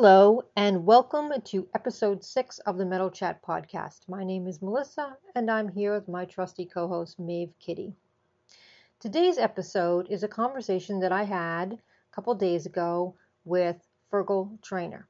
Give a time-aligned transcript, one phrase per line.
[0.00, 4.08] Hello, and welcome to episode six of the Metal Chat podcast.
[4.08, 7.96] My name is Melissa, and I'm here with my trusty co host, Maeve Kitty.
[9.00, 13.76] Today's episode is a conversation that I had a couple days ago with
[14.08, 15.08] Fergal Trainer.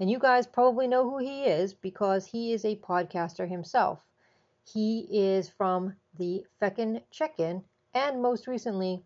[0.00, 4.00] And you guys probably know who he is because he is a podcaster himself.
[4.64, 9.04] He is from the Feckin' Check In and most recently,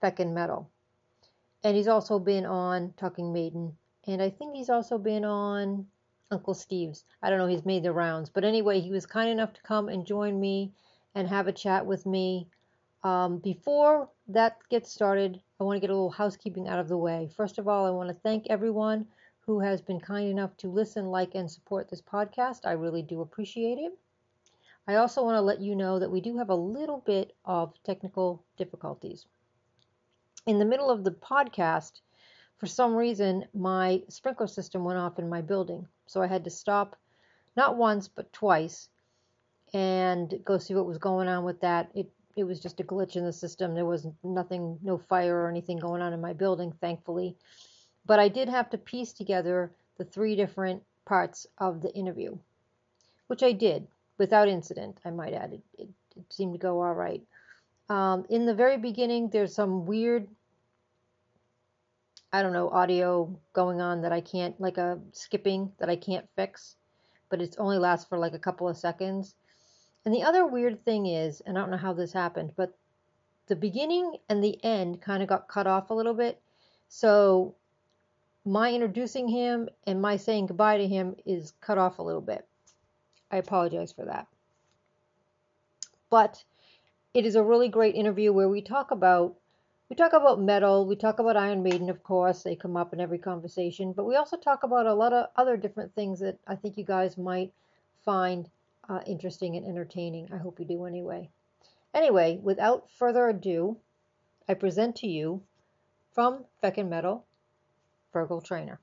[0.00, 0.70] Feckin' Metal.
[1.64, 3.76] And he's also been on Talking Maiden
[4.06, 5.86] and I think he's also been on
[6.30, 7.04] Uncle Steve's.
[7.22, 8.30] I don't know, he's made the rounds.
[8.30, 10.72] But anyway, he was kind enough to come and join me
[11.14, 12.48] and have a chat with me.
[13.02, 16.96] Um, before that gets started, I want to get a little housekeeping out of the
[16.96, 17.30] way.
[17.36, 19.06] First of all, I want to thank everyone
[19.40, 22.60] who has been kind enough to listen, like, and support this podcast.
[22.64, 23.92] I really do appreciate it.
[24.86, 27.74] I also want to let you know that we do have a little bit of
[27.82, 29.26] technical difficulties.
[30.46, 32.00] In the middle of the podcast,
[32.60, 35.88] for some reason, my sprinkler system went off in my building.
[36.06, 36.94] So I had to stop
[37.56, 38.90] not once, but twice
[39.72, 41.90] and go see what was going on with that.
[41.94, 43.74] It it was just a glitch in the system.
[43.74, 47.36] There was nothing, no fire or anything going on in my building, thankfully.
[48.06, 52.38] But I did have to piece together the three different parts of the interview,
[53.26, 55.54] which I did without incident, I might add.
[55.54, 57.22] It, it, it seemed to go all right.
[57.88, 60.28] Um, in the very beginning, there's some weird
[62.32, 66.28] I don't know, audio going on that I can't, like a skipping that I can't
[66.36, 66.76] fix,
[67.28, 69.34] but it only lasts for like a couple of seconds.
[70.04, 72.76] And the other weird thing is, and I don't know how this happened, but
[73.48, 76.40] the beginning and the end kind of got cut off a little bit.
[76.88, 77.56] So
[78.44, 82.46] my introducing him and my saying goodbye to him is cut off a little bit.
[83.30, 84.28] I apologize for that.
[86.08, 86.42] But
[87.12, 89.36] it is a really great interview where we talk about
[89.90, 93.00] we talk about metal, we talk about Iron Maiden, of course, they come up in
[93.00, 96.54] every conversation, but we also talk about a lot of other different things that I
[96.54, 97.52] think you guys might
[98.04, 98.48] find
[98.88, 100.28] uh, interesting and entertaining.
[100.32, 101.28] I hope you do anyway.
[101.92, 103.76] Anyway, without further ado,
[104.48, 105.42] I present to you
[106.12, 107.26] from Feckin' Metal,
[108.14, 108.78] Fergal Trainer.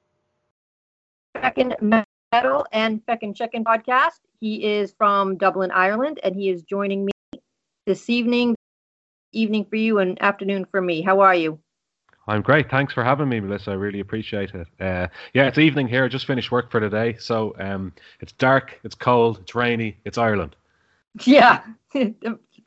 [1.38, 2.03] Feckin'
[2.34, 4.19] Metal and Feckin' Check-In podcast.
[4.41, 7.13] He is from Dublin, Ireland, and he is joining me
[7.85, 8.56] this evening
[9.31, 11.01] evening for you and afternoon for me.
[11.01, 11.59] How are you?
[12.27, 12.69] I'm great.
[12.69, 13.71] Thanks for having me, Melissa.
[13.71, 14.67] I really appreciate it.
[14.79, 16.03] Uh, yeah, it's evening here.
[16.03, 17.15] I just finished work for the day.
[17.19, 20.55] So um, it's dark, it's cold, it's rainy, it's Ireland.
[21.25, 21.63] Yeah,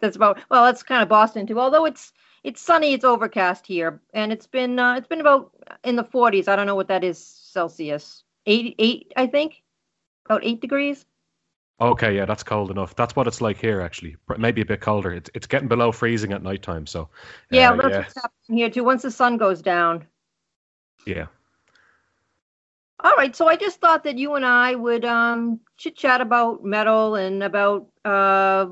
[0.01, 1.61] that's about, well, that's kind of Boston too.
[1.61, 2.13] Although it's,
[2.43, 4.01] it's sunny, it's overcast here.
[4.13, 5.53] And it's been, uh, it's been about
[5.85, 6.49] in the 40s.
[6.49, 8.25] I don't know what that is Celsius.
[8.47, 9.63] Eight, eight, I think.
[10.25, 11.05] About eight degrees.
[11.81, 12.95] Okay, yeah, that's cold enough.
[12.95, 14.17] That's what it's like here, actually.
[14.37, 15.13] Maybe a bit colder.
[15.13, 16.87] It's it's getting below freezing at night time.
[16.87, 17.09] So
[17.51, 17.99] yeah, uh, that's yeah.
[17.99, 18.85] what's happening here too.
[18.85, 20.07] Once the sun goes down.
[21.07, 21.27] Yeah.
[23.03, 26.63] All right, so I just thought that you and I would um, chit chat about
[26.63, 28.67] metal and about uh,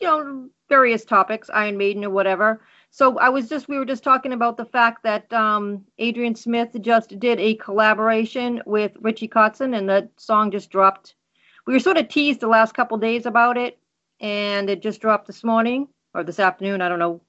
[0.00, 2.62] you know various topics, Iron Maiden or whatever.
[2.90, 6.76] So I was just we were just talking about the fact that um, Adrian Smith
[6.80, 11.16] just did a collaboration with Richie Kotzen, and the song just dropped
[11.66, 13.78] we were sort of teased the last couple days about it,
[14.20, 16.80] and it just dropped this morning or this afternoon.
[16.80, 17.20] I don't know.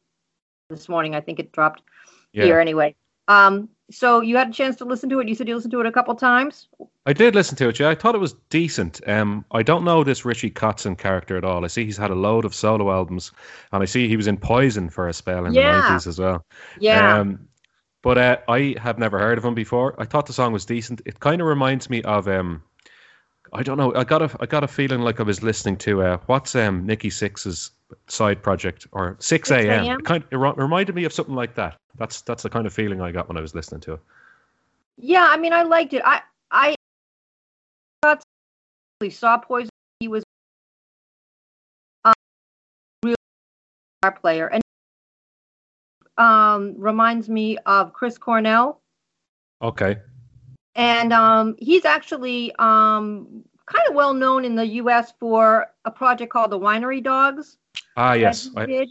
[0.70, 1.82] This morning, I think it dropped
[2.34, 2.44] yeah.
[2.44, 2.94] here anyway.
[3.30, 5.30] Um, so you had a chance to listen to it.
[5.30, 6.68] You said you listened to it a couple times.
[7.06, 7.80] I did listen to it.
[7.80, 9.00] Yeah, I thought it was decent.
[9.08, 11.64] Um, I don't know this Richie Kotzen character at all.
[11.64, 13.32] I see he's had a load of solo albums,
[13.72, 15.72] and I see he was in Poison for a spell in yeah.
[15.72, 16.46] the nineties as well.
[16.80, 17.18] Yeah.
[17.18, 17.48] Um,
[18.04, 19.96] but uh, I have never heard of him before.
[19.98, 21.02] I thought the song was decent.
[21.06, 22.62] It kind of reminds me of um,
[23.54, 23.94] I don't know.
[23.96, 26.86] I got a I got a feeling like I was listening to uh, what's um
[26.86, 27.72] Nikki Sixx's
[28.08, 30.02] side project or Sixx:A.M.
[30.02, 31.78] Kind of, it reminded me of something like that.
[31.98, 34.00] That's that's the kind of feeling I got when I was listening to it.
[34.98, 36.02] Yeah, I mean, I liked it.
[36.06, 36.22] I
[36.52, 36.76] I
[38.02, 38.22] thought
[39.10, 39.70] saw Poison.
[40.00, 40.24] He was
[42.04, 42.14] um,
[43.04, 43.16] real
[44.02, 44.62] guitar player and
[46.18, 48.80] um reminds me of Chris Cornell.
[49.62, 49.98] Okay
[50.78, 55.12] and um, he's actually um, kind of well known in the U.S.
[55.20, 57.58] for a project called the Winery Dogs.
[57.98, 58.88] Ah, yes, I,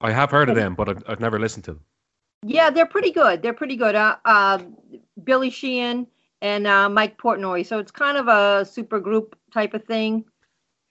[0.00, 1.84] I, have heard of them, but I've, I've, never listened to them.
[2.44, 3.40] Yeah, they're pretty good.
[3.42, 3.94] They're pretty good.
[3.94, 4.58] Uh, uh,
[5.24, 6.06] Billy Sheehan
[6.42, 7.66] and uh, Mike Portnoy.
[7.66, 10.24] So it's kind of a super group type of thing.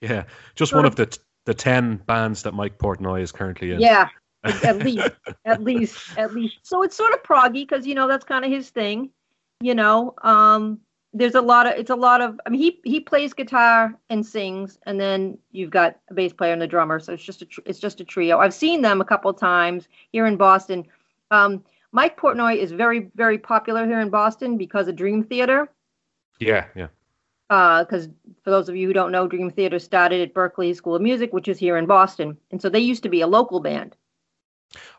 [0.00, 0.24] Yeah,
[0.56, 3.80] just sort one of, of the the ten bands that Mike Portnoy is currently in.
[3.80, 4.08] Yeah,
[4.44, 5.10] at least,
[5.44, 6.58] at least, at least.
[6.62, 9.10] So it's sort of proggy because you know that's kind of his thing.
[9.60, 10.80] You know, um,
[11.12, 12.40] there's a lot of it's a lot of.
[12.46, 16.52] I mean, he he plays guitar and sings, and then you've got a bass player
[16.52, 17.00] and a drummer.
[17.00, 18.38] So it's just a it's just a trio.
[18.38, 20.86] I've seen them a couple times here in Boston.
[21.30, 25.68] Um, Mike Portnoy is very, very popular here in Boston because of Dream Theater.
[26.38, 26.88] Yeah, yeah.
[27.48, 28.10] Because uh,
[28.44, 31.32] for those of you who don't know, Dream Theater started at Berklee School of Music,
[31.32, 33.96] which is here in Boston, and so they used to be a local band.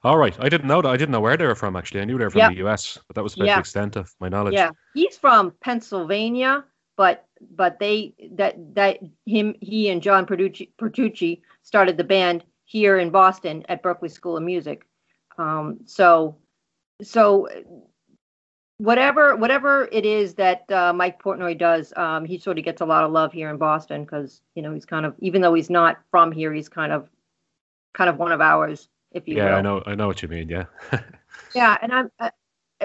[0.03, 0.89] All right, I didn't know that.
[0.89, 1.75] I didn't know where they were from.
[1.75, 2.51] Actually, I knew they were from yep.
[2.51, 3.55] the U.S., but that was about yep.
[3.57, 4.53] the extent of my knowledge.
[4.53, 6.65] Yeah, he's from Pennsylvania,
[6.97, 12.99] but but they that that him he and John Petrucci, Petrucci started the band here
[12.99, 14.85] in Boston at Berklee School of Music.
[15.37, 16.35] Um, so
[17.01, 17.47] so
[18.79, 22.85] whatever whatever it is that uh, Mike Portnoy does, um, he sort of gets a
[22.85, 25.69] lot of love here in Boston because you know he's kind of even though he's
[25.69, 27.09] not from here, he's kind of
[27.93, 29.55] kind of one of ours, if you yeah, will.
[29.55, 30.49] I know I know what you mean.
[30.49, 30.65] Yeah.
[31.55, 32.29] yeah, and I'm uh,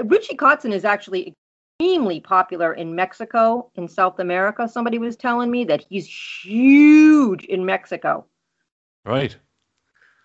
[0.05, 1.35] Richie Kotzen is actually
[1.81, 4.69] extremely popular in Mexico in South America.
[4.69, 8.27] Somebody was telling me that he's huge in Mexico.
[9.05, 9.37] Right.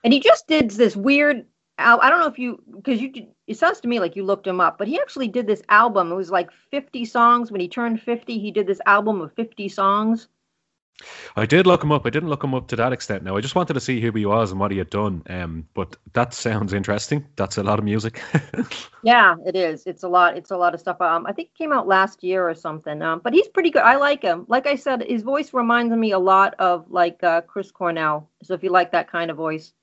[0.03, 1.45] And he just did this weird
[1.79, 3.11] I don't know if you because you
[3.47, 6.11] it sounds to me like you looked him up, but he actually did this album.
[6.11, 7.51] It was like 50 songs.
[7.51, 10.27] When he turned 50, he did this album of 50 songs.
[11.35, 12.05] I did look him up.
[12.05, 13.23] I didn't look him up to that extent.
[13.23, 15.23] Now I just wanted to see who he was and what he had done.
[15.29, 17.25] Um, but that sounds interesting.
[17.35, 18.21] That's a lot of music.
[19.03, 19.85] yeah, it is.
[19.85, 20.37] It's a lot.
[20.37, 20.99] It's a lot of stuff.
[21.01, 23.01] Um, I think it came out last year or something.
[23.01, 23.83] Um, but he's pretty good.
[23.83, 24.45] I like him.
[24.47, 28.29] Like I said, his voice reminds me a lot of like uh, Chris Cornell.
[28.43, 29.73] So if you like that kind of voice.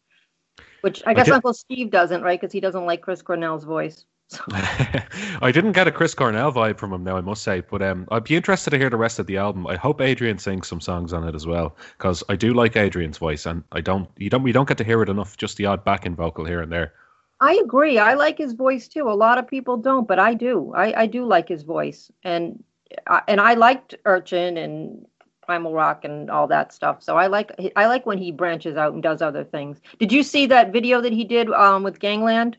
[0.82, 2.40] Which I guess I Uncle Steve doesn't, right?
[2.40, 4.04] Because he doesn't like Chris Cornell's voice.
[4.28, 4.42] So.
[4.50, 7.60] I didn't get a Chris Cornell vibe from him now, I must say.
[7.60, 9.66] But um, I'd be interested to hear the rest of the album.
[9.66, 13.18] I hope Adrian sings some songs on it as well, because I do like Adrian's
[13.18, 15.36] voice, and I don't, you don't, we don't get to hear it enough.
[15.36, 16.92] Just the odd backing vocal here and there.
[17.40, 17.98] I agree.
[17.98, 19.08] I like his voice too.
[19.08, 20.72] A lot of people don't, but I do.
[20.74, 22.64] I, I do like his voice, and
[23.06, 25.06] I, and I liked Urchin and
[25.42, 27.02] primal rock and all that stuff.
[27.02, 29.80] So I like I like when he branches out and does other things.
[29.98, 32.56] Did you see that video that he did um, with Gangland?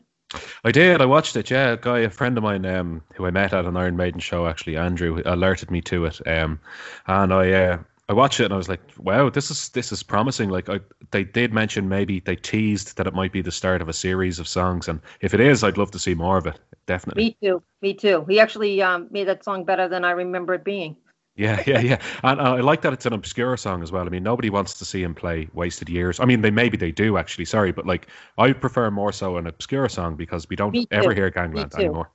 [0.64, 1.00] I did.
[1.00, 1.50] I watched it.
[1.50, 4.20] Yeah, a guy, a friend of mine, um, who I met at an Iron Maiden
[4.20, 6.20] show, actually, Andrew, alerted me to it.
[6.26, 6.60] Um,
[7.06, 7.78] and I, uh,
[8.10, 10.48] I watched it and I was like, wow, this is this is promising.
[10.48, 10.80] Like, I,
[11.10, 14.38] they did mention maybe they teased that it might be the start of a series
[14.38, 16.58] of songs, and if it is, I'd love to see more of it.
[16.86, 17.24] Definitely.
[17.24, 17.62] Me too.
[17.82, 18.24] Me too.
[18.28, 20.96] He actually um, made that song better than I remember it being.
[21.38, 24.04] Yeah, yeah, yeah, and uh, I like that it's an obscure song as well.
[24.04, 26.90] I mean, nobody wants to see him play "Wasted Years." I mean, they maybe they
[26.90, 27.44] do actually.
[27.44, 31.30] Sorry, but like I prefer more so an obscure song because we don't ever hear
[31.30, 32.10] Gangland anymore.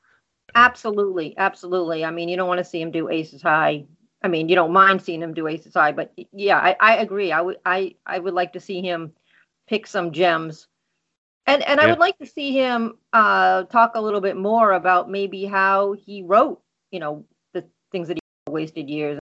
[0.56, 2.04] Absolutely, absolutely.
[2.04, 3.86] I mean, you don't want to see him do Aces High.
[4.22, 7.32] I mean, you don't mind seeing him do Aces High, but yeah, I, I agree.
[7.32, 9.14] I would I I would like to see him
[9.68, 10.68] pick some gems,
[11.48, 15.10] and and I would like to see him uh, talk a little bit more about
[15.10, 16.62] maybe how he wrote,
[16.92, 17.24] you know,
[17.54, 19.20] the things that he wasted years.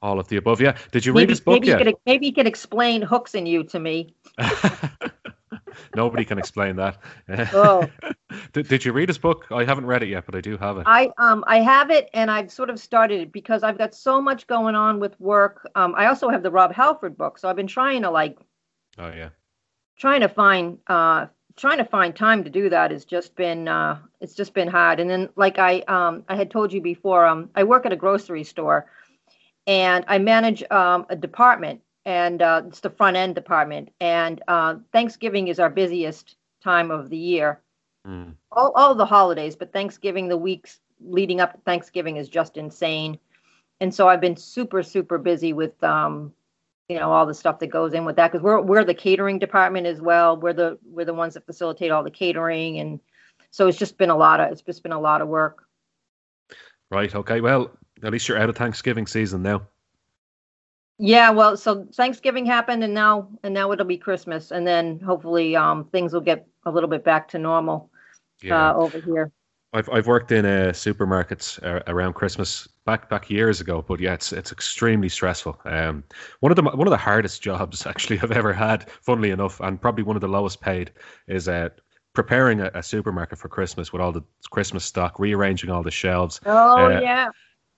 [0.00, 0.76] All of the above, yeah.
[0.90, 1.78] Did you read maybe, his book maybe yet?
[1.78, 4.14] He could, maybe he could explain hooks in you to me.
[5.94, 6.98] Nobody can explain that.
[7.54, 7.86] Oh.
[8.52, 9.46] did, did you read his book?
[9.50, 10.84] I haven't read it yet, but I do have it.
[10.86, 14.20] I um I have it, and I've sort of started it because I've got so
[14.20, 15.68] much going on with work.
[15.74, 18.38] Um, I also have the Rob Halford book, so I've been trying to like.
[18.98, 19.30] Oh yeah.
[19.98, 21.26] Trying to find uh
[21.56, 25.00] trying to find time to do that has just been uh, it's just been hard.
[25.00, 27.96] And then like I um, I had told you before, um, I work at a
[27.96, 28.86] grocery store,
[29.66, 33.90] and I manage um, a department, and uh, it's the front end department.
[34.00, 37.60] And uh, Thanksgiving is our busiest time of the year.
[38.06, 38.34] Mm.
[38.50, 43.18] All all the holidays, but Thanksgiving, the weeks leading up to Thanksgiving is just insane.
[43.80, 46.32] And so I've been super super busy with um,
[46.92, 49.38] you know all the stuff that goes in with that because we're we're the catering
[49.38, 50.36] department as well.
[50.36, 53.00] We're the we're the ones that facilitate all the catering, and
[53.50, 55.64] so it's just been a lot of it's just been a lot of work.
[56.90, 57.14] Right.
[57.14, 57.40] Okay.
[57.40, 57.70] Well,
[58.02, 59.62] at least you're out of Thanksgiving season now.
[60.98, 61.30] Yeah.
[61.30, 65.86] Well, so Thanksgiving happened, and now and now it'll be Christmas, and then hopefully um,
[65.86, 67.90] things will get a little bit back to normal
[68.42, 68.70] yeah.
[68.70, 69.32] uh, over here.
[69.72, 74.12] I've I've worked in uh, supermarkets uh, around Christmas back back years ago, but yeah,
[74.12, 75.58] it's it's extremely stressful.
[75.64, 76.04] Um,
[76.40, 79.80] one of the one of the hardest jobs actually I've ever had, funnily enough, and
[79.80, 80.92] probably one of the lowest paid,
[81.26, 81.70] is uh,
[82.14, 86.40] preparing a, a supermarket for Christmas with all the Christmas stock, rearranging all the shelves.
[86.44, 87.28] Oh uh, yeah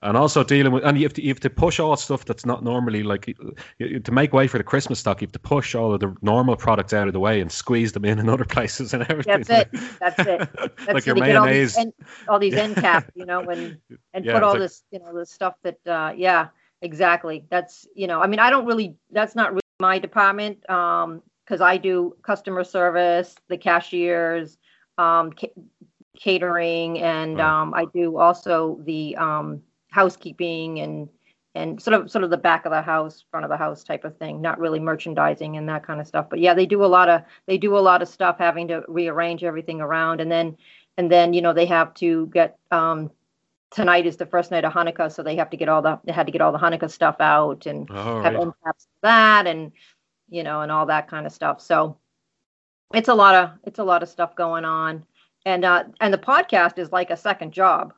[0.04, 2.44] and also dealing with and you have to you have to push all stuff that's
[2.44, 3.34] not normally like
[3.78, 5.20] to make way for the Christmas stock.
[5.22, 7.92] You have to push all of the normal products out of the way and squeeze
[7.92, 9.42] them in in other places and everything.
[9.42, 9.96] That's it.
[10.00, 10.48] That's it.
[10.58, 11.92] That's like your mayonnaise, all these, end,
[12.28, 13.76] all these end caps, you know, and
[14.12, 16.48] and yeah, put all like, this, you know, the stuff that, uh, yeah,
[16.82, 17.46] exactly.
[17.48, 18.94] That's you know, I mean, I don't really.
[19.10, 24.58] That's not really my department um because I do customer service, the cashiers,
[24.98, 25.52] um, ca-
[26.16, 29.62] catering, and um, I do also the um
[29.94, 31.08] housekeeping and
[31.56, 34.04] and sort of sort of the back of the house, front of the house type
[34.04, 34.40] of thing.
[34.42, 36.26] Not really merchandising and that kind of stuff.
[36.28, 38.82] But yeah, they do a lot of they do a lot of stuff, having to
[38.88, 40.56] rearrange everything around, and then
[40.98, 43.08] and then you know they have to get um,
[43.70, 46.12] tonight is the first night of Hanukkah, so they have to get all the they
[46.12, 48.74] had to get all the Hanukkah stuff out and Oh, have right.
[49.02, 49.70] that and
[50.28, 51.60] you know and all that kind of stuff.
[51.60, 51.96] So
[52.92, 55.04] it's a lot of it's a lot of stuff going on,
[55.46, 57.94] and uh, and the podcast is like a second job.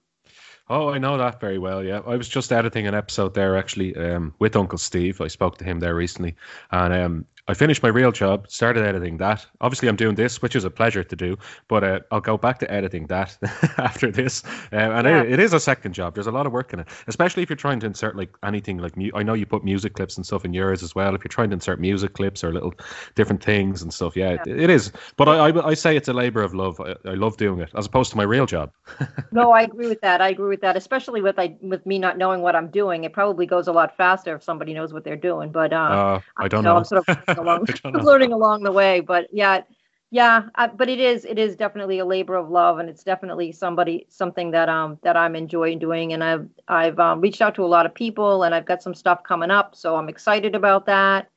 [0.69, 1.83] Oh, I know that very well.
[1.85, 5.21] Yeah, I was just editing an episode there actually um, with Uncle Steve.
[5.21, 6.35] I spoke to him there recently,
[6.73, 9.47] and um, I finished my real job, started editing that.
[9.61, 11.37] Obviously, I'm doing this, which is a pleasure to do,
[11.69, 13.39] but uh, I'll go back to editing that
[13.79, 14.43] after this.
[14.73, 15.23] Uh, and Yeah.
[15.23, 16.15] it, it is a second job.
[16.15, 18.79] There's a lot of work in it, especially if you're trying to insert like anything
[18.79, 21.15] like mu- I know you put music clips and stuff in yours as well.
[21.15, 22.75] If you're trying to insert music clips or little
[23.15, 24.91] different things and stuff, yeah, It, it is.
[25.17, 26.81] But I, I, I say it's a labor of love.
[26.81, 28.73] I, I love doing it as opposed to my real job.
[29.33, 30.21] No, I agree with that.
[30.21, 33.05] I agree with that, especially with I with me not knowing what I'm doing.
[33.05, 35.51] It probably goes a lot faster if somebody knows what they're doing.
[35.53, 36.77] But uh, Uh, I don't so know.
[36.77, 37.09] I'm sort of
[37.39, 38.05] along, I don't know.
[38.05, 39.01] learning along the way.
[39.01, 39.63] But yeah,
[40.11, 40.49] yeah.
[40.55, 44.07] I, but it is it is definitely a labor of love, and it's definitely somebody
[44.09, 46.13] something that um that I'm enjoying doing.
[46.13, 48.95] And I've I've um, reached out to a lot of people, and I've got some
[48.95, 51.31] stuff coming up, so I'm excited about that.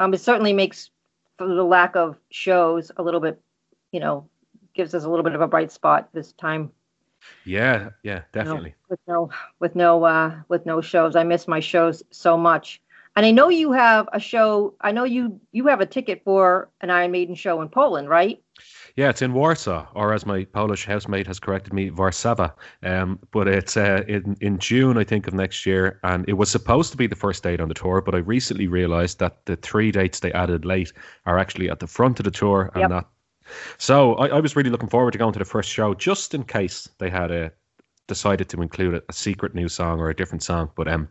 [0.00, 0.90] Um, it certainly makes
[1.38, 3.40] for the lack of shows a little bit,
[3.92, 4.28] you know,
[4.74, 6.72] gives us a little bit of a bright spot this time
[7.44, 8.74] Yeah, yeah, you know, definitely.
[8.88, 12.80] with no with no uh with no shows i miss my shows so much
[13.16, 16.70] and i know you have a show i know you you have a ticket for
[16.80, 18.42] an iron maiden show in poland right
[18.94, 22.52] Yeah, it's in Warsaw, or as my Polish housemate has corrected me, Warszawa.
[22.82, 26.50] Um, but it's uh, in in June, I think, of next year, and it was
[26.50, 28.02] supposed to be the first date on the tour.
[28.02, 30.92] But I recently realised that the three dates they added late
[31.24, 32.90] are actually at the front of the tour and Yep.
[32.90, 33.08] not.
[33.78, 36.44] So I, I was really looking forward to going to the first show, just in
[36.44, 37.48] case they had uh,
[38.12, 40.70] decided to include a, a secret new song or a different song.
[40.74, 41.08] But um,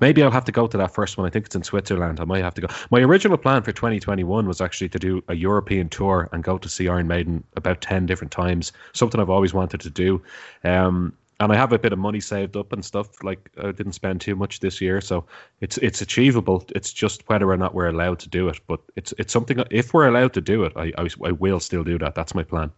[0.00, 1.26] maybe I'll have to go to that first one.
[1.26, 2.18] I think it's in Switzerland.
[2.20, 2.68] I might have to go.
[2.90, 6.68] My original plan for 2021 was actually to do a European tour and go to
[6.68, 10.22] see Iron Maiden about 10 different times, something I've always wanted to do.
[10.64, 13.22] Um, and I have a bit of money saved up and stuff.
[13.24, 15.24] Like I didn't spend too much this year, so
[15.62, 16.64] it's it's achievable.
[16.76, 18.60] It's just whether or not we're allowed to do it.
[18.66, 19.64] But it's it's something.
[19.70, 22.14] If we're allowed to do it, I I, I will still do that.
[22.14, 22.70] That's my plan.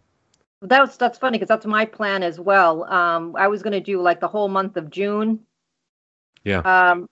[0.63, 4.01] That's that's funny because that's my plan as well um i was going to do
[4.01, 5.39] like the whole month of june
[6.43, 6.63] Yeah.
[6.65, 7.09] um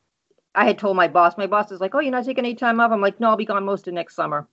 [0.56, 2.80] i had told my boss my boss is like oh you're not taking any time
[2.80, 4.48] off i'm like no i'll be gone most of next summer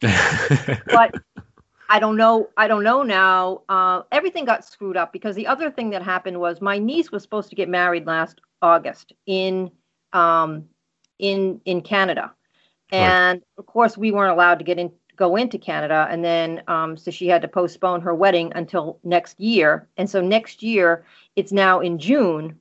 [0.90, 1.14] but
[1.88, 2.48] I don't know.
[2.56, 3.62] I don't know now.
[3.68, 7.22] Uh, everything got screwed up because the other thing that happened was my niece was
[7.22, 9.70] supposed to get married last August in
[10.12, 10.64] um,
[11.18, 12.32] in in Canada,
[12.96, 13.18] Right.
[13.20, 16.96] and of course we weren't allowed to get in go into Canada, and then um,
[16.96, 21.04] so she had to postpone her wedding until next year, and so next year
[21.36, 22.58] it's now in June.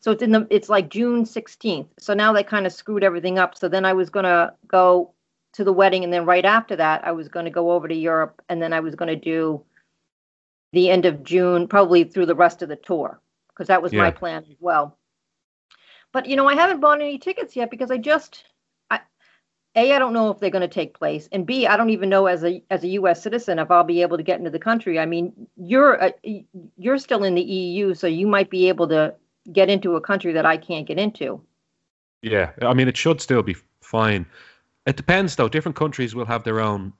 [0.00, 1.88] So it's in the it's like June 16th.
[1.98, 3.56] So now they kind of screwed everything up.
[3.56, 5.12] So then I was gonna go
[5.52, 7.94] to the wedding and then right after that i was going to go over to
[7.94, 9.62] europe and then i was going to do
[10.72, 14.10] the end of june probably through the rest of the tour because that was my
[14.10, 14.96] plan as well
[16.12, 18.44] but you know i haven't bought any tickets yet because i just
[19.76, 22.08] a i don't know if they're going to take place and b i don't even
[22.08, 24.58] know as a as a us citizen if i'll be able to get into the
[24.58, 26.10] country i mean you're uh,
[26.76, 29.14] you're still in the eu so you might be able to
[29.52, 31.40] get into a country that i can't get into
[32.22, 34.26] Yeah, I mean, it should still be fine.
[34.86, 35.48] It depends, though.
[35.48, 36.92] Different countries will have their own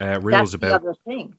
[0.00, 1.34] uh, rules that's the about other thing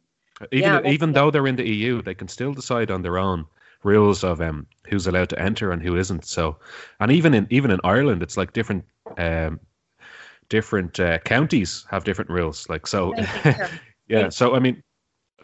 [0.51, 3.17] even yeah, even the- though they're in the EU, they can still decide on their
[3.17, 3.45] own
[3.83, 6.25] rules of um who's allowed to enter and who isn't.
[6.25, 6.57] So,
[6.99, 8.85] and even in even in Ireland, it's like different
[9.17, 9.59] um
[10.51, 12.69] different uh, counties have different rules.
[12.69, 13.69] Like so, Same thing here.
[14.07, 14.29] yeah.
[14.29, 14.83] So I mean,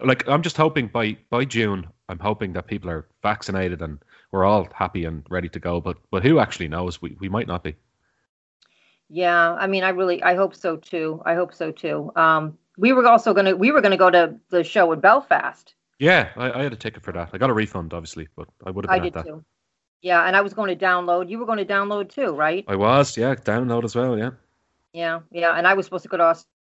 [0.04, 3.98] like I'm just hoping by by June, I'm hoping that people are vaccinated and
[4.32, 5.82] we're all happy and ready to go.
[5.82, 7.02] But but who actually knows?
[7.02, 7.76] We we might not be.
[9.10, 11.22] Yeah, I mean, I really, I hope so too.
[11.26, 12.12] I hope so too.
[12.18, 15.76] Um, we were also gonna, we were gonna go to the show in Belfast.
[16.00, 17.30] Yeah, I, I had a ticket for that.
[17.32, 19.26] I got a refund, obviously, but I would have I did that.
[19.26, 19.46] too.
[20.02, 21.30] Yeah, and I was going to download.
[21.30, 22.66] You were going to download too, right?
[22.68, 24.32] I was, yeah, download as well, yeah.
[24.98, 25.58] Yeah, yeah.
[25.58, 26.24] And I was supposed to go to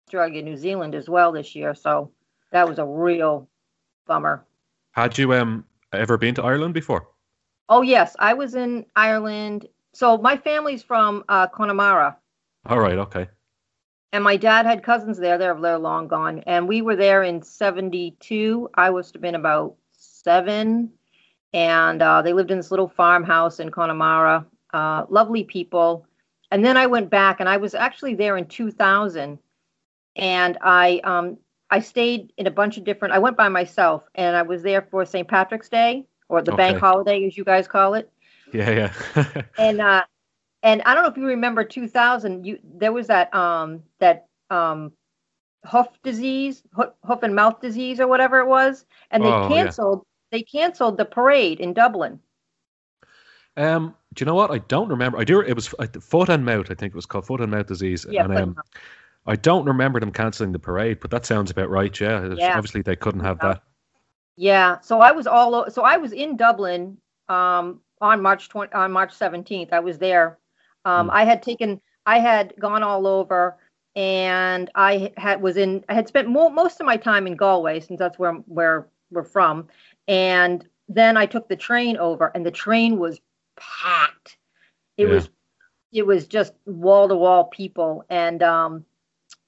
[0.08, 2.12] Australia, New Zealand as well this year, so
[2.52, 3.50] that was a real
[4.08, 4.46] bummer.
[4.92, 7.08] Had you um ever been to Ireland before?
[7.70, 9.68] Oh yes, I was in Ireland.
[9.94, 12.18] So my family's from uh, Connemara.
[12.66, 13.28] All right, okay.
[14.14, 15.38] and my dad had cousins there.
[15.38, 18.70] They're they're long gone, and we were there in '72.
[18.76, 20.92] I was to have been about seven,
[21.54, 24.46] and uh, they lived in this little farmhouse in Connemara.
[24.74, 26.07] Uh, lovely people.
[26.52, 29.40] And then I went back, and I was actually there in 2000,
[30.16, 31.38] and I um
[31.70, 33.14] I stayed in a bunch of different.
[33.14, 35.28] I went by myself, and I was there for St.
[35.28, 38.12] Patrick's Day or the bank holiday, as you guys call it
[38.54, 38.94] Yeah, yeah.
[39.58, 40.04] and uh
[40.64, 42.46] and I don't know if you remember 2000.
[42.46, 44.92] You there was that um that um
[45.66, 49.74] hoof disease, hoof, hoof and mouth disease, or whatever it was, and they Oh, yeah.
[49.74, 50.06] canceled.
[50.32, 52.20] They canceled the parade in Dublin.
[53.58, 54.50] Um, do you know what?
[54.50, 55.20] I don't remember.
[55.20, 55.42] I do.
[55.42, 55.68] It was
[56.02, 56.72] foot and mouth.
[56.72, 58.06] I think it was called foot and mouth disease.
[58.10, 58.58] Yeah, and um.
[59.28, 61.98] I don't remember them cancelling the parade, but that sounds about right.
[62.00, 62.34] Yeah.
[62.36, 62.58] Yeah.
[62.58, 63.62] Obviously, they couldn't have that.
[64.38, 66.98] Yeah, so I was all o- so I was in Dublin
[67.30, 69.72] um, on March 20, on March 17th.
[69.74, 70.40] I was there.
[70.86, 71.14] Um, Mm.
[71.14, 73.58] I had taken I had gone all over
[73.96, 77.80] and I had was in I had spent mo- most of my time in Galway
[77.82, 79.68] since that's where where we're from.
[80.08, 83.20] And then I took the train over and the train was
[83.58, 84.38] packed.
[84.98, 85.14] It Yeah.
[85.16, 85.30] was
[85.92, 88.86] it was just wall to wall people and um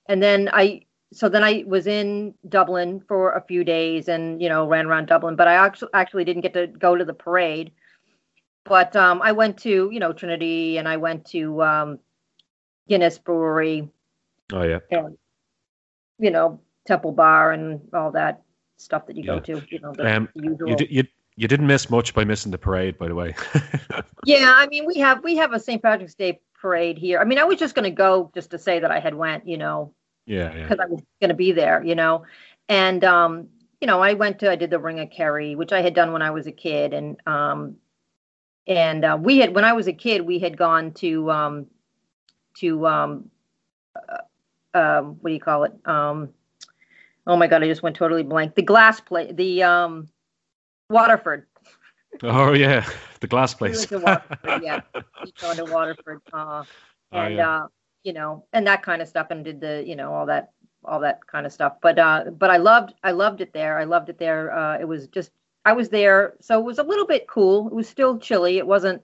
[0.07, 0.81] and then I
[1.13, 5.07] so then I was in Dublin for a few days and you know ran around
[5.07, 7.71] Dublin, but I actually actually didn't get to go to the parade.
[8.65, 11.99] But um, I went to you know Trinity and I went to um,
[12.87, 13.89] Guinness Brewery
[14.53, 14.79] Oh yeah.
[14.91, 15.17] and
[16.19, 18.41] you know Temple Bar and all that
[18.77, 19.35] stuff that you Yeah.
[19.35, 19.61] go to.
[19.71, 20.69] You know the, Um, the usual.
[20.69, 21.03] You, di- you
[21.39, 23.34] you didn't miss much by missing the parade, by the way.
[24.25, 25.81] Yeah, I mean we have we have a St.
[25.81, 27.19] Patrick's Day parade here.
[27.19, 29.48] I mean I was just going to go just to say that I had went.
[29.48, 29.93] You know
[30.25, 30.63] yeah, yeah.
[30.63, 32.25] because I was going to be there, you know.
[32.67, 33.48] And um,
[33.79, 36.12] you know, I went to I did the Ring of Kerry, which I had done
[36.12, 37.77] when I was a kid, and um,
[38.67, 41.67] and uh, we had when I was a kid, we had gone to um,
[42.58, 43.31] to um,
[43.96, 45.74] uh, um, what do you call it?
[45.86, 46.29] Um,
[47.25, 48.55] oh my god, I just went totally blank.
[48.55, 50.10] The glass plate, the um,
[50.89, 51.46] Waterford.
[52.24, 52.86] Oh yeah,
[53.19, 53.89] the glass place.
[53.91, 54.81] went Waterford, yeah.
[55.24, 56.63] We to Waterford, uh,
[57.12, 57.55] Oh, and yeah.
[57.58, 57.67] uh,
[58.03, 60.51] you know, and that kind of stuff, and did the, you know, all that,
[60.86, 61.77] all that kind of stuff.
[61.81, 63.77] But uh, but I loved, I loved it there.
[63.79, 64.55] I loved it there.
[64.55, 65.31] Uh, it was just,
[65.65, 67.67] I was there, so it was a little bit cool.
[67.67, 68.58] It was still chilly.
[68.58, 69.01] It wasn't.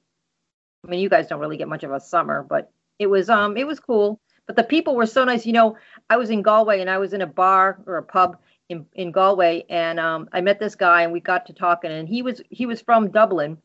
[0.85, 3.57] I mean, you guys don't really get much of a summer, but it was, um,
[3.57, 4.19] it was cool.
[4.45, 5.45] But the people were so nice.
[5.45, 5.77] You know,
[6.09, 8.37] I was in Galway, and I was in a bar or a pub
[8.69, 12.07] in in Galway, and um, I met this guy, and we got to talking, and
[12.07, 13.57] he was he was from Dublin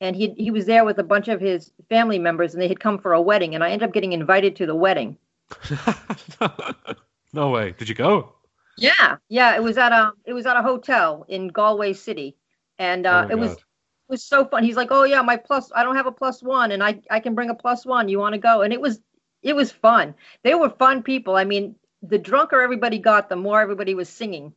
[0.00, 2.80] and he he was there with a bunch of his family members and they had
[2.80, 5.16] come for a wedding and I ended up getting invited to the wedding.
[7.32, 7.74] no way.
[7.76, 8.34] Did you go?
[8.76, 9.16] Yeah.
[9.28, 12.36] Yeah, it was at a it was at a hotel in Galway City.
[12.78, 13.58] And uh, Oh it was it
[14.08, 14.62] was so fun.
[14.62, 17.20] He's like, "Oh yeah, my plus I don't have a plus 1 and I I
[17.20, 18.08] can bring a plus 1.
[18.08, 19.00] You want to go?" And it was
[19.42, 20.14] it was fun.
[20.44, 21.34] They were fun people.
[21.36, 24.54] I mean, the drunker everybody got, the more everybody was singing.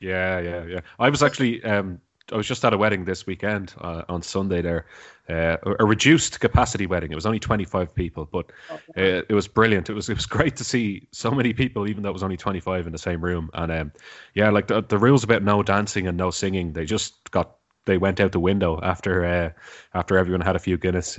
[0.00, 0.80] Yeah, yeah, yeah.
[0.98, 2.00] I was actually um
[2.32, 4.86] I was just at a wedding this weekend uh, on Sunday there,
[5.28, 7.10] uh, a reduced capacity wedding.
[7.10, 9.90] It was only 25 people, but uh, it was brilliant.
[9.90, 12.36] It was it was great to see so many people, even though it was only
[12.36, 13.50] 25 in the same room.
[13.54, 13.92] And um,
[14.34, 17.98] yeah, like the, the rules about no dancing and no singing, they just got they
[17.98, 19.50] went out the window after uh,
[19.94, 21.18] after everyone had a few Guinness.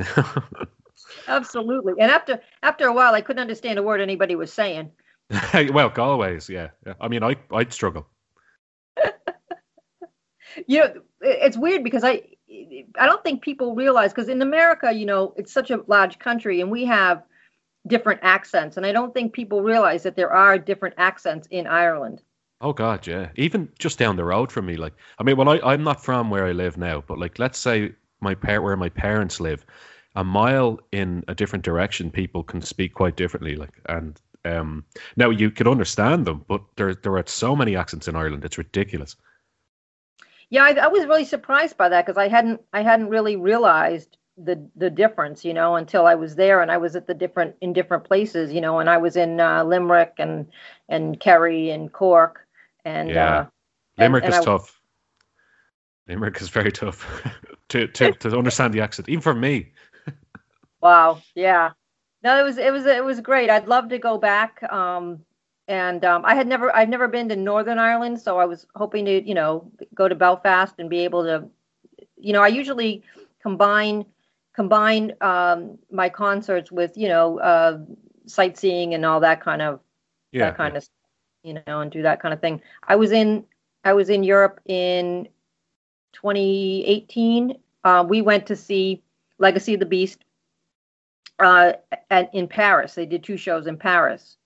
[1.28, 1.94] Absolutely.
[2.00, 4.92] And after after a while I couldn't understand a word anybody was saying.
[5.74, 6.94] well, Galway's, yeah, yeah.
[7.00, 8.08] I mean, I I'd struggle.
[10.68, 12.22] you know it's weird because i
[13.00, 16.62] i don't think people realize because in america you know it's such a large country
[16.62, 17.24] and we have
[17.88, 22.22] different accents and i don't think people realize that there are different accents in ireland
[22.64, 23.28] Oh God, yeah.
[23.36, 26.30] Even just down the road from me, like I mean, well, I I'm not from
[26.30, 27.92] where I live now, but like let's say
[28.22, 29.66] my par- where my parents live,
[30.16, 33.58] a mile in a different direction, people can speak quite differently.
[33.58, 34.84] Like, and um,
[35.16, 38.58] now you could understand them, but there there are so many accents in Ireland, it's
[38.58, 39.16] ridiculous.
[40.50, 44.18] yeah i, I was really surprised by that because i hadn't i hadn't really realized
[44.38, 47.56] the the difference you know until i was there and i was at the different
[47.62, 50.48] in different places you know and i was in uh, limerick and
[50.90, 52.46] and kerry and cork
[52.86, 53.26] and Yeah.
[53.38, 53.50] uh and-
[53.98, 54.82] Limerick and is I- tough.
[56.08, 57.00] Limerick is very tough
[57.70, 59.72] to, to to understand the accent, even for me.
[60.82, 61.22] Wow.
[61.36, 61.72] Yeah.
[62.24, 63.50] No, it was it was it was great.
[63.50, 64.64] I'd love to go back.
[64.72, 65.20] Um,
[65.68, 69.06] and um, I had never I've never been to Northern Ireland, so I was hoping
[69.06, 71.48] to you know go to Belfast and be able to,
[72.18, 73.04] you know, I usually
[73.42, 74.06] combine
[74.56, 77.80] combine um, my concerts with you know uh,
[78.26, 79.80] sightseeing and all that kind of
[80.32, 80.88] Yeah, that kind of
[81.44, 82.62] you know and do that kind of thing.
[82.88, 83.46] I was in
[83.84, 85.28] I was in Europe in
[86.14, 87.58] 2018.
[87.84, 89.04] Uh, we went to see
[89.40, 90.24] Legacy of the Beast
[91.40, 91.74] uh,
[92.10, 92.96] at, in Paris.
[92.96, 94.38] They did two shows in Paris,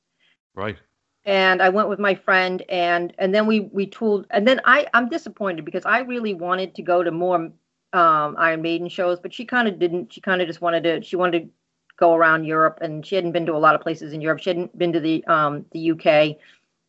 [0.55, 0.77] right.
[1.25, 4.87] and I went with my friend, and and then we we tooled, and then I
[4.93, 7.51] I'm disappointed because I really wanted to go to more
[7.93, 10.13] um, Iron Maiden shows, but she kind of didn't.
[10.13, 11.01] She kind of just wanted to.
[11.01, 11.49] She wanted to
[11.97, 14.39] go around Europe, and she hadn't been to a lot of places in Europe.
[14.39, 16.37] She hadn't been to the um, the UK,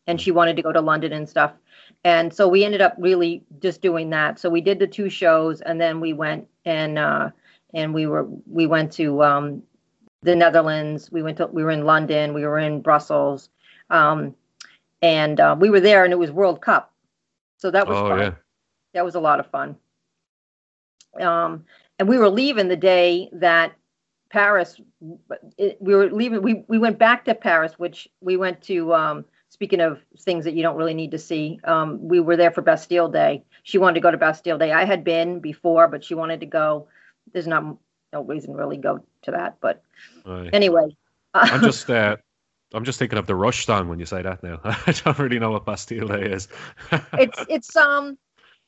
[0.07, 1.53] and she wanted to go to London and stuff.
[2.03, 4.39] And so we ended up really just doing that.
[4.39, 7.31] So we did the two shows, and then we went and uh,
[7.73, 9.63] and we were we went to um,
[10.21, 11.11] the Netherlands.
[11.11, 12.33] We went to we were in London.
[12.33, 13.49] We were in Brussels,
[13.89, 14.35] um,
[15.01, 16.93] and uh, we were there, and it was World Cup,
[17.57, 18.19] so that was Oh fun.
[18.19, 18.35] yeah.
[18.93, 19.75] That was a lot of fun.
[21.19, 21.65] Um,
[21.99, 23.73] and we were leaving the day that
[24.29, 24.79] Paris.
[25.57, 26.41] It, we were leaving.
[26.41, 28.93] We we went back to Paris, which we went to.
[28.93, 32.51] Um, speaking of things that you don't really need to see, um, we were there
[32.51, 33.43] for Bastille Day.
[33.63, 34.71] She wanted to go to Bastille Day.
[34.71, 36.87] I had been before, but she wanted to go.
[37.33, 37.63] There's not
[38.13, 39.83] no reason really go to that, but
[40.25, 40.49] Aye.
[40.53, 40.95] anyway.
[41.33, 42.17] I'm just uh,
[42.73, 44.59] I'm just thinking of the Rush song when you say that now.
[44.63, 46.47] I don't really know what Bastille Day is.
[47.13, 48.17] it's it's um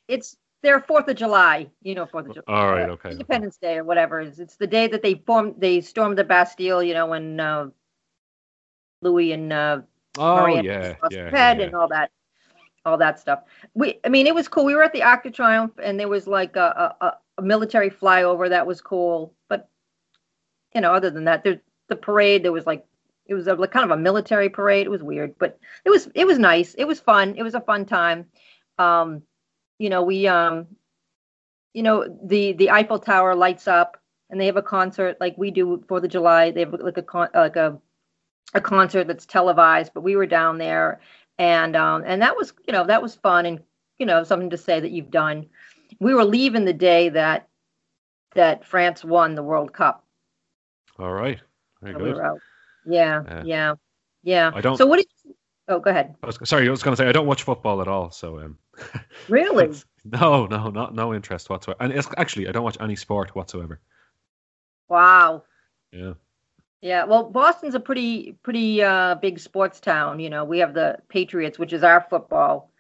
[0.08, 2.44] it's their Fourth of July, you know, Fourth of July.
[2.48, 3.12] All right, uh, okay.
[3.12, 4.22] Independence Day or whatever.
[4.22, 7.70] It's, it's the day that they formed, they stormed the Bastille, you know, when uh,
[9.02, 9.82] Louis and uh,
[10.18, 11.52] Oh yeah, yeah, yeah.
[11.52, 12.12] and all that,
[12.86, 13.44] all that stuff.
[13.74, 14.66] We, I mean, it was cool.
[14.66, 17.90] We were at the Arc de Triomphe, and there was like a, a, a military
[17.90, 19.34] flyover that was cool.
[19.48, 19.70] But
[20.74, 22.44] you know, other than that, there's the parade.
[22.44, 22.86] There was like
[23.26, 24.86] it was a, like kind of a military parade.
[24.86, 26.74] It was weird, but it was it was nice.
[26.76, 27.36] It was fun.
[27.38, 28.26] It was a fun time.
[28.78, 29.24] Um,
[29.80, 30.68] you know, we um,
[31.74, 33.98] you know, the the Eiffel Tower lights up,
[34.30, 36.52] and they have a concert like we do for the July.
[36.52, 37.80] They have like a con- like a
[38.54, 41.02] a concert that's televised, but we were down there,
[41.38, 43.60] and um, and that was you know that was fun and
[43.98, 45.48] you know something to say that you've done.
[46.00, 47.48] We were leaving the day that
[48.36, 50.06] that France won the World Cup.
[51.02, 51.40] All right,
[51.82, 52.18] very good.
[52.86, 53.44] Yeah, Yeah.
[53.44, 53.74] yeah,
[54.24, 54.52] yeah.
[54.54, 55.08] I don't- So what did?
[55.26, 55.36] You,
[55.68, 56.16] oh, go ahead.
[56.24, 58.40] I was, sorry, I was going to say I don't watch football at all, so
[58.40, 58.58] um,
[59.30, 59.70] Really?
[60.06, 61.78] no, no, not no interest whatsoever.
[61.82, 63.80] And it's, actually, I don't watch any sport whatsoever.
[64.90, 65.44] Wow.
[65.92, 66.14] Yeah,
[66.82, 70.20] Yeah, well, Boston's a pretty pretty uh, big sports town.
[70.20, 72.72] You know, we have the Patriots, which is our football,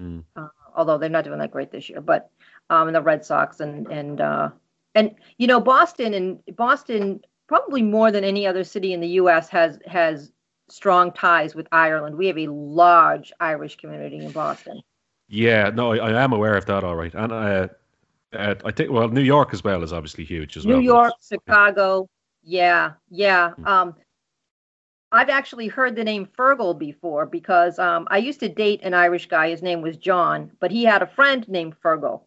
[0.00, 0.24] Mm.
[0.36, 2.00] uh, although they're not doing that great this year.
[2.00, 2.30] But
[2.70, 4.50] um, and the Red Sox and and uh,
[4.94, 9.48] and you know, Boston and Boston probably more than any other city in the U.S.
[9.48, 10.32] has has
[10.68, 12.16] strong ties with Ireland.
[12.16, 14.82] We have a large Irish community in Boston.
[15.28, 15.70] yeah.
[15.70, 16.84] No, I, I am aware of that.
[16.84, 17.68] All right, and uh,
[18.32, 20.80] uh, I think well, New York as well is obviously huge as New well.
[20.80, 22.08] New York, Chicago.
[22.42, 23.50] Yeah, yeah.
[23.50, 23.66] Hmm.
[23.66, 23.94] Um,
[25.12, 29.28] I've actually heard the name Fergal before because um, I used to date an Irish
[29.28, 29.50] guy.
[29.50, 32.22] His name was John, but he had a friend named Fergal.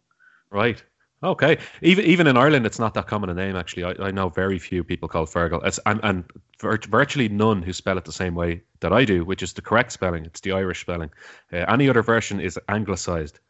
[0.50, 0.82] Right.
[1.26, 1.58] Okay.
[1.82, 3.56] Even even in Ireland, it's not that common a name.
[3.56, 5.60] Actually, I, I know very few people called Fergal.
[5.66, 6.24] It's and and
[6.60, 9.62] vir- virtually none who spell it the same way that I do, which is the
[9.62, 10.24] correct spelling.
[10.24, 11.10] It's the Irish spelling.
[11.52, 13.40] Uh, any other version is anglicized.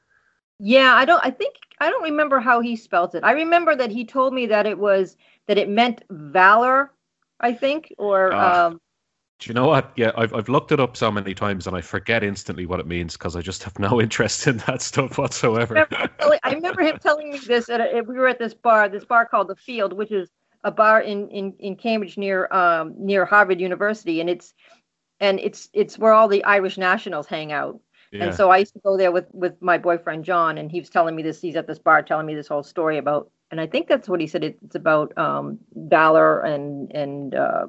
[0.58, 1.22] Yeah, I don't.
[1.22, 3.22] I think I don't remember how he spelt it.
[3.22, 6.92] I remember that he told me that it was that it meant valor.
[7.40, 8.66] I think, or Ah.
[8.68, 8.80] um,
[9.38, 9.92] Do you know what?
[9.96, 12.86] Yeah, I've I've looked it up so many times and I forget instantly what it
[12.86, 15.74] means because I just have no interest in that stuff whatsoever.
[15.74, 17.68] remember telling- I remember him telling me this.
[17.68, 20.30] At a, we were at this bar, this bar called the Field, which is
[20.64, 24.54] a bar in in, in Cambridge near um, near Harvard University, and it's
[25.20, 27.78] and it's it's where all the Irish nationals hang out.
[28.12, 28.24] yeah.
[28.24, 30.88] And so I used to go there with with my boyfriend John, and he was
[30.88, 31.42] telling me this.
[31.42, 34.20] He's at this bar telling me this whole story about, and I think that's what
[34.20, 34.44] he said.
[34.44, 37.66] It's about um, valor and and uh,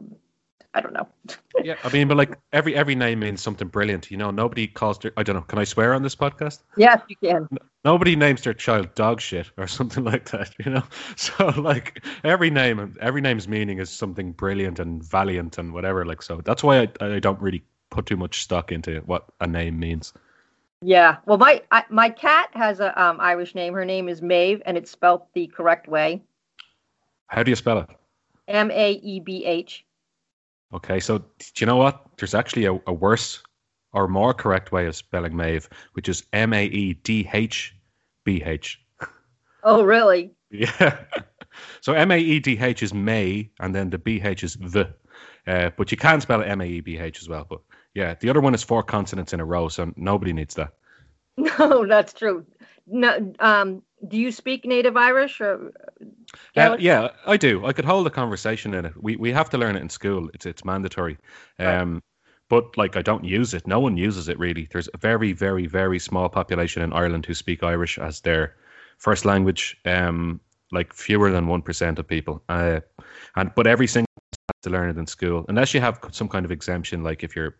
[0.74, 1.08] I don't know.
[1.64, 4.12] yeah, I mean, but like every every name means something brilliant.
[4.12, 5.42] You know, nobody calls their I don't know.
[5.42, 6.60] Can I swear on this podcast?
[6.78, 7.48] Yes, you can.
[7.84, 10.54] Nobody names their child dog shit or something like that.
[10.64, 10.84] You know,
[11.16, 16.06] so like every name every name's meaning is something brilliant and valiant and whatever.
[16.06, 19.48] Like so, that's why I I don't really put too much stock into what a
[19.48, 20.14] name means.
[20.82, 21.18] Yeah.
[21.26, 23.74] Well, my I, my cat has a um, Irish name.
[23.74, 26.22] Her name is Maeve, and it's spelt the correct way.
[27.28, 27.90] How do you spell it?
[28.48, 29.86] M A E B H.
[30.74, 31.26] Okay, so do
[31.60, 32.06] you know what?
[32.18, 33.42] There's actually a, a worse
[33.94, 37.76] or more correct way of spelling Maeve, which is M A E D H
[38.24, 38.80] B H.
[39.64, 40.32] Oh, really?
[40.50, 41.04] Yeah.
[41.82, 44.86] So M A E D H is May, and then the B H is V.
[45.48, 47.46] Uh, but you can spell it M A E B H as well.
[47.50, 47.62] But
[47.94, 50.74] yeah, the other one is four consonants in a row, so nobody needs that.
[51.60, 52.46] No, that's true.
[52.86, 55.72] No, um, do you speak Native Irish or?
[56.56, 57.66] Uh, yeah, I do.
[57.66, 58.94] I could hold a conversation in it.
[59.02, 60.30] We we have to learn it in school.
[60.34, 61.18] It's it's mandatory.
[61.60, 61.78] Right.
[61.78, 62.04] Um,
[62.50, 63.68] but like I don't use it.
[63.68, 64.68] No one uses it really.
[64.72, 68.56] There's a very very very small population in Ireland who speak Irish as their
[68.98, 69.78] first language.
[69.86, 70.40] Um,
[70.72, 72.44] like fewer than one percent of people.
[72.50, 72.82] Uh,
[73.36, 76.28] and but every single person has to learn it in school unless you have some
[76.28, 77.04] kind of exemption.
[77.04, 77.56] Like if you're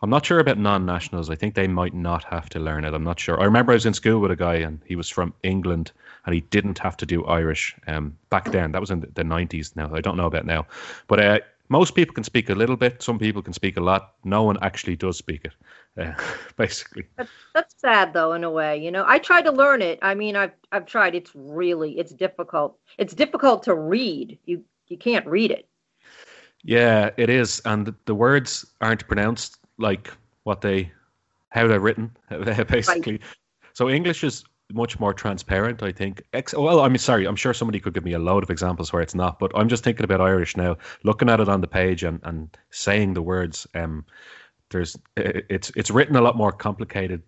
[0.00, 1.28] I'm not sure about non-nationals.
[1.28, 2.94] I think they might not have to learn it.
[2.94, 3.40] I'm not sure.
[3.40, 5.90] I remember I was in school with a guy and he was from England
[6.24, 8.70] and he didn't have to do Irish um, back then.
[8.72, 9.92] That was in the 90s now.
[9.92, 10.66] I don't know about now.
[11.08, 13.02] But uh, most people can speak a little bit.
[13.02, 14.14] Some people can speak a lot.
[14.22, 15.52] No one actually does speak it,
[16.00, 16.14] uh,
[16.56, 17.04] basically.
[17.16, 18.76] That's, that's sad though, in a way.
[18.82, 19.98] You know, I tried to learn it.
[20.00, 21.14] I mean, I've I've tried.
[21.14, 22.78] It's really it's difficult.
[22.96, 24.38] It's difficult to read.
[24.46, 25.68] You you can't read it.
[26.64, 30.12] Yeah, it is, and the words aren't pronounced like
[30.44, 30.92] what they
[31.50, 32.14] how they're written,
[32.68, 33.12] basically.
[33.12, 33.22] Right.
[33.72, 36.22] So English is much more transparent, I think.
[36.32, 39.00] Ex- well, I'm sorry, I'm sure somebody could give me a load of examples where
[39.02, 42.04] it's not, but I'm just thinking about Irish now, looking at it on the page
[42.04, 43.66] and, and saying the words.
[43.74, 44.04] Um,
[44.70, 47.22] there's it's it's written a lot more complicated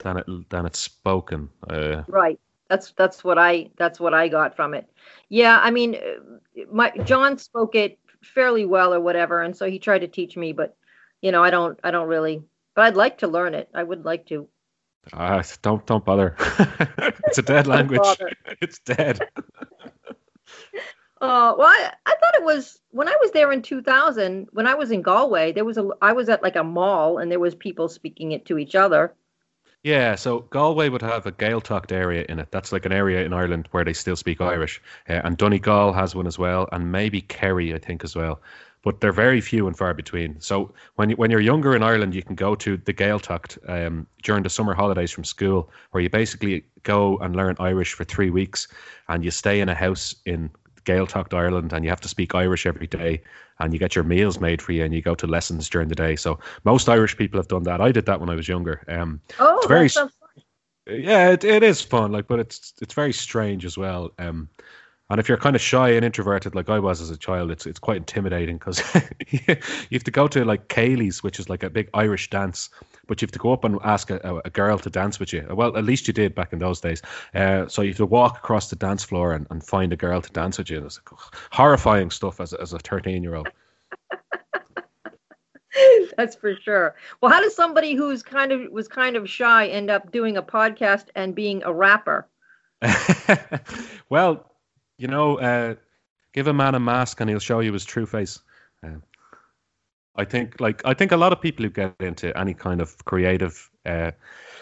[0.00, 1.48] than it than it's spoken.
[1.68, 2.40] Uh, right.
[2.68, 4.90] That's that's what I that's what I got from it.
[5.28, 9.78] Yeah, I mean, uh, my John spoke it fairly well or whatever, and so he
[9.78, 10.76] tried to teach me, but
[11.24, 12.42] you know, I don't I don't really.
[12.74, 13.70] But I'd like to learn it.
[13.72, 14.46] I would like to.
[15.12, 16.36] Uh, don't don't bother.
[17.26, 18.00] it's a dead language.
[18.60, 19.20] it's dead.
[21.20, 24.48] Uh, well, I, I thought it was when I was there in 2000.
[24.52, 27.32] When I was in Galway, there was a I was at like a mall and
[27.32, 29.14] there was people speaking it to each other.
[29.82, 32.50] Yeah, so Galway would have a Gaeltacht area in it.
[32.50, 36.14] That's like an area in Ireland where they still speak Irish, uh, and Donegal has
[36.14, 38.40] one as well, and maybe Kerry, I think, as well
[38.84, 40.40] but they're very few and far between.
[40.40, 44.06] So when you, when you're younger in Ireland, you can go to the Gaeltacht um,
[44.22, 48.30] during the summer holidays from school, where you basically go and learn Irish for three
[48.30, 48.68] weeks,
[49.08, 50.50] and you stay in a house in
[50.84, 53.22] Gaeltacht Ireland, and you have to speak Irish every day,
[53.58, 55.94] and you get your meals made for you, and you go to lessons during the
[55.94, 56.14] day.
[56.14, 57.80] So most Irish people have done that.
[57.80, 58.84] I did that when I was younger.
[58.88, 59.88] Um, oh, it's very,
[60.86, 62.12] yeah, it, it is fun.
[62.12, 64.12] Like, but it's it's very strange as well.
[64.18, 64.50] Um,
[65.10, 67.66] and if you're kind of shy and introverted like I was as a child, it's
[67.66, 68.82] it's quite intimidating because
[69.28, 69.58] you
[69.92, 72.70] have to go to like Céilís, which is like a big Irish dance,
[73.06, 75.46] but you have to go up and ask a, a girl to dance with you.
[75.50, 77.02] Well, at least you did back in those days.
[77.34, 80.22] Uh, so you have to walk across the dance floor and, and find a girl
[80.22, 80.82] to dance with you.
[80.84, 81.20] It's like
[81.52, 83.50] horrifying stuff as, as a 13 year old.
[86.16, 86.94] That's for sure.
[87.20, 90.42] Well, how does somebody who's kind of was kind of shy end up doing a
[90.42, 92.26] podcast and being a rapper?
[94.08, 94.53] well,
[94.98, 95.74] you know, uh,
[96.32, 98.40] give a man a mask and he'll show you his true face.
[98.82, 98.96] Uh,
[100.16, 103.04] I think, like, I think a lot of people who get into any kind of
[103.04, 104.12] creative uh,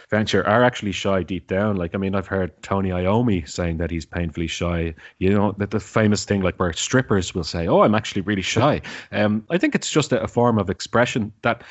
[0.08, 1.76] venture are actually shy deep down.
[1.76, 4.94] Like, I mean, I've heard Tony Iommi saying that he's painfully shy.
[5.18, 8.42] You know, that the famous thing, like, where strippers will say, "Oh, I'm actually really
[8.42, 11.62] shy." Um, I think it's just a, a form of expression that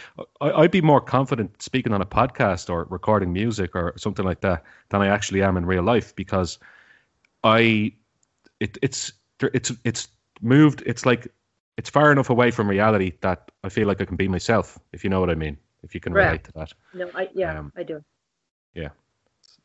[0.41, 4.41] I, I'd be more confident speaking on a podcast or recording music or something like
[4.41, 6.59] that than I actually am in real life because
[7.43, 7.93] I
[8.61, 10.07] it, it's it's it's
[10.41, 10.83] moved.
[10.85, 11.27] It's like
[11.77, 14.79] it's far enough away from reality that I feel like I can be myself.
[14.93, 15.57] If you know what I mean.
[15.83, 16.25] If you can right.
[16.25, 16.73] relate to that.
[16.93, 18.03] No, I yeah, um, I do.
[18.75, 18.89] Yeah.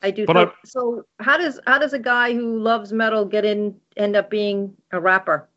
[0.03, 0.25] I do.
[0.25, 4.17] But so, so, how does how does a guy who loves metal get in end
[4.17, 5.49] up being a rapper?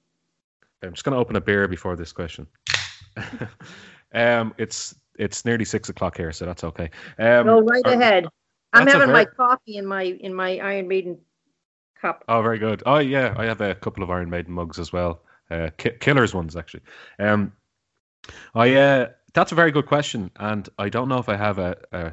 [0.83, 2.45] I'm just going to open a beer before this question.
[4.13, 6.89] um, it's it's nearly six o'clock here, so that's okay.
[7.17, 8.27] Um, Go right ahead.
[8.73, 9.13] I'm having very...
[9.13, 11.17] my coffee in my in my Iron Maiden
[12.01, 12.23] cup.
[12.27, 12.83] Oh, very good.
[12.85, 15.21] Oh, yeah, I have a couple of Iron Maiden mugs as well.
[15.51, 16.81] Uh, ki- killers ones actually.
[17.17, 17.53] Um,
[18.53, 21.77] I uh, that's a very good question, and I don't know if I have a,
[21.91, 22.11] a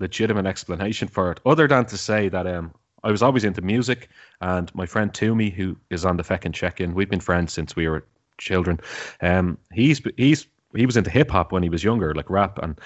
[0.00, 2.72] legitimate explanation for it, other than to say that um,
[3.04, 4.08] I was always into music,
[4.40, 7.88] and my friend Toomey, who is on the Feckin' Check-In, we've been friends since we
[7.88, 8.04] were
[8.38, 8.80] children.
[9.20, 12.80] Um, he's he's he was into hip hop when he was younger, like rap, and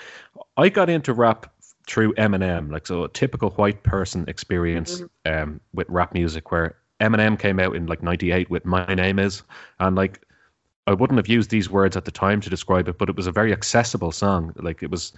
[0.56, 1.52] I got into rap
[1.90, 5.32] through Eminem, like so a typical white person experience mm-hmm.
[5.32, 9.42] um, with rap music, where Eminem came out in like '98 with "My Name Is,"
[9.80, 10.24] and like
[10.86, 13.26] I wouldn't have used these words at the time to describe it, but it was
[13.26, 14.52] a very accessible song.
[14.56, 15.12] Like it was,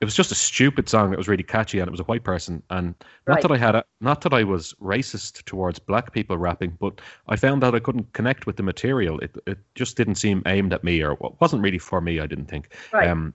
[0.00, 2.24] it was just a stupid song that was really catchy, and it was a white
[2.24, 2.60] person.
[2.70, 2.94] And
[3.28, 3.42] not right.
[3.42, 7.36] that I had, a, not that I was racist towards black people rapping, but I
[7.36, 9.20] found that I couldn't connect with the material.
[9.20, 12.18] It it just didn't seem aimed at me, or wasn't really for me.
[12.18, 12.74] I didn't think.
[12.92, 13.08] Right.
[13.08, 13.32] Um,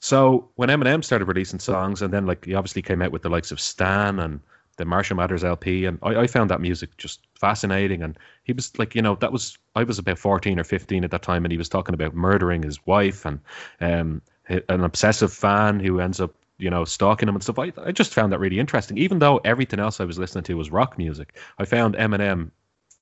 [0.00, 3.28] so when Eminem started releasing songs, and then like he obviously came out with the
[3.28, 4.40] likes of Stan and
[4.78, 8.02] the Marshall Mathers LP, and I, I found that music just fascinating.
[8.02, 11.10] And he was like, you know, that was I was about fourteen or fifteen at
[11.10, 13.40] that time, and he was talking about murdering his wife and
[13.80, 17.58] um, an obsessive fan who ends up you know, stalking him and stuff.
[17.58, 18.98] I, I just found that really interesting.
[18.98, 22.50] Even though everything else I was listening to was rock music, I found Eminem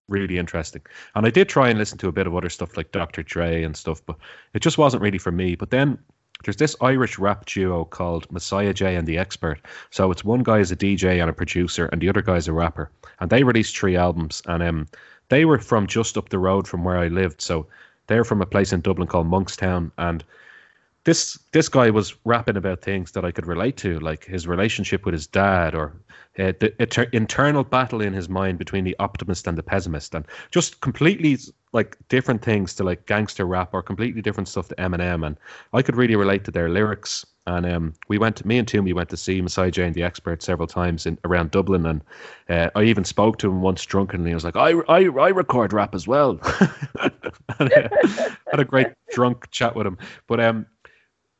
[0.08, 0.82] really interesting.
[1.14, 3.22] And I did try and listen to a bit of other stuff like Dr.
[3.22, 4.16] Dre and stuff, but
[4.54, 5.54] it just wasn't really for me.
[5.54, 5.98] But then
[6.44, 9.61] there's this Irish rap duo called Messiah J and the Expert.
[9.90, 12.48] So it's one guy is a DJ and a producer, and the other guy is
[12.48, 12.90] a rapper.
[13.20, 14.87] And they released three albums, and um,
[15.29, 17.40] they were from just up the road from where I lived.
[17.40, 17.66] So
[18.07, 20.22] they're from a place in Dublin called Monkstown, and
[21.08, 25.06] this this guy was rapping about things that I could relate to, like his relationship
[25.06, 25.94] with his dad, or
[26.38, 30.26] uh, the inter- internal battle in his mind between the optimist and the pessimist, and
[30.50, 31.38] just completely
[31.72, 35.38] like different things to like gangster rap or completely different stuff to Eminem, and
[35.72, 38.36] I could really relate to their lyrics and um, we went.
[38.36, 41.18] To, me and Toomey went to see Messiah J and the Expert several times in
[41.24, 42.02] around Dublin, and
[42.50, 44.32] uh, I even spoke to him once drunkenly.
[44.32, 46.38] I was like, "I I, I record rap as well."
[47.58, 47.88] and, uh,
[48.50, 50.66] had a great drunk chat with him, but um,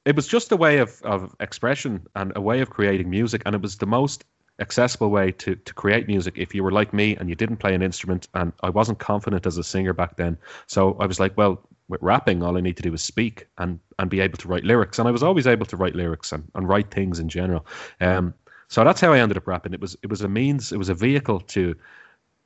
[0.09, 3.55] it was just a way of of expression and a way of creating music, and
[3.55, 4.25] it was the most
[4.59, 7.75] accessible way to to create music if you were like me and you didn't play
[7.75, 10.37] an instrument and I wasn't confident as a singer back then.
[10.67, 13.79] So I was like well with rapping all I need to do is speak and
[13.99, 14.99] and be able to write lyrics.
[14.99, 17.67] And I was always able to write lyrics and, and write things in general.
[18.01, 18.35] Um
[18.69, 19.75] so that's how I ended up rapping.
[19.75, 21.75] It was it was a means it was a vehicle to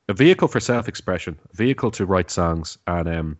[0.09, 2.77] a vehicle for self-expression a vehicle to write songs.
[2.87, 3.37] And um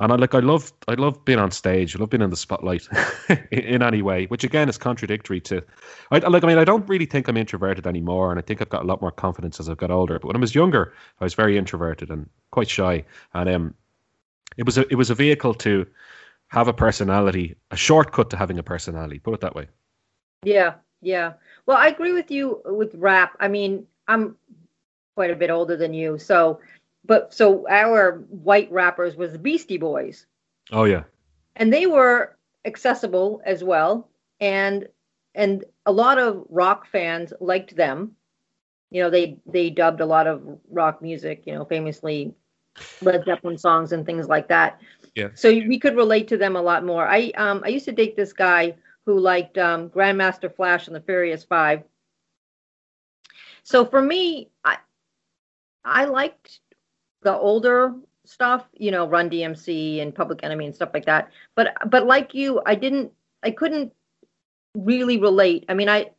[0.00, 1.96] and I like I love I love being on stage.
[1.96, 2.86] I love being in the spotlight
[3.28, 5.62] in, in, any way, which again is contradictory to.
[6.10, 8.68] I like I mean I don't really think I'm introverted anymore, and I think I've
[8.68, 10.18] got a lot more confidence as I've got older.
[10.18, 13.74] But when I was younger, I was very introverted and quite shy, and um,
[14.56, 15.86] it was a it was a vehicle to
[16.48, 19.18] have a personality, a shortcut to having a personality.
[19.18, 19.66] Put it that way.
[20.44, 21.32] Yeah, yeah.
[21.66, 23.36] Well, I agree with you with rap.
[23.40, 24.36] I mean, I'm
[25.16, 26.60] quite a bit older than you, so
[27.04, 30.26] but so our white rappers was the Beastie Boys.
[30.72, 31.04] Oh yeah.
[31.56, 34.08] And they were accessible as well,
[34.40, 34.88] and
[35.34, 38.12] and a lot of rock fans liked them.
[38.90, 41.42] You know, they they dubbed a lot of rock music.
[41.46, 42.34] You know, famously
[43.00, 44.80] Led Zeppelin songs and things like that.
[45.14, 45.28] Yeah.
[45.34, 47.06] So we could relate to them a lot more.
[47.06, 48.74] I um I used to date this guy
[49.08, 51.82] who liked um, Grandmaster Flash and the Furious Five.
[53.62, 54.76] So for me, I
[55.84, 56.60] I liked
[57.22, 61.30] the older stuff, you know, Run DMC and Public Enemy and stuff like that.
[61.54, 63.92] But but like you, I didn't I couldn't
[64.74, 65.64] really relate.
[65.68, 66.10] I mean, I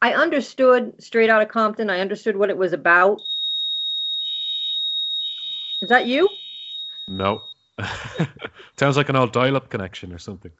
[0.00, 1.90] I understood Straight out of Compton.
[1.90, 3.20] I understood what it was about.
[5.80, 6.28] Is that you?
[7.08, 7.42] No.
[8.76, 10.52] Sounds like an old dial-up connection or something.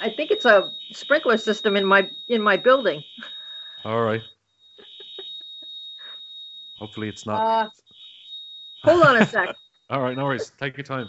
[0.00, 3.02] I think it's a sprinkler system in my in my building.
[3.84, 4.20] All right.
[6.82, 7.40] Hopefully, it's not.
[7.40, 7.68] Uh,
[8.82, 9.54] hold on a sec.
[9.88, 10.50] All right, no worries.
[10.58, 11.08] Take your time.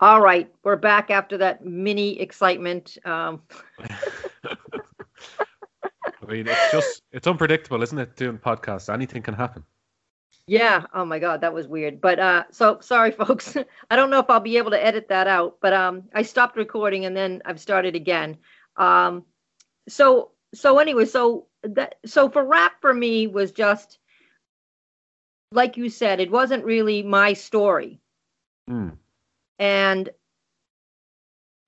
[0.00, 2.98] All right, we're back after that mini excitement.
[3.06, 3.40] Um.
[4.44, 8.16] I mean, it's just it's unpredictable, isn't it?
[8.16, 9.64] Doing podcasts, anything can happen.
[10.46, 10.84] Yeah.
[10.92, 12.02] Oh my God, that was weird.
[12.02, 13.56] But uh, so sorry, folks.
[13.90, 15.56] I don't know if I'll be able to edit that out.
[15.62, 18.36] But um, I stopped recording and then I've started again.
[18.76, 19.24] Um,
[19.88, 23.98] so so anyway, so that so for rap for me was just
[25.54, 28.00] like you said, it wasn't really my story.
[28.68, 28.96] Mm.
[29.58, 30.10] And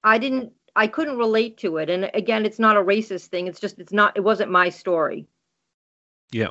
[0.02, 1.88] I didn't I couldn't relate to it.
[1.88, 3.46] And again, it's not a racist thing.
[3.46, 5.26] It's just it's not it wasn't my story.
[6.32, 6.50] Yeah.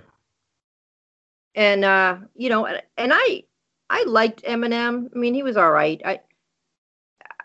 [1.53, 3.43] And uh, you know, and I
[3.89, 5.09] I liked Eminem.
[5.13, 6.01] I mean, he was all right.
[6.03, 6.19] I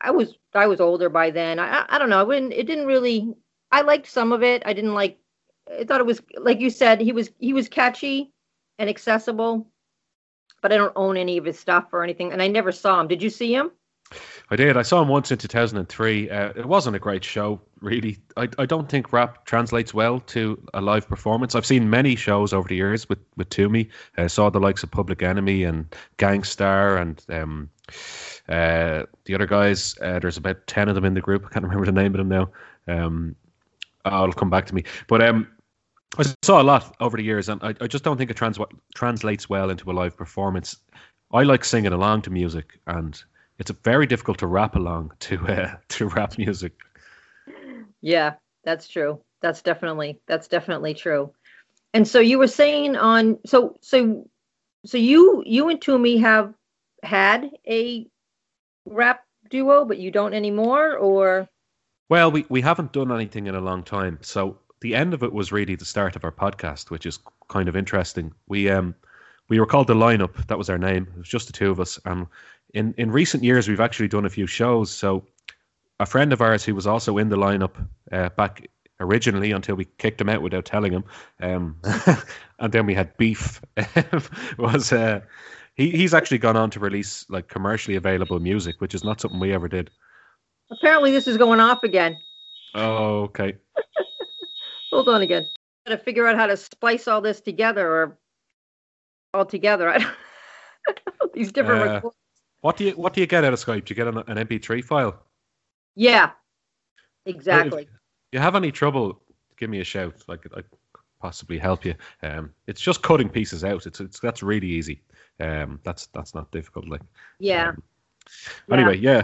[0.01, 1.59] I was I was older by then.
[1.59, 2.21] I I don't know.
[2.21, 3.35] I wouldn't it didn't really
[3.71, 4.63] I liked some of it.
[4.65, 5.19] I didn't like
[5.79, 8.33] I thought it was like you said he was he was catchy
[8.79, 9.67] and accessible,
[10.63, 13.09] but I don't own any of his stuff or anything, and I never saw him.
[13.09, 13.71] Did you see him?
[14.51, 14.77] I did.
[14.77, 16.29] I saw him once in 2003.
[16.29, 18.19] Uh, it wasn't a great show, really.
[18.37, 21.55] I, I don't think rap translates well to a live performance.
[21.55, 23.89] I've seen many shows over the years with with Toomey.
[24.17, 27.71] I uh, saw the likes of Public Enemy and Gang Starr and um,
[28.49, 29.97] uh, the other guys.
[30.03, 31.47] Uh, there's about ten of them in the group.
[31.47, 32.51] I can't remember the name of them now.
[32.89, 33.37] Um,
[34.05, 34.83] I'll come back to me.
[35.07, 35.47] But um,
[36.19, 38.59] I saw a lot over the years, and I, I just don't think it trans-
[38.95, 40.77] translates well into a live performance.
[41.33, 43.23] I like singing along to music, and
[43.59, 46.73] it's very difficult to rap along to uh, to rap music.
[48.01, 49.21] Yeah, that's true.
[49.41, 51.33] That's definitely that's definitely true.
[51.95, 54.29] And so you were saying on so so
[54.85, 56.55] so you you and Toomey have
[57.03, 58.07] had a
[58.85, 61.49] rap duo, but you don't anymore, or
[62.09, 64.19] well, we, we haven't done anything in a long time.
[64.23, 67.69] So the end of it was really the start of our podcast, which is kind
[67.69, 68.33] of interesting.
[68.49, 68.95] We um
[69.49, 70.47] we were called the lineup.
[70.47, 71.09] That was our name.
[71.15, 71.99] It was just the two of us.
[72.05, 72.27] And
[72.75, 74.91] in in recent years, we've actually done a few shows.
[74.91, 75.25] So
[75.99, 78.69] a friend of ours who was also in the lineup uh, back
[79.01, 81.05] originally until we kicked him out without telling him,
[81.41, 81.77] um,
[82.59, 83.61] and then we had beef.
[84.59, 85.21] was uh,
[85.75, 85.91] he?
[85.91, 89.53] He's actually gone on to release like commercially available music, which is not something we
[89.53, 89.91] ever did.
[90.71, 92.17] Apparently, this is going off again.
[92.75, 93.57] Oh, okay.
[94.91, 95.47] Hold on again.
[95.87, 98.19] Got to figure out how to splice all this together or
[99.33, 99.99] all together.
[101.35, 102.05] These different.
[102.05, 102.11] Uh,
[102.61, 103.85] what do you What do you get out of Skype?
[103.85, 105.23] Do you get an, an MP3 file?
[105.95, 106.31] Yeah,
[107.27, 107.83] exactly.
[107.83, 107.89] If
[108.33, 109.21] you have any trouble,
[109.57, 110.15] give me a shout.
[110.29, 110.63] Like I
[111.21, 111.95] possibly help you.
[112.23, 113.87] Um, it's just cutting pieces out.
[113.87, 115.03] It's it's that's really easy.
[115.39, 116.89] Um, that's that's not difficult.
[116.89, 117.03] Like
[117.39, 117.69] yeah.
[117.71, 117.83] Um,
[118.73, 119.23] anyway, yeah.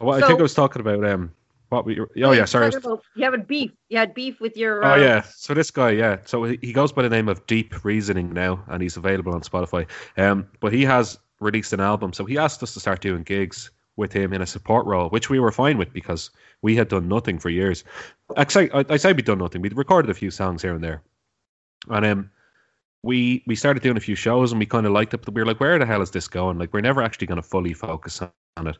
[0.00, 1.32] Well, I So- think I was talking about um
[1.72, 1.98] what we.
[2.22, 2.70] Oh yeah, sorry.
[3.16, 3.72] You a beef.
[3.88, 4.84] You had beef with your.
[4.84, 7.44] Oh uh, yeah, so this guy, yeah, so he he goes by the name of
[7.46, 9.86] Deep Reasoning now, and he's available on Spotify.
[10.16, 13.70] Um, but he has released an album, so he asked us to start doing gigs
[13.96, 16.30] with him in a support role, which we were fine with because
[16.62, 17.84] we had done nothing for years.
[18.36, 19.62] Actually, I, I say we'd done nothing.
[19.62, 21.02] We'd recorded a few songs here and there,
[21.88, 22.30] and um,
[23.02, 25.40] we we started doing a few shows, and we kind of liked it, but we
[25.40, 26.58] were like, where the hell is this going?
[26.58, 28.20] Like, we're never actually going to fully focus
[28.56, 28.76] on it.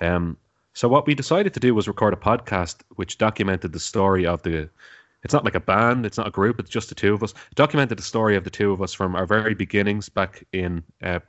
[0.00, 0.36] Um,
[0.74, 4.42] so what we decided to do was record a podcast which documented the story of
[4.42, 4.68] the.
[5.24, 6.04] It's not like a band.
[6.04, 6.58] It's not a group.
[6.58, 7.30] It's just the two of us.
[7.30, 10.82] It documented the story of the two of us from our very beginnings back in
[11.00, 11.20] uh,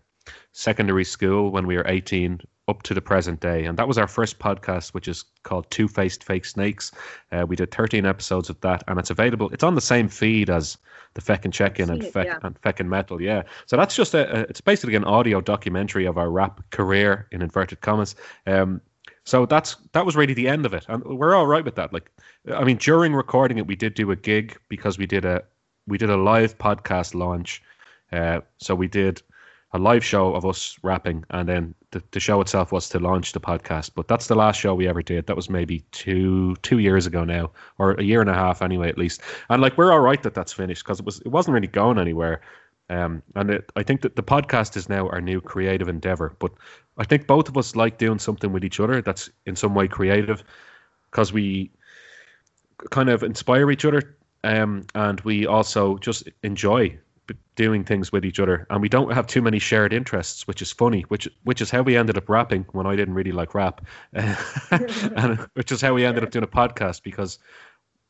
[0.51, 3.65] secondary school when we were 18 up to the present day.
[3.65, 6.91] And that was our first podcast, which is called Two Faced Fake Snakes.
[7.31, 9.49] Uh, we did 13 episodes of that, and it's available.
[9.49, 10.77] It's on the same feed as
[11.13, 12.39] the Feckin' Check-In and Feck yeah.
[12.41, 13.21] and Feckin' Metal.
[13.21, 13.43] Yeah.
[13.65, 14.39] So that's just a, a.
[14.43, 18.15] It's basically an audio documentary of our rap career in inverted commas.
[18.47, 18.81] Um,
[19.25, 21.93] so that's that was really the end of it, and we're all right with that.
[21.93, 22.11] Like,
[22.53, 25.43] I mean, during recording it, we did do a gig because we did a
[25.87, 27.61] we did a live podcast launch.
[28.11, 29.21] Uh, so we did
[29.71, 33.31] a live show of us rapping, and then the, the show itself was to launch
[33.31, 33.91] the podcast.
[33.95, 35.25] But that's the last show we ever did.
[35.27, 38.89] That was maybe two two years ago now, or a year and a half anyway,
[38.89, 39.21] at least.
[39.49, 41.97] And like we're all right that that's finished because it was it wasn't really going
[41.97, 42.41] anywhere.
[42.89, 46.35] Um, and it, I think that the podcast is now our new creative endeavor.
[46.39, 46.51] But
[46.97, 49.87] I think both of us like doing something with each other that's in some way
[49.87, 50.43] creative
[51.09, 51.71] because we
[52.91, 56.97] kind of inspire each other um, and we also just enjoy
[57.55, 58.67] doing things with each other.
[58.69, 61.81] And we don't have too many shared interests which is funny which which is how
[61.81, 63.85] we ended up rapping when I didn't really like rap.
[64.13, 67.39] And which is how we ended up doing a podcast because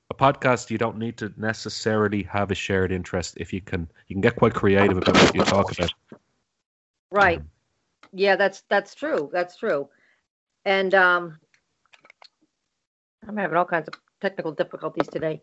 [0.09, 4.15] a podcast you don't need to necessarily have a shared interest if you can you
[4.15, 5.93] can get quite creative about what you talk about.
[7.11, 7.41] Right.
[8.13, 9.29] Yeah, that's that's true.
[9.33, 9.89] That's true.
[10.65, 11.39] And um,
[13.27, 15.41] I'm having all kinds of technical difficulties today.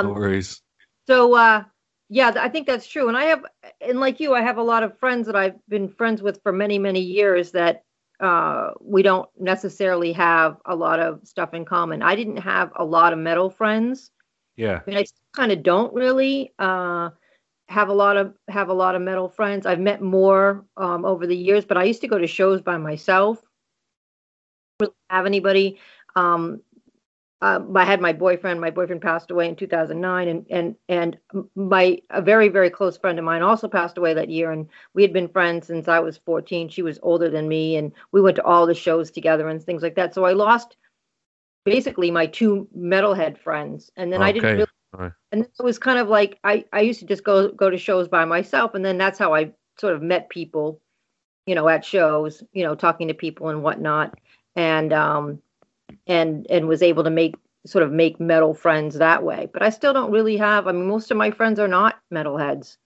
[0.00, 0.62] no Um, worries
[1.06, 1.64] so uh,
[2.08, 3.08] yeah, I think that's true.
[3.08, 3.44] And I have,
[3.80, 6.52] and like you, I have a lot of friends that I've been friends with for
[6.52, 7.84] many, many years that
[8.20, 12.02] uh, we don't necessarily have a lot of stuff in common.
[12.02, 14.10] I didn't have a lot of metal friends.
[14.56, 15.04] yeah I mean, I
[15.34, 17.10] kind of don't really uh,
[17.68, 19.66] have a lot of have a lot of metal friends.
[19.66, 22.76] I've met more um, over the years, but I used to go to shows by
[22.76, 23.42] myself.
[24.80, 25.78] Really have anybody?
[26.14, 26.60] Um,
[27.42, 28.60] uh, I had my boyfriend.
[28.60, 31.18] My boyfriend passed away in 2009, and and and
[31.54, 34.52] my a very very close friend of mine also passed away that year.
[34.52, 36.68] And we had been friends since I was 14.
[36.68, 39.82] She was older than me, and we went to all the shows together and things
[39.82, 40.14] like that.
[40.14, 40.76] So I lost
[41.64, 44.66] basically my two metalhead friends, and then I didn't really
[44.96, 45.12] Alright.
[45.32, 48.08] and it was kind of like I, I used to just go go to shows
[48.08, 50.80] by myself and then that's how I sort of met people,
[51.46, 54.18] you know, at shows, you know, talking to people and whatnot.
[54.54, 55.42] And um
[56.06, 57.36] and and was able to make
[57.66, 59.48] sort of make metal friends that way.
[59.52, 62.78] But I still don't really have I mean most of my friends are not metalheads.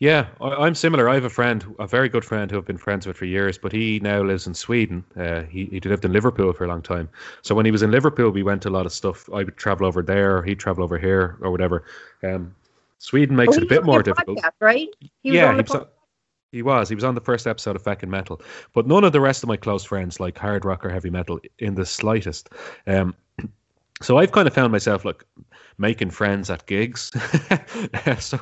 [0.00, 1.10] Yeah, I, I'm similar.
[1.10, 3.58] I have a friend, a very good friend who I've been friends with for years,
[3.58, 5.04] but he now lives in Sweden.
[5.14, 7.08] Uh, he, he lived in Liverpool for a long time.
[7.42, 9.28] So when he was in Liverpool, we went to a lot of stuff.
[9.32, 11.84] I would travel over there, he'd travel over here, or whatever.
[12.24, 12.54] Um,
[12.96, 14.38] Sweden makes Oh, it a bit more difficult.
[14.38, 14.88] podcast, right?
[15.22, 15.86] He was yeah, on he was, on,
[16.52, 16.88] he was.
[16.88, 18.40] He was on the first episode of Feckin' Metal,
[18.72, 21.40] but none of the rest of my close friends like hard rock or heavy metal
[21.58, 22.48] in the slightest.
[22.86, 23.14] Um,
[24.02, 25.24] so I've kind of found myself like
[25.78, 27.10] making friends at gigs.
[28.18, 28.38] so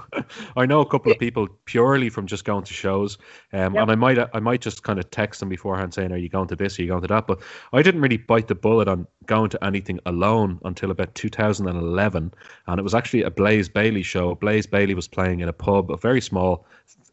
[0.57, 3.19] I know a couple of people purely from just going to shows,
[3.53, 3.83] um, Yep.
[3.83, 6.49] and I might I might just kind of text them beforehand saying, "Are you going
[6.49, 6.79] to this?
[6.79, 7.43] Are you going to that?" But
[7.73, 12.33] I didn't really bite the bullet on going to anything alone until about 2011,
[12.67, 14.35] and it was actually a Blaze Bayley show.
[14.35, 16.67] Blaze Bayley was playing in a pub, a very small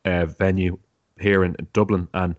[0.05, 0.77] uh, venue
[1.19, 2.35] here in Dublin, and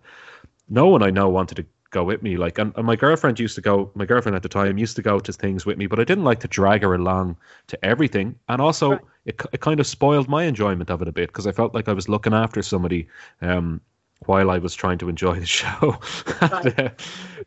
[0.69, 2.37] no one I know wanted to go with me.
[2.37, 3.91] Like, and, and my girlfriend used to go.
[3.95, 6.23] My girlfriend at the time used to go to things with me, but I didn't
[6.25, 8.35] like to drag her along to everything.
[8.49, 9.01] And also, Right.
[9.25, 11.87] it it kind of spoiled my enjoyment of it a bit because I felt like
[11.89, 13.07] I was looking after somebody.
[13.41, 13.81] Um,
[14.25, 15.99] while I was trying to enjoy the show,
[16.41, 16.89] And, uh,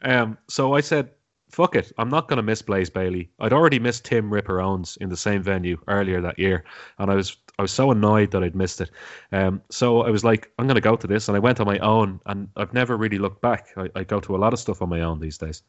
[0.02, 1.10] um, so I said,
[1.50, 4.96] "Fuck it, I'm not going to miss Blaze Bayley." I'd already missed Tim Ripper Owens
[5.00, 6.64] in the same venue earlier that year,
[6.98, 8.90] and I was I was so annoyed that I'd missed it.
[9.32, 11.66] Um, so I was like, I'm going to go to this, and I went on
[11.66, 13.68] my own, and I've never really looked back.
[13.76, 15.62] I, I go to a lot of stuff on my own these days.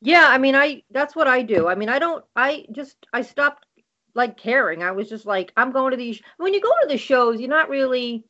[0.00, 1.68] Yeah, I mean, I that's what I do.
[1.68, 2.24] I mean, I don't.
[2.36, 3.66] I just I stopped
[4.14, 4.82] like caring.
[4.82, 6.20] I was just like, I'm going to these.
[6.38, 8.24] When you go to the shows, you're not really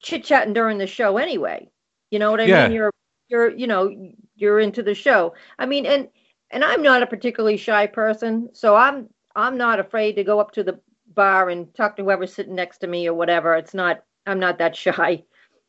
[0.00, 1.70] chit chatting during the show anyway.
[2.10, 2.48] You know what I Yeah.
[2.48, 2.72] mean?
[2.72, 2.92] You're
[3.28, 3.94] you're you know
[4.36, 5.34] you're into the show.
[5.58, 6.08] I mean, and
[6.50, 10.52] and I'm not a particularly shy person, so I'm I'm not afraid to go up
[10.52, 10.80] to the
[11.14, 13.54] bar and talk to whoever's sitting next to me or whatever.
[13.54, 15.24] It's not I'm not that shy.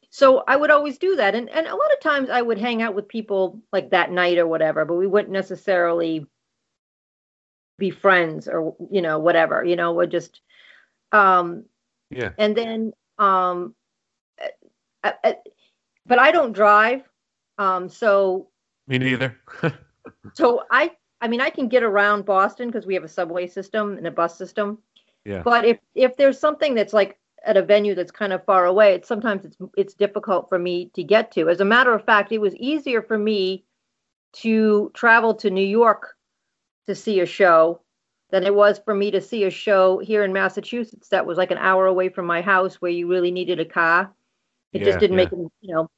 [0.09, 2.81] so I would always do that, and and a lot of times I would hang
[2.81, 6.25] out with people like that night or whatever, but we wouldn't necessarily
[7.77, 9.63] be friends or you know whatever.
[9.63, 10.41] You know, would just
[11.11, 11.65] um
[12.09, 12.31] Yeah.
[12.37, 13.75] and then um
[15.03, 15.35] I, I,
[16.05, 17.03] but I don't drive,
[17.57, 18.49] um so
[18.87, 19.37] Me neither.
[20.33, 20.91] so I
[21.21, 24.11] I mean I can get around Boston because we have a subway system and a
[24.11, 24.79] bus system.
[25.25, 25.43] yeah.
[25.43, 28.93] But if if there's something that's like at a venue that's kind of far away,
[28.95, 31.49] it's sometimes it's it's difficult for me to get to.
[31.49, 33.65] As a matter of fact, it was easier for me
[34.33, 36.15] to travel to New York
[36.87, 37.81] to see a show
[38.31, 41.51] than it was for me to see a show here in Massachusetts that was like
[41.51, 44.13] an hour away from my house where you really needed a car.
[44.73, 45.17] It Yeah, just didn't yeah.
[45.17, 45.89] make it, you know.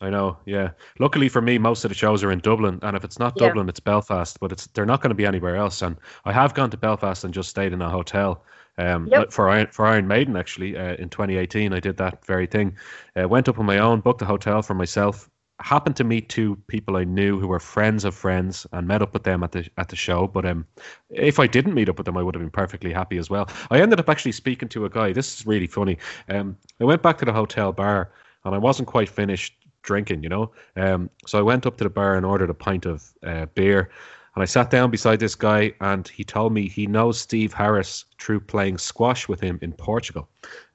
[0.00, 0.70] I know, yeah.
[0.98, 3.48] Luckily for me, most of the shows are in Dublin, and if it's not Yeah.
[3.48, 4.38] Dublin, it's Belfast.
[4.40, 5.80] But it's they're not going to be anywhere else.
[5.82, 8.44] And I have gone to Belfast and just stayed in a hotel.
[8.78, 9.32] Um, Yep.
[9.32, 12.76] for Iron for Iron Maiden actually uh, in 2018, I did that very thing.
[13.18, 15.30] Uh, went up on my own, booked a hotel for myself.
[15.60, 19.14] Happened to meet two people I knew who were friends of friends, and met up
[19.14, 20.26] with them at the at the show.
[20.26, 20.66] But um,
[21.08, 23.48] if I didn't meet up with them, I would have been perfectly happy as well.
[23.70, 25.14] I ended up actually speaking to a guy.
[25.14, 25.96] This is really funny.
[26.28, 28.10] Um, I went back to the hotel bar,
[28.44, 29.56] and I wasn't quite finished
[29.86, 30.50] drinking, you know.
[30.76, 33.90] Um, so I went up to the bar and ordered a pint of uh, beer,
[34.36, 38.04] and I sat down beside this guy, and he told me he knows Steve Harris
[38.20, 40.28] through playing squash with him in Portugal.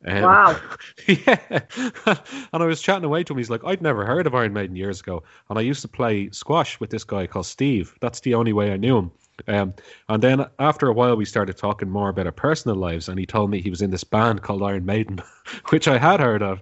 [0.07, 0.59] Um, Wow.
[1.07, 1.37] yeah.
[2.07, 3.37] and I was chatting away to him.
[3.37, 6.31] He's like, I'd never heard of Iron Maiden years ago, and I used to play
[6.31, 7.93] squash with this guy called Steve.
[8.01, 9.11] That's the only way I knew him.
[9.47, 9.73] Um,
[10.09, 13.27] and then after a while, we started talking more about our personal lives, and he
[13.27, 15.21] told me he was in this band called Iron Maiden,
[15.69, 16.61] which I had heard of.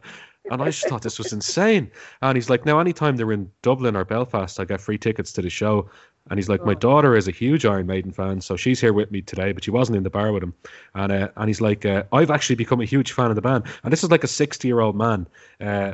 [0.51, 1.91] And I just thought this was insane.
[2.21, 5.41] And he's like, now anytime they're in Dublin or Belfast, I get free tickets to
[5.41, 5.89] the show.
[6.29, 6.75] And he's like, my Oh.
[6.75, 9.71] daughter is a huge Iron Maiden fan, so she's here with me today, but she
[9.71, 10.53] wasn't in the bar with him.
[10.95, 13.63] And uh, and he's like, uh, I've actually become a huge fan of the band.
[13.83, 15.27] And this is like a 60 year old man.
[15.61, 15.93] Uh,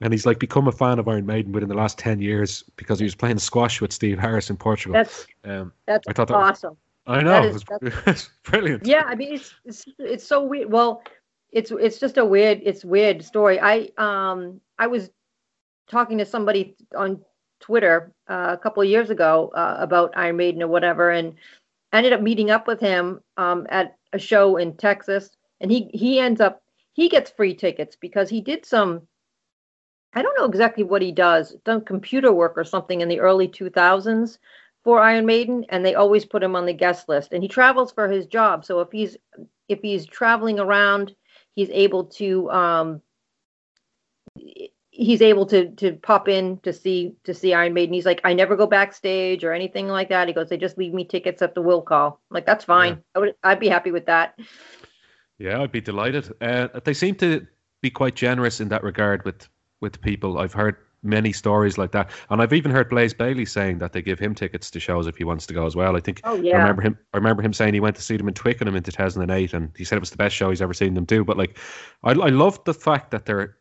[0.00, 2.98] and he's like become a fan of Iron Maiden within the last 10 years because
[2.98, 4.92] he was playing squash with Steve Harris in Portugal.
[4.94, 6.76] That's um, that's I thought that was- awesome.
[7.08, 7.44] I know.
[7.44, 8.84] is- it was, it's brilliant.
[8.84, 11.04] yeah i mean it's, it's it's so weird well
[11.56, 13.58] it's it's just a weird it's weird story.
[13.58, 15.10] I um i was
[15.88, 17.22] talking to somebody on
[17.60, 21.34] twitter uh, a couple of years ago uh, about iron maiden or whatever and
[21.92, 25.30] I ended up meeting up with him um at a show in texas.
[25.62, 29.08] And he he ends up he gets free tickets because he did some
[30.12, 33.48] i don't know exactly what he does done computer work or something in the early
[33.48, 34.38] 2000s
[34.84, 37.32] for Iron Maiden, and they always put him on the guest list.
[37.32, 39.16] And he travels for his job, so if he's
[39.68, 41.12] if he's traveling around,
[41.56, 43.02] he's able to um,
[44.90, 47.94] he's able to to pop in to see to see Iron Maiden.
[47.94, 50.28] He's like, I never go backstage or anything like that.
[50.28, 52.20] He goes, they just leave me tickets at the will call.
[52.30, 53.02] I'm like that's fine.
[53.16, 54.38] I would I'd be happy with that.
[55.38, 56.32] Yeah, I'd be delighted.
[56.40, 57.46] Uh, they seem to
[57.82, 59.48] be quite generous in that regard with
[59.80, 60.38] with people.
[60.38, 60.76] I've heard
[61.06, 64.34] many stories like that, and I've even heard Blaze Bayley saying that they give him
[64.34, 65.96] tickets to shows if he wants to go as well.
[65.96, 66.98] I think Oh I remember him.
[67.14, 69.84] I remember him saying he went to see them in Twickenham in 2008, and he
[69.84, 71.24] said it was the best show he's ever seen them do.
[71.24, 71.58] But like,
[72.04, 73.56] I, I love the fact that they're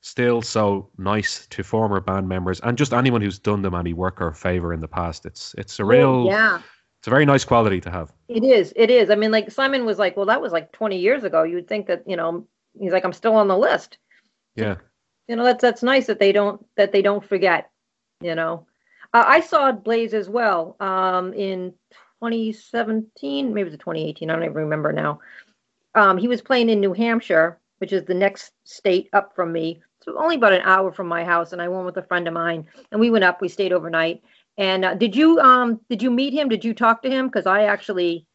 [0.00, 4.20] still so nice to former band members and just anyone who's done them any work
[4.20, 5.26] or favor in the past.
[5.26, 6.60] It's it's a real, yeah.
[6.98, 8.12] it's a very nice quality to have.
[8.28, 8.72] It is.
[8.76, 9.10] It is.
[9.10, 11.42] I mean, like Simon was like, well, that was like 20 years ago.
[11.42, 12.46] You'd think that, you know,
[12.78, 13.98] he's like, I'm still on the list.
[14.54, 14.76] Yeah,
[15.28, 17.70] You know, that's that's nice that they don't that they don't forget.
[18.20, 18.66] You know,
[19.14, 21.74] uh, I saw Blaze as well um, in
[22.18, 24.30] 2017, maybe it was 2018.
[24.30, 25.20] I don't even remember now.
[25.94, 29.80] Um, he was playing in New Hampshire, which is the next state up from me.
[30.02, 32.34] So only about an hour from my house, and I went with a friend of
[32.34, 33.40] mine, and we went up.
[33.40, 34.22] We stayed overnight.
[34.56, 36.48] And uh, did you um did you meet him?
[36.48, 37.26] Did you talk to him?
[37.28, 38.26] Because I actually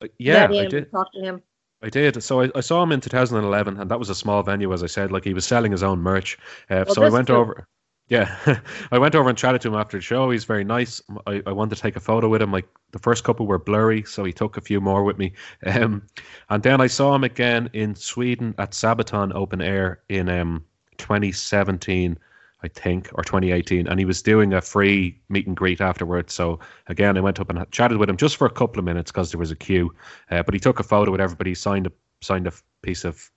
[0.00, 0.86] Uh, yeah, met I did.
[0.92, 1.42] talked to him.
[1.82, 2.22] I did.
[2.22, 4.86] So I, I saw him in 2011, and that was a small venue, as I
[4.86, 5.10] said.
[5.12, 6.38] Like he was selling his own merch.
[6.70, 7.34] Uh, Well, so I went too.
[7.34, 7.66] over.
[8.08, 8.36] Yeah,
[8.92, 10.30] I went over and chatted to him after the show.
[10.30, 11.00] He's very nice.
[11.26, 12.52] I, I wanted to take a photo with him.
[12.52, 15.32] Like the first couple were blurry, so he took a few more with me.
[15.66, 16.02] Um,
[16.50, 20.64] and then I saw him again in Sweden at Sabaton Open Air in um
[20.98, 22.18] 2017,
[22.62, 26.32] I think, or 2018, and he was doing a free meet and greet afterwards.
[26.32, 29.10] So again, I went up and chatted with him just for a couple of minutes
[29.10, 29.92] because there was a queue.
[30.30, 32.52] Uh, but he took a photo with everybody, signed a signed a
[32.82, 33.30] piece of.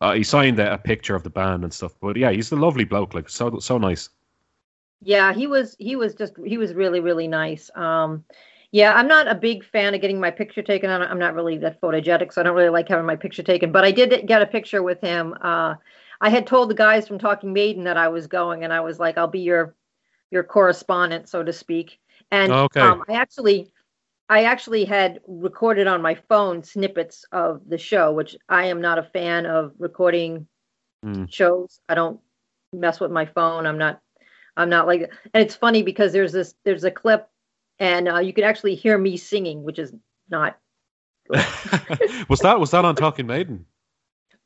[0.00, 1.92] Uh, he signed a, a picture of the band and stuff.
[2.00, 3.14] But yeah, he's a lovely bloke.
[3.14, 4.08] Like so so nice.
[5.02, 7.70] Yeah, he was he was just he was really really nice.
[7.74, 8.24] Um
[8.72, 10.90] yeah, I'm not a big fan of getting my picture taken.
[10.90, 13.72] I'm not really that photogenic, so I don't really like having my picture taken.
[13.72, 15.34] But I did get a picture with him.
[15.40, 15.76] Uh,
[16.20, 18.98] I had told the guys from Talking Maiden that I was going, and I was
[18.98, 19.74] like, "I'll be your
[20.30, 21.98] your correspondent, so to speak."
[22.30, 22.80] And Okay.
[22.80, 23.72] um, I actually
[24.28, 28.98] I actually had recorded on my phone snippets of the show, which I am not
[28.98, 30.46] a fan of recording
[31.04, 31.30] Mm.
[31.32, 31.80] shows.
[31.88, 32.20] I don't
[32.72, 33.66] mess with my phone.
[33.66, 34.00] I'm not.
[34.56, 35.02] I'm not like.
[35.34, 36.54] And it's funny because there's this.
[36.64, 37.28] There's a clip,
[37.78, 39.92] and uh, you can actually hear me singing, which is
[40.28, 40.58] not.
[42.28, 43.66] was that was that on Talking Maiden?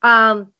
[0.02, 0.52] Um,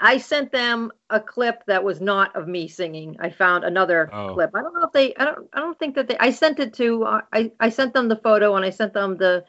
[0.00, 3.16] I sent them a clip that was not of me singing.
[3.20, 4.34] I found another Oh.
[4.34, 4.50] clip.
[4.54, 5.14] I don't know if they.
[5.16, 5.48] I don't.
[5.52, 6.16] I don't think that they.
[6.18, 7.04] I sent it to.
[7.04, 9.44] Uh, I I sent them the photo and I sent them the.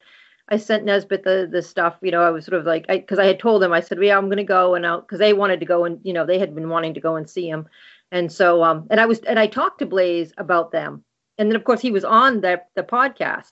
[0.52, 1.98] I sent Nesbitt the the stuff.
[2.02, 3.72] You know, I was sort of like, I because I had told them.
[3.72, 6.14] I said, yeah, I'm gonna go and out because they wanted to go and you
[6.14, 7.68] know they had been wanting to go and see him,
[8.12, 11.04] and so um and I was and I talked to Blaze about them,
[11.38, 13.52] and then of course he was on the the podcast.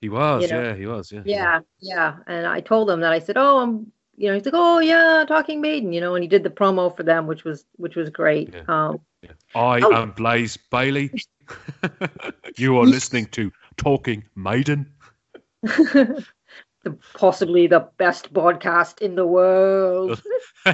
[0.00, 0.62] He was, You know.
[0.62, 1.22] yeah, he was, yeah.
[1.24, 2.16] Yeah, yeah.
[2.28, 5.24] And I told him that I said, "Oh, I'm," you know, he's like, "Oh, yeah,
[5.26, 8.08] Talking Maiden," you know, and he did the promo for them, which was which was
[8.10, 8.54] great.
[8.54, 8.62] Yeah.
[8.68, 9.00] Um,
[9.54, 9.92] I Oh.
[9.94, 11.10] am Blaze Bayley.
[12.56, 14.92] you are listening to Talking Maiden.
[15.62, 16.24] the,
[17.14, 20.22] possibly the best podcast in the world.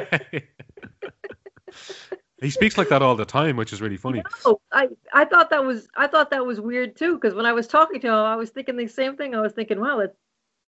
[2.40, 4.22] he speaks like that all the time, which is really funny.
[4.44, 7.52] Oh, I I thought that was I thought that was weird too because when I
[7.52, 9.34] was talking to him, I was thinking the same thing.
[9.34, 10.16] I was thinking, wow, it's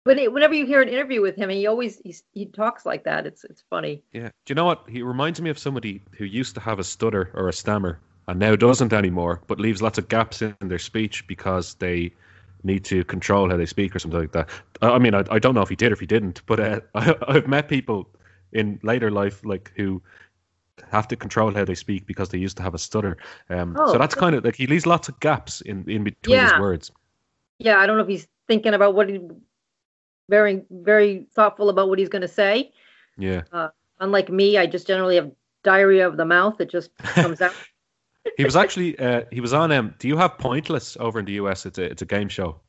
[0.05, 2.00] when it, whenever you hear an interview with him, he always
[2.32, 3.26] he talks like that.
[3.26, 4.02] It's it's funny.
[4.12, 4.28] Yeah.
[4.44, 4.84] Do you know what?
[4.88, 7.98] He reminds me of somebody who used to have a stutter or a stammer
[8.28, 12.12] and now doesn't anymore, but leaves lots of gaps in their speech because they
[12.62, 14.48] need to control how they speak or something like that.
[14.80, 16.80] I mean, I, I don't know if he did or if he didn't, but uh,
[16.94, 18.09] I, I've met people
[18.52, 20.00] in later life like who
[20.90, 23.16] have to control how they speak because they used to have a stutter.
[23.50, 26.40] Um, Oh, so that's kind of like he leaves lots of gaps in, in between
[26.40, 26.61] his Yeah.
[26.61, 26.90] words.
[27.59, 29.20] Yeah, I don't know if he's thinking about what he
[30.28, 32.72] very very thoughtful about what he's going to say.
[33.18, 33.42] Yeah.
[34.00, 35.30] Unlike me, I just generally have
[35.62, 36.60] diarrhea of the mouth.
[36.60, 37.52] It just comes out.
[38.36, 41.32] he was actually uh, he was on um do you have Pointless over in the
[41.34, 41.66] US?
[41.66, 42.60] It's a it's a game show.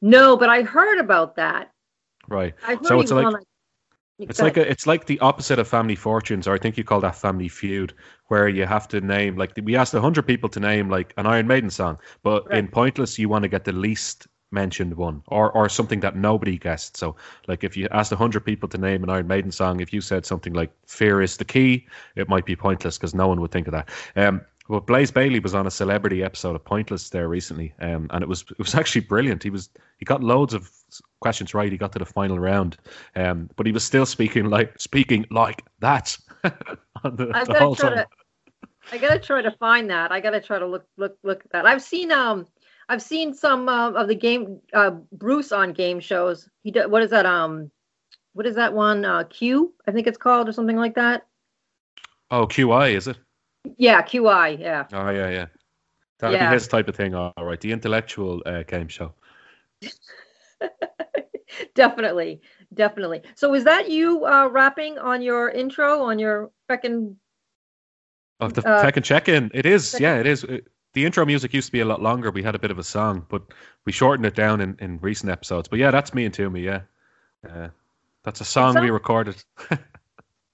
[0.00, 1.72] No, but I heard about that.
[2.28, 2.54] Right.
[2.66, 3.38] I heard So it's like- on a,
[4.20, 7.00] It's like a, it's like the opposite of Family Fortunes, or I think you call
[7.02, 7.94] that Family Feud,
[8.26, 11.46] where you have to name like we asked hundred people to name like an Iron
[11.46, 12.58] Maiden song, but Right.
[12.58, 16.58] in Pointless you want to get the least mentioned one, or or something that nobody
[16.58, 16.96] guessed.
[16.96, 20.00] So like if you asked hundred people to name an Iron Maiden song, if you
[20.00, 21.86] said something like "Fear is the key,"
[22.16, 23.88] it might be pointless because no one would think of that.
[24.16, 28.22] Um, but Blaze Bayley was on a celebrity episode of Pointless there recently, um, and
[28.22, 29.42] it was it was actually brilliant.
[29.42, 30.70] He was he got loads of
[31.20, 31.72] questions right.
[31.72, 32.76] He got to the final round,
[33.16, 37.58] um, but he was still speaking like speaking like that on the, I the gotta
[37.58, 37.98] whole try time.
[37.98, 38.06] to.
[38.90, 40.12] I gotta try to find that.
[40.12, 41.66] I gotta try to look look look at that.
[41.66, 42.46] I've seen um,
[42.88, 46.48] I've seen some uh, of the game uh, Bruce on game shows.
[46.62, 47.70] He do, what is that um,
[48.32, 49.74] what is that one uh, Q?
[49.86, 51.26] I think it's called or something like that.
[52.30, 53.18] Oh, QI is it?
[53.76, 54.58] Yeah, QI.
[54.58, 54.86] Yeah.
[54.92, 55.46] Oh yeah, yeah.
[56.18, 56.50] That'd Yeah.
[56.50, 57.14] be his type of thing.
[57.14, 59.12] All right, the intellectual uh, game show.
[61.74, 62.40] definitely,
[62.74, 63.22] definitely.
[63.34, 67.16] So is that you uh, rapping on your intro on your fucking?
[68.40, 69.88] Of the Uh, second check-in, it is.
[69.88, 70.44] second- Yeah, it is.
[70.44, 72.30] It- the intro music used to be a lot longer.
[72.30, 73.42] We had a bit of a song, but
[73.84, 75.68] we shortened it down in, in recent episodes.
[75.68, 76.62] But yeah, that's me and Toomey.
[76.62, 76.80] Yeah,
[77.48, 77.68] uh,
[78.22, 79.42] that's a song we recorded.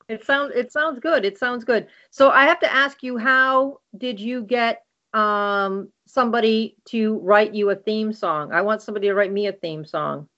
[0.08, 1.24] It sounds it sounds good.
[1.24, 1.86] It sounds good.
[2.10, 7.70] So I have to ask you, how did you get um somebody to write you
[7.70, 8.52] a theme song?
[8.52, 10.28] I want somebody to write me a theme song.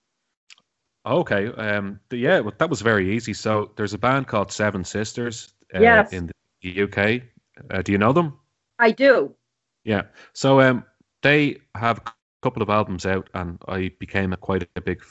[1.04, 1.48] Okay.
[1.48, 2.00] Um.
[2.10, 3.32] yeah, well, that was very easy.
[3.32, 5.52] So there's a band called Seven Sisters.
[5.74, 6.12] Uh, Yes.
[6.12, 6.30] In
[6.62, 7.22] the UK.
[7.70, 8.38] Uh, do you know them?
[8.78, 9.34] I do.
[9.86, 10.02] Yeah.
[10.34, 10.84] So um,
[11.22, 12.12] they have a
[12.42, 15.02] couple of albums out, and I became a, quite a big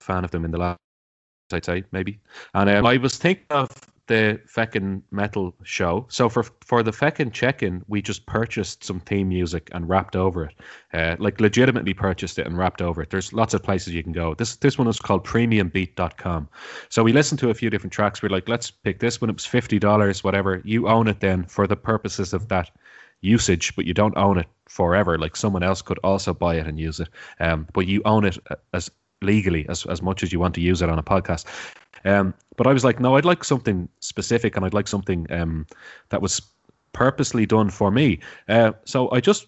[0.00, 0.78] fan of them in the last,
[1.52, 2.20] I'd say maybe.
[2.54, 3.68] And um, I was thinking of
[4.06, 6.06] the Feckin' Metal show.
[6.10, 10.44] So for for the Feckin' check-in, we just purchased some theme music and rapped over
[10.44, 10.54] it.
[10.92, 13.10] Uh, like legitimately purchased it and rapped over it.
[13.10, 14.34] There's lots of places you can go.
[14.34, 16.48] This this one is called premiumbeat.com.
[16.88, 18.22] So we listened to a few different tracks.
[18.22, 19.28] We're like, let's pick this one.
[19.28, 20.62] It was fifty dollars, whatever.
[20.64, 22.70] You own it then for the purposes of that
[23.20, 25.18] usage, but you don't own it forever.
[25.18, 27.08] Like someone else could also buy it and use it,
[27.40, 28.38] um, but you own it
[28.72, 28.90] as
[29.22, 31.44] legally as as much as you want to use it on a podcast.
[32.04, 35.66] Um, but I was like, no, I'd like something specific, and I'd like something um,
[36.08, 36.40] that was
[36.92, 38.18] purposely done for me.
[38.48, 39.46] Uh, so I just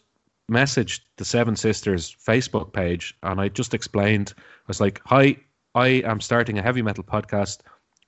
[0.50, 4.34] messaged the Seven Sisters Facebook page, and I just explained.
[4.36, 5.36] I was like, "Hi,
[5.74, 7.58] I am starting a heavy metal podcast.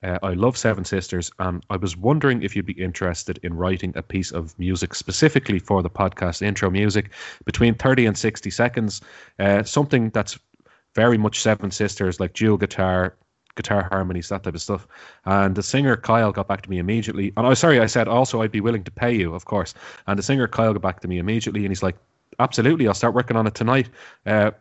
[0.03, 3.93] Uh, I love Seven Sisters, and I was wondering if you'd be interested in writing
[3.95, 7.11] a piece of music specifically for the podcast intro music,
[7.45, 9.01] between thirty and sixty seconds,
[9.39, 10.37] uh, something that's
[10.93, 13.15] very much Seven Sisters, like dual guitar,
[13.55, 14.87] guitar harmonies, that type of stuff.
[15.25, 17.33] And the singer Kyle got back to me immediately.
[17.37, 19.73] And I sorry, I said also I'd be willing to pay you, of course.
[20.07, 21.95] And the singer Kyle got back to me immediately, and he's like,
[22.39, 23.89] "Absolutely, I'll start working on it tonight."
[24.25, 24.51] Uh,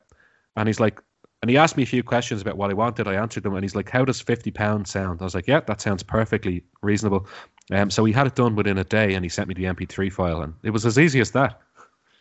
[0.57, 1.01] and he's like,
[1.45, 3.07] And he asked me a few questions about what I wanted.
[3.07, 5.61] I answered them, and he's like, "How does fifty pounds sound?" I was like, "Yeah,
[5.61, 7.27] that sounds perfectly reasonable."
[7.71, 10.11] Um, so he had it done within a day, and he sent me the MP3
[10.11, 11.61] file, and it was as easy as that.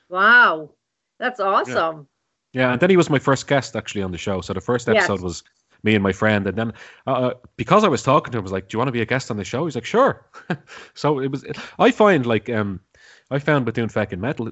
[0.09, 0.71] Wow,
[1.19, 2.05] that's awesome.
[2.51, 4.41] Yeah, yeah and then he was my first guest actually on the show.
[4.41, 5.21] So the first episode yes.
[5.21, 5.43] was
[5.83, 6.73] me and my friend, and then
[7.07, 8.99] uh, because I was talking to him, I was like, "Do you want to be
[8.99, 10.25] a guest on the show?" He's like, "Sure."
[10.95, 11.45] so it was.
[11.79, 12.81] I find like um,
[13.31, 14.51] I found with doing Feckin' Metal,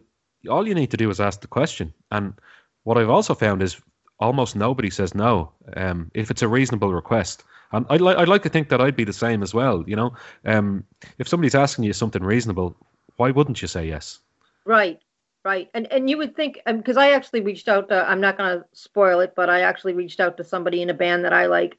[0.50, 2.36] all you need to do is ask the question, and
[2.84, 3.82] what I've also found is
[4.22, 7.44] almost nobody says no um, if it's a reasonable request.
[7.74, 9.84] And I'd, li- I'd like to think that I'd be the same as well.
[9.88, 10.14] You know,
[10.46, 10.84] um,
[11.18, 12.76] if somebody's asking you something reasonable,
[13.18, 14.20] why wouldn't you say yes?
[14.66, 15.00] Right,
[15.44, 15.70] right.
[15.74, 17.90] And and you would think because um, I actually reached out.
[17.90, 20.90] To, I'm not going to spoil it, but I actually reached out to somebody in
[20.90, 21.78] a band that I like.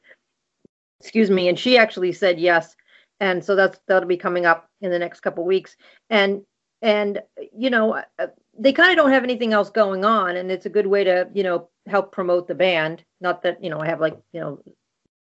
[0.99, 2.75] Excuse me, and she actually said yes.
[3.19, 5.75] And so that's that'll be coming up in the next couple weeks.
[6.09, 6.43] And
[6.81, 7.21] and
[7.55, 8.27] you know uh,
[8.57, 11.27] they kind of don't have anything else going on, and it's a good way to
[11.33, 13.03] you know help promote the band.
[13.21, 14.59] Not that you know I have like you know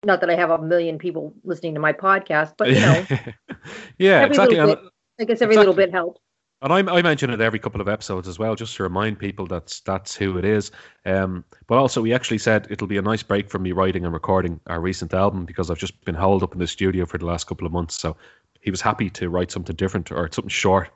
[0.05, 3.07] not that I have a million people listening to my podcast, but you know,
[3.99, 4.57] yeah, every exactly.
[4.61, 4.85] Little bit,
[5.20, 5.57] I guess every exactly.
[5.57, 6.20] little bit helps.
[6.62, 9.47] And I, I mention it every couple of episodes as well, just to remind people
[9.47, 10.70] that's that's who it is.
[11.05, 14.14] Um, but also, we actually said it'll be a nice break from me writing and
[14.14, 17.27] recording our recent album because I've just been holed up in the studio for the
[17.27, 18.01] last couple of months.
[18.01, 18.16] So
[18.61, 20.89] he was happy to write something different or something short.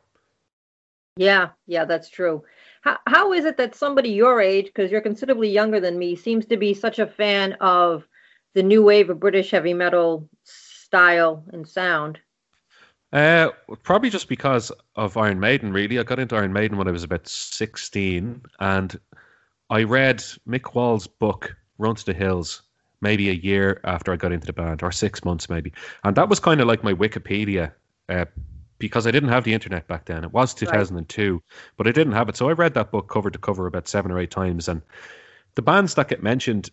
[1.18, 2.44] Yeah, yeah, that's true.
[2.82, 6.46] How how is it that somebody your age, because you're considerably younger than me, seems
[6.46, 8.06] to be such a fan of
[8.54, 12.20] the new wave of British heavy metal style and sound?
[13.12, 13.48] Uh,
[13.82, 15.72] probably just because of Iron Maiden.
[15.72, 18.96] Really, I got into Iron Maiden when I was about sixteen, and
[19.70, 22.62] I read Mick Wall's book "Run to the Hills"
[23.00, 25.72] maybe a year after I got into the band, or six months maybe,
[26.04, 27.72] and that was kind of like my Wikipedia.
[28.08, 28.26] Uh,
[28.78, 30.24] because I didn't have the internet back then.
[30.24, 31.42] It was 2002, right.
[31.76, 32.36] but I didn't have it.
[32.36, 34.68] So I read that book cover to cover about seven or eight times.
[34.68, 34.82] And
[35.54, 36.70] the bands that get mentioned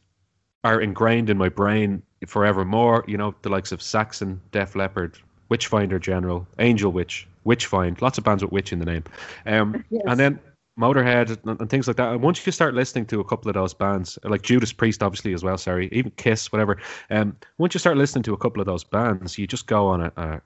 [0.63, 3.03] are ingrained in my brain forevermore.
[3.07, 5.17] You know, the likes of Saxon, Def Leppard,
[5.49, 9.03] Witchfinder General, Angel Witch, Witchfynde, lots of bands with witch in the name.
[9.45, 10.03] Um, yes.
[10.07, 10.39] And then
[10.79, 12.11] Motorhead and, things like that.
[12.11, 15.33] And once you start listening to a couple of those bands, like Judas Priest, obviously
[15.33, 15.57] as well.
[15.57, 16.77] Sorry, even Kiss, whatever.
[17.09, 20.01] Um, once you start listening to a couple of those bands, you just go on
[20.01, 20.41] a, a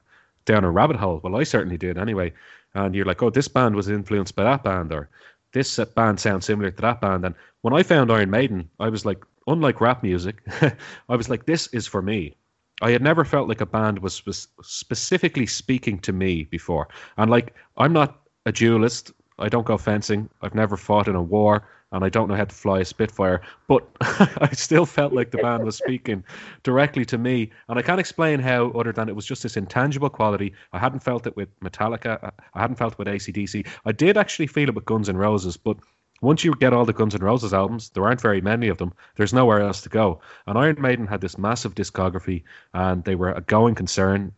[0.46, 1.20] down a rabbit hole.
[1.24, 2.34] Well, I certainly did anyway.
[2.74, 5.10] And you're like, oh, this band was influenced by that band, or
[5.54, 7.26] this uh, band sounds similar to that band.
[7.26, 10.42] And when I found Iron Maiden, I was like, unlike rap music,
[11.10, 12.36] I was like, this is for me.
[12.82, 16.88] I had never felt like a band was spe- specifically speaking to me before.
[17.18, 19.12] And like, I'm not a duelist.
[19.38, 20.30] I don't go fencing.
[20.42, 23.42] I've never fought in a war and I don't know how to fly a Spitfire,
[23.68, 26.24] but I still felt like the band was speaking
[26.64, 27.50] directly to me.
[27.68, 30.54] And I can't explain how, other than it was just this intangible quality.
[30.74, 33.68] I hadn't felt it with Metallica, I hadn't felt it with ACDC.
[33.86, 35.78] I did actually feel it with Guns N' Roses, but
[36.22, 38.94] once you get all the Guns N' Roses albums, there aren't very many of them.
[39.16, 40.20] There's nowhere else to go.
[40.48, 44.34] And Iron Maiden had this massive discography, and they were a going concern,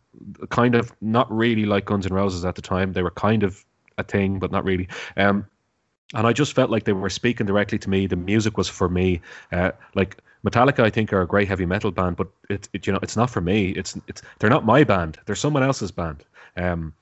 [0.50, 2.92] kind of not really like Guns N' Roses at the time.
[2.92, 3.64] They were kind of
[3.98, 4.88] a thing, but not really.
[5.16, 5.46] Um,
[6.14, 8.06] and I just felt like they were speaking directly to me.
[8.06, 9.20] The music was for me.
[9.50, 12.92] Uh, like Metallica, I think are a great heavy metal band, but it, it, you
[12.92, 13.70] know it's not for me.
[13.70, 15.18] It's it's they're not my band.
[15.26, 16.24] They're someone else's band.
[16.56, 16.92] Um,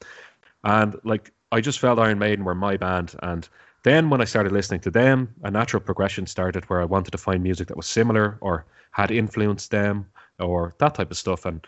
[0.64, 3.48] and like I just felt Iron Maiden were my band, and
[3.82, 7.18] then, when I started listening to them, a natural progression started where I wanted to
[7.18, 10.06] find music that was similar or had influenced them
[10.38, 11.46] or that type of stuff.
[11.46, 11.66] And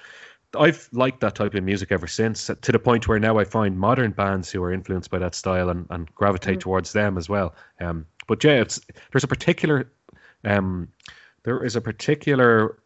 [0.58, 3.78] I've liked that type of music ever since, to the point where now I find
[3.78, 6.62] modern bands who are influenced by that style and, and gravitate mm.
[6.62, 7.54] towards them as well.
[7.80, 8.80] Um, but yeah, it's
[9.10, 9.90] there's a particular
[10.44, 10.88] um,
[11.44, 12.78] there is a particular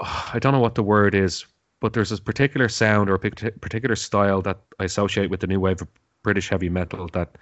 [0.00, 1.44] I don't know what the word is,
[1.80, 5.60] but there's this particular sound or a particular style that I associate with the new
[5.60, 5.88] wave of
[6.22, 7.36] British heavy metal that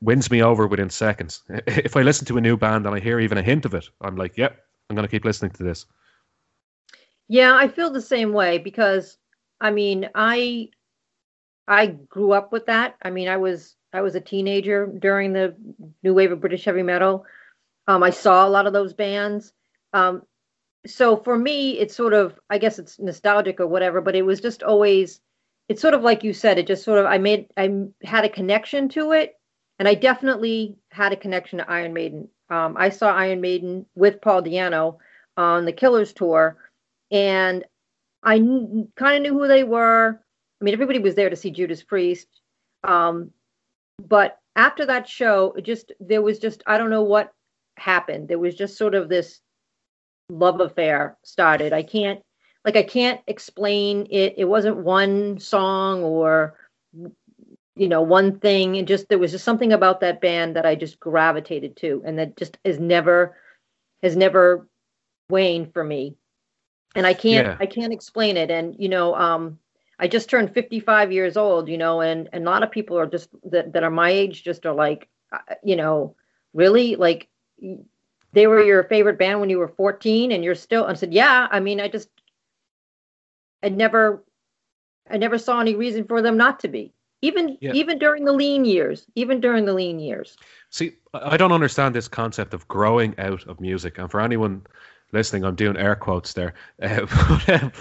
[0.00, 1.42] wins me over within seconds.
[1.66, 3.88] If I listen to a new band and I hear even a hint of it,
[4.00, 5.86] I'm like, yep, I'm going to keep listening to this.
[7.28, 9.18] Yeah, I feel the same way because
[9.60, 10.70] I mean, I
[11.66, 12.96] I grew up with that.
[13.02, 15.54] I mean, I was I was a teenager during the
[16.02, 17.24] new wave of British heavy metal.
[17.88, 19.52] Um, I saw a lot of those bands.
[19.92, 20.22] Um,
[20.86, 24.40] so for me, it's sort of I guess it's nostalgic or whatever, but it was
[24.40, 25.20] just always
[25.68, 26.58] it's sort of like you said.
[26.58, 27.70] It just sort of I made I
[28.04, 29.38] had a connection to it
[29.78, 32.28] and I definitely had a connection to Iron Maiden.
[32.50, 34.98] Um, I saw Iron Maiden with Paul Di'Anno
[35.36, 36.56] on the Killers tour,
[37.14, 37.64] and
[38.22, 40.20] I kn- kind of knew who they were.
[40.60, 42.26] I mean, everybody was there to see Judas Priest,
[42.82, 43.30] um,
[44.06, 47.32] but after that show, it just there was just I don't know what
[47.76, 48.28] happened.
[48.28, 49.40] There was just sort of this
[50.28, 51.72] love affair started.
[51.72, 52.20] I can't
[52.64, 54.34] like I can't explain it.
[54.36, 56.58] It wasn't one song or
[57.76, 60.76] you know one thing and just there was just something about that band that i
[60.76, 63.36] just gravitated to and that just is never
[64.00, 64.68] has never
[65.28, 66.16] waned for me,
[66.94, 67.56] and I can't yeah.
[67.60, 68.50] I can't explain it.
[68.50, 69.58] And you know, um,
[69.98, 73.06] I just turned 55 years old, you know, and, and a lot of people are
[73.06, 76.16] just that, that are my age just are like, uh, you know,
[76.52, 77.28] really like
[78.32, 81.46] they were your favorite band when you were 14 and you're still, I said, yeah,
[81.50, 82.08] I mean, I just,
[83.62, 84.24] I never,
[85.08, 86.92] I never saw any reason for them not to be
[87.22, 87.72] even, yeah.
[87.72, 90.36] even during the lean years, even during the lean years.
[90.70, 93.98] See, I don't understand this concept of growing out of music.
[93.98, 94.66] And for anyone
[95.12, 96.54] listening, I'm doing air quotes there.
[96.82, 97.72] Uh, but, um,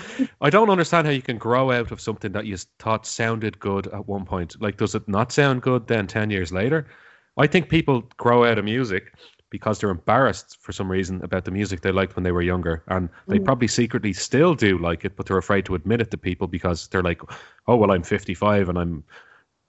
[0.42, 3.88] I don't understand how you can grow out of something that you thought sounded good
[3.88, 4.62] at one point.
[4.62, 6.88] Like, does it not sound good then 10 years later?
[7.38, 9.14] I think people grow out of music
[9.50, 12.84] because they're embarrassed for some reason about the music they liked when they were younger.
[12.88, 13.46] And they mm.
[13.46, 16.88] probably secretly still do like it, but they're afraid to admit it to people because
[16.88, 17.22] they're like,
[17.68, 19.04] oh, well, I'm 55 and I'm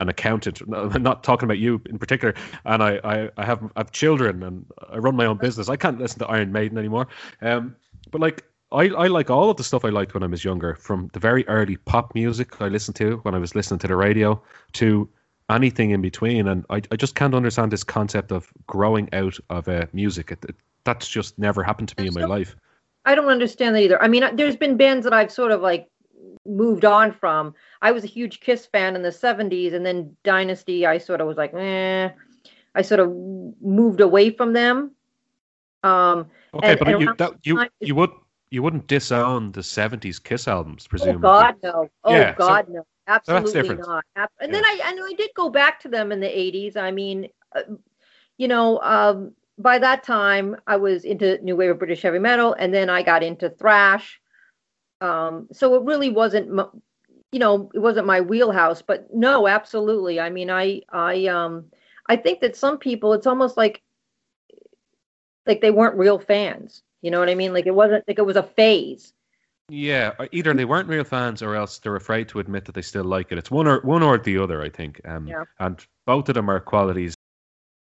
[0.00, 0.60] an accountant.
[0.60, 2.34] I'm not talking about you in particular.
[2.64, 5.68] And I, I, I have I have children and I run my own business.
[5.68, 7.08] I can't listen to Iron Maiden anymore.
[7.42, 7.76] Um,
[8.10, 10.74] but like I, I like all of the stuff I liked when I was younger,
[10.74, 13.96] from the very early pop music I listened to when I was listening to the
[13.96, 14.42] radio
[14.74, 15.08] to
[15.50, 16.48] anything in between.
[16.48, 20.32] And I, I just can't understand this concept of growing out of uh, music.
[20.32, 22.56] It, it, that's just never happened to me in my life.
[23.04, 24.02] I don't understand that either.
[24.02, 25.88] I mean, there's been bands that I've sort of like
[26.46, 27.54] moved on from.
[27.82, 31.26] I was a huge Kiss fan in the 70s, and then Dynasty, I sort of
[31.26, 32.10] was like, eh.
[32.74, 33.10] I sort of
[33.60, 34.92] moved away from them.
[35.82, 38.10] Um, okay, and, but and you, that, you, you would
[38.50, 41.28] you wouldn't disown the 70s Kiss albums, presumably.
[41.28, 41.88] Oh God, no.
[42.04, 42.86] Oh yeah, God, so, no.
[43.06, 44.04] Absolutely not.
[44.16, 44.46] And yeah.
[44.50, 46.76] then I, and I did go back to them in the 80s.
[46.76, 47.62] I mean, uh,
[48.38, 52.54] you know, um, by that time I was into new wave of British heavy metal,
[52.58, 54.20] and then I got into thrash.
[55.04, 56.48] Um, so it really wasn't,
[57.32, 58.80] you know, it wasn't my wheelhouse.
[58.82, 60.18] But no, absolutely.
[60.18, 61.66] I mean, I, I, um,
[62.06, 63.82] I think that some people, it's almost like,
[65.46, 66.82] like they weren't real fans.
[67.02, 67.52] You know what I mean?
[67.52, 69.12] Like it wasn't like it was a phase.
[69.68, 72.82] Yeah, uh, either they weren't real fans or else they're afraid to admit that they
[72.82, 73.38] still like it.
[73.38, 75.00] It's one or one or the other, I think.
[75.06, 75.44] Um, yeah.
[75.58, 77.14] And both of them are qualities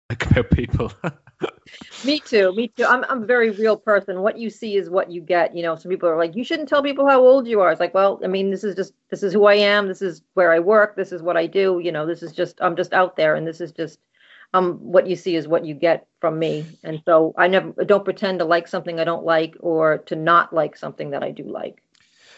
[0.08, 0.92] like about people.
[2.04, 2.52] me too.
[2.54, 2.84] Me too.
[2.84, 4.22] I'm I'm a very real person.
[4.22, 5.56] What you see is what you get.
[5.56, 7.70] You know, some people are like, you shouldn't tell people how old you are.
[7.70, 9.88] It's like, well, I mean, this is just this is who I am.
[9.88, 10.96] This is where I work.
[10.96, 11.80] This is what I do.
[11.82, 13.98] You know, this is just I'm just out there, and this is just
[14.54, 16.64] um what you see is what you get from me.
[16.84, 20.52] And so I never don't pretend to like something I don't like or to not
[20.52, 21.82] like something that I do like.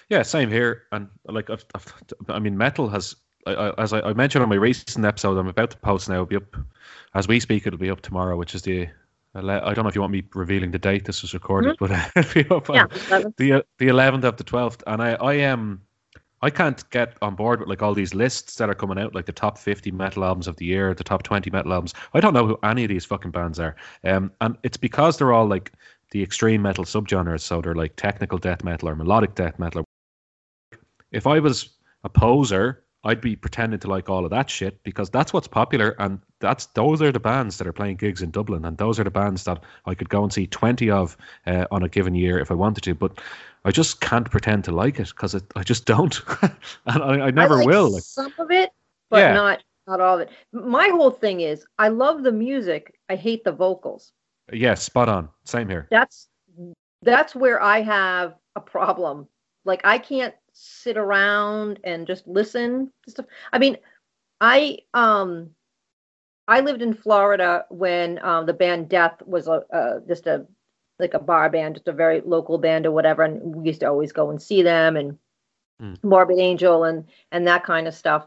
[0.08, 0.84] Yeah, same here.
[0.90, 1.94] And like, I've, I've,
[2.28, 3.14] i mean, metal has,
[3.54, 6.14] I, as I, I, mentioned on my recent episode, I'm about to post now.
[6.16, 6.56] It'll be up
[7.14, 7.66] as we speak.
[7.66, 8.88] It'll be up tomorrow, which is the.
[9.34, 9.40] I
[9.74, 11.84] don't know if you want me revealing the date this was recorded, mm-hmm.
[11.84, 14.82] but uh, it'll be up yeah, the the 11th of the 12th.
[14.86, 15.60] And I I am.
[15.60, 15.82] Um,
[16.40, 19.26] I can't get on board with like all these lists that are coming out, like
[19.26, 21.94] the top 50 metal albums of the year, the top 20 metal albums.
[22.14, 23.74] I don't know who any of these fucking bands are.
[24.04, 25.72] Um, and it's because they're all like
[26.12, 27.40] the extreme metal subgenres.
[27.40, 29.84] So they're like technical death metal or melodic death metal
[31.12, 31.70] if I was
[32.04, 35.94] a poser, I'd be pretending to like all of that shit because that's what's popular
[35.98, 39.04] and that's those are the bands that are playing gigs in Dublin and those are
[39.04, 42.38] the bands that I could go and see 20 of uh, on a given year
[42.38, 43.20] if I wanted to but
[43.64, 46.20] I just can't pretend to like it because I just don't.
[46.86, 48.70] And I, I never I like will like, some of it
[49.10, 49.32] but yeah.
[49.32, 50.30] not not all of it.
[50.52, 54.12] My whole thing is I love the music I hate the vocals.
[54.50, 55.28] Yes yeah, spot on.
[55.44, 55.86] Same here.
[55.90, 56.28] That's
[57.02, 59.28] that's where I have a problem.
[59.64, 63.26] Like I can't sit around and just listen to stuff.
[63.52, 63.76] I mean,
[64.40, 65.50] I um
[66.48, 70.46] I lived in Florida when um, the band Death was a uh, just a
[70.98, 73.86] like a bar band, just a very local band or whatever, and we used to
[73.86, 75.18] always go and see them and
[75.80, 76.02] mm.
[76.02, 78.26] Morbid Angel and and that kind of stuff.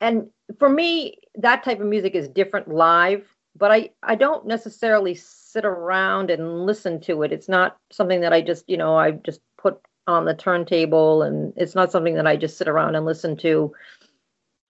[0.00, 0.28] And
[0.58, 3.26] for me, that type of music is different live,
[3.56, 7.32] but I I don't necessarily sit around and listen to it.
[7.32, 11.52] It's not something that I just you know I just put on the turntable and
[11.56, 13.72] it's not something that I just sit around and listen to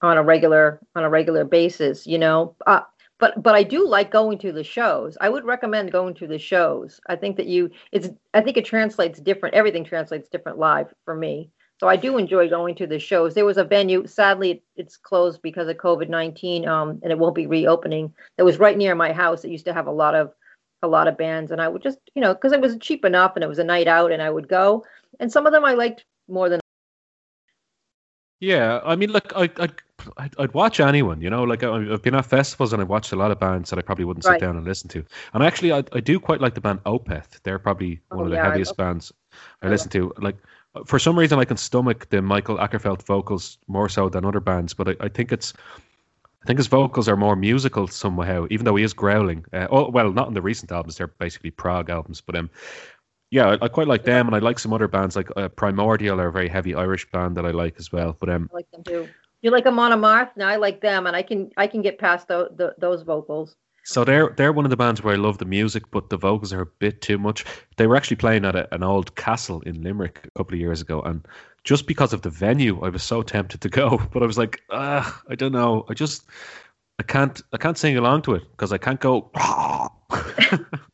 [0.03, 2.55] on a regular on a regular basis, you know.
[2.67, 2.83] Uh,
[3.19, 5.17] but but I do like going to the shows.
[5.21, 7.01] I would recommend going to the shows.
[7.09, 9.55] I think that you it's I think it translates different.
[9.55, 11.51] Everything translates different live for me.
[11.81, 13.35] So I do enjoy going to the shows.
[13.35, 17.35] There was a venue, sadly it's closed because of COVID nineteen, um, and it won't
[17.35, 18.13] be reopening.
[18.37, 19.45] That was right near my house.
[19.45, 20.33] It used to have a lot of
[20.83, 23.33] a lot of bands, and I would just you know because it was cheap enough
[23.37, 24.85] and it was a night out, and I would go
[25.21, 26.61] and some of them I liked more than.
[28.41, 29.69] Yeah, I mean, look, I, I,
[30.19, 33.17] I'd, I'd watch anyone, you know, like I've been at festivals and I've watched a
[33.17, 34.41] lot of bands that I probably wouldn't sit right.
[34.41, 35.05] down and listen to.
[35.33, 37.41] And actually, I, I do quite like the band Opeth.
[37.43, 39.13] They're probably one oh, of the yeah, heaviest I bands
[39.63, 40.13] I, I listen to.
[40.19, 40.37] Like,
[40.85, 44.75] for some reason, I can stomach the Mikael Åkerfeldt vocals more so than other bands,
[44.75, 45.55] but I, I think it's
[46.45, 49.47] I think his vocals are more musical somehow, even though he is growling.
[49.55, 52.21] Uh, oh, well, not in the recent albums; they're basically prog albums.
[52.21, 52.51] But um,
[53.35, 56.21] yeah, I, I quite like them, and I like some other bands like uh, Primordial
[56.21, 58.17] are a very heavy Irish band that I like as well.
[58.21, 59.09] But um, I like them too.
[59.43, 60.31] You like Amon Amarth?
[60.37, 63.57] No, I like them, and I can I can get past the, the, those vocals.
[63.83, 66.53] So they're they're one of the bands where I love the music, but the vocals
[66.53, 67.45] are a bit too much.
[67.77, 70.81] They were actually playing at a, an old castle in Limerick a couple of years
[70.81, 71.27] ago, and
[71.65, 74.63] just because of the venue, I was so tempted to go, but I was like,
[74.71, 76.23] ah, I don't know, I just
[77.01, 79.33] I can't I can't sing along to it because I can't go.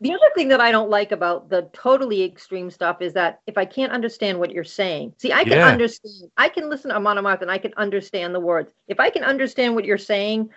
[0.00, 3.56] the other thing that I don't like about the totally extreme stuff is that if
[3.58, 5.66] I can't understand what you're saying, see, I can yeah.
[5.66, 8.72] understand, I can listen to Amon Amarth and I can understand the words.
[8.88, 10.50] If I can understand what you're saying,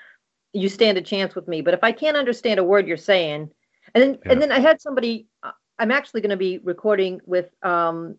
[0.53, 1.61] you stand a chance with me.
[1.61, 3.49] But if I can't understand a word you're saying,
[3.93, 4.31] and then yeah.
[4.31, 8.17] and then I had somebody, uh, I'm actually going to be recording with um,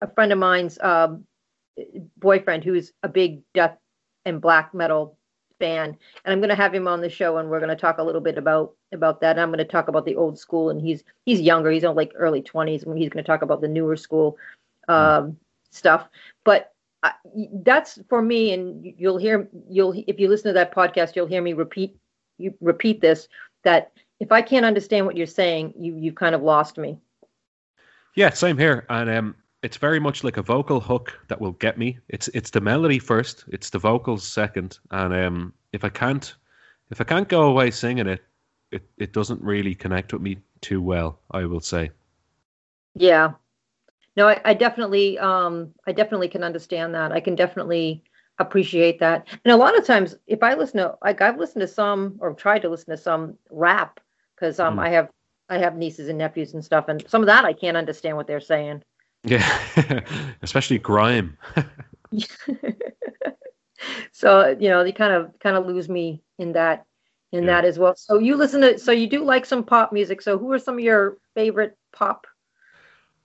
[0.00, 1.26] a friend of mine's um,
[2.16, 3.76] boyfriend who's a big death
[4.24, 5.18] and black metal
[5.62, 7.98] fan, and I'm going to have him on the show, and we're going to talk
[7.98, 9.32] a little bit about about that.
[9.32, 11.94] And I'm going to talk about the old school, and he's he's younger, he's on
[11.94, 14.36] like early 20s, and he's going to talk about the newer school
[14.88, 14.92] hmm.
[14.92, 15.36] um, mm.
[15.70, 16.08] stuff.
[16.44, 16.72] But
[17.04, 17.12] I,
[17.62, 21.42] that's for me, and you'll hear you'll if you listen to that podcast, you'll hear
[21.42, 21.96] me repeat
[22.38, 23.28] you repeat this
[23.62, 26.98] that if I can't understand what you're saying, you you've kind of lost me.
[28.16, 31.78] Yeah, same here, and um, it's very much like a vocal hook that will get
[31.78, 31.98] me.
[32.08, 36.34] It's it's the melody first, it's the vocals second, and um, if I can't
[36.90, 38.22] if I can't go away singing it,
[38.70, 41.20] it it doesn't really connect with me too well.
[41.30, 41.90] I will say.
[42.94, 43.32] Yeah,
[44.16, 47.12] no, I, I definitely um I definitely can understand that.
[47.12, 48.02] I can definitely
[48.38, 49.28] appreciate that.
[49.44, 52.34] And a lot of times, if I listen to like I've listened to some or
[52.34, 54.00] tried to listen to some rap
[54.34, 54.82] because um mm.
[54.82, 55.08] I have
[55.48, 58.26] I have nieces and nephews and stuff, and some of that I can't understand what
[58.26, 58.82] they're saying.
[59.24, 60.00] Yeah,
[60.42, 61.38] especially grime.
[64.12, 66.86] so you know, they kind of kind of lose me in that
[67.32, 67.50] in yeah.
[67.50, 67.94] that as well.
[67.96, 70.22] So you listen to so you do like some pop music.
[70.22, 72.26] So who are some of your favorite pop?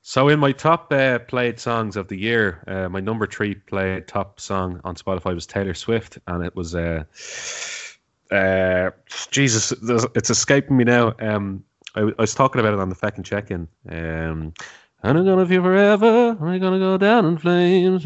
[0.01, 4.07] So in my top uh, played songs of the year, uh, my number three played
[4.07, 7.03] top song on Spotify was Taylor Swift, and it was uh,
[8.31, 8.91] uh,
[9.31, 9.73] Jesus,
[10.15, 11.13] it's escaping me now.
[11.19, 13.67] Um, I, I was talking about it on the Feckin' Check-In.
[13.89, 14.53] Um,
[15.03, 16.37] and I'm gonna feel forever.
[16.39, 18.05] I'm gonna go down in flames.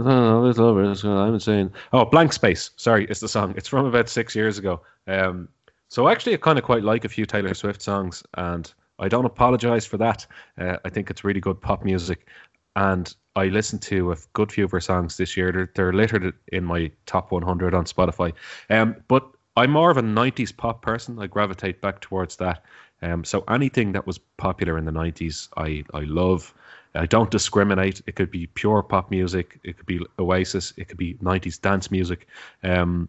[0.00, 0.84] Oh, it's over.
[0.84, 1.72] I'm insane.
[1.92, 2.70] Oh, Blank Space.
[2.76, 3.54] Sorry, it's the song.
[3.56, 4.80] It's from about six years ago.
[5.08, 5.48] Um,
[5.88, 9.24] so actually, I kind of quite like a few Taylor Swift songs, and I don't
[9.24, 10.26] apologize for that.
[10.56, 12.28] Uh, I think it's really good pop music,
[12.76, 15.52] and I listened to a good few of her songs this year.
[15.52, 18.32] They're, they're littered in my top 100 on Spotify.
[18.70, 21.18] Um, but I'm more of a 90s pop person.
[21.18, 22.64] I gravitate back towards that.
[23.02, 26.54] Um, so anything that was popular in the 90s, I, I love.
[26.94, 28.02] I don't discriminate.
[28.06, 29.60] It could be pure pop music.
[29.62, 30.72] It could be Oasis.
[30.76, 32.26] It could be 90s dance music.
[32.64, 33.08] Um,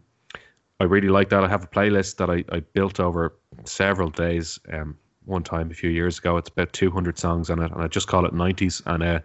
[0.78, 1.44] I really like that.
[1.44, 3.34] I have a playlist that I, I built over
[3.64, 4.58] several days.
[4.72, 7.88] Um, one time a few years ago, it's about 200 songs on it, and I
[7.88, 8.82] just call it 90s.
[8.86, 9.20] And uh,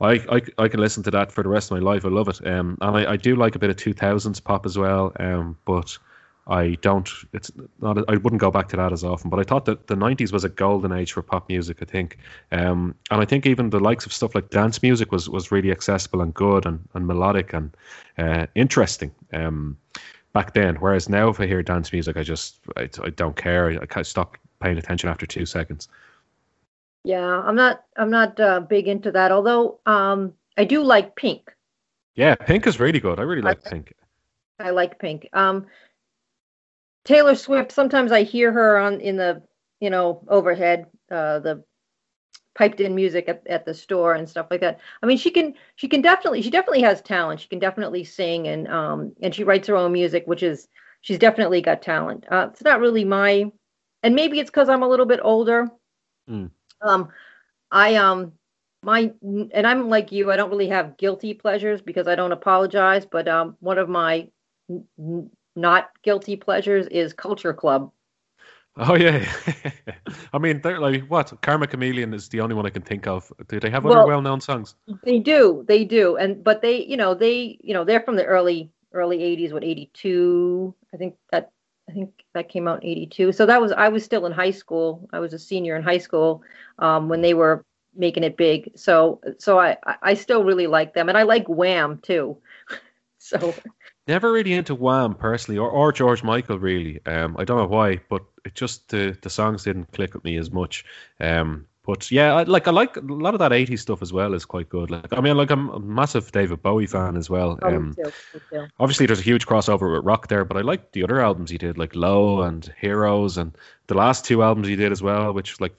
[0.00, 2.04] I, I I can listen to that for the rest of my life.
[2.04, 2.44] I love it.
[2.46, 5.12] Um, and I, I do like a bit of 2000s pop as well.
[5.20, 5.96] Um, but
[6.46, 7.08] I don't.
[7.32, 7.98] It's not.
[8.08, 9.30] I wouldn't go back to that as often.
[9.30, 11.78] But I thought that the '90s was a golden age for pop music.
[11.80, 12.18] I think,
[12.52, 15.70] um, and I think even the likes of stuff like dance music was was really
[15.70, 17.74] accessible and good and, and melodic and
[18.18, 19.78] uh, interesting um,
[20.34, 20.76] back then.
[20.76, 23.70] Whereas now, if I hear dance music, I just I, I don't care.
[23.70, 25.88] I, I stop paying attention after two seconds.
[27.04, 27.84] Yeah, I'm not.
[27.96, 29.32] I'm not uh, big into that.
[29.32, 31.50] Although um, I do like Pink.
[32.16, 33.18] Yeah, Pink is really good.
[33.18, 33.94] I really like I, Pink.
[34.60, 35.28] I like Pink.
[35.32, 35.66] Um,
[37.04, 37.72] Taylor Swift.
[37.72, 39.42] Sometimes I hear her on in the
[39.80, 41.64] you know overhead, uh, the
[42.54, 44.80] piped in music at, at the store and stuff like that.
[45.02, 47.40] I mean, she can she can definitely she definitely has talent.
[47.40, 50.68] She can definitely sing and um and she writes her own music, which is
[51.00, 52.24] she's definitely got talent.
[52.30, 53.50] Uh, it's not really my,
[54.02, 55.68] and maybe it's because I'm a little bit older.
[56.28, 56.50] Mm.
[56.80, 57.08] Um,
[57.70, 58.32] I um
[58.82, 60.30] my and I'm like you.
[60.30, 63.04] I don't really have guilty pleasures because I don't apologize.
[63.04, 64.28] But um, one of my
[65.56, 67.90] not guilty pleasures is Culture Club.
[68.76, 69.24] Oh yeah,
[70.32, 71.32] I mean, they're like what?
[71.42, 73.32] Karma Chameleon is the only one I can think of.
[73.48, 74.74] Do they have other well, well-known songs?
[75.04, 78.24] They do, they do, and but they, you know, they, you know, they're from the
[78.24, 79.52] early early '80s.
[79.52, 80.74] What '82?
[80.92, 81.52] I think that
[81.88, 83.30] I think that came out in '82.
[83.32, 85.08] So that was I was still in high school.
[85.12, 86.42] I was a senior in high school
[86.80, 88.72] um, when they were making it big.
[88.76, 92.38] So so I I still really like them, and I like Wham too.
[93.18, 93.54] so
[94.06, 97.00] Never really into Wham personally, or, or George Michael really.
[97.06, 100.36] Um, I don't know why, but it just the the songs didn't click with me
[100.36, 100.84] as much.
[101.20, 104.34] Um, but yeah, I, like I like a lot of that '80s stuff as well
[104.34, 104.90] is quite good.
[104.90, 107.58] Like I mean, like I'm a massive David Bowie fan as well.
[107.62, 108.66] Oh, me um, too, me too.
[108.80, 111.58] obviously there's a huge crossover with rock there, but I like the other albums he
[111.58, 115.60] did, like Low and Heroes, and the last two albums he did as well, which
[115.60, 115.74] like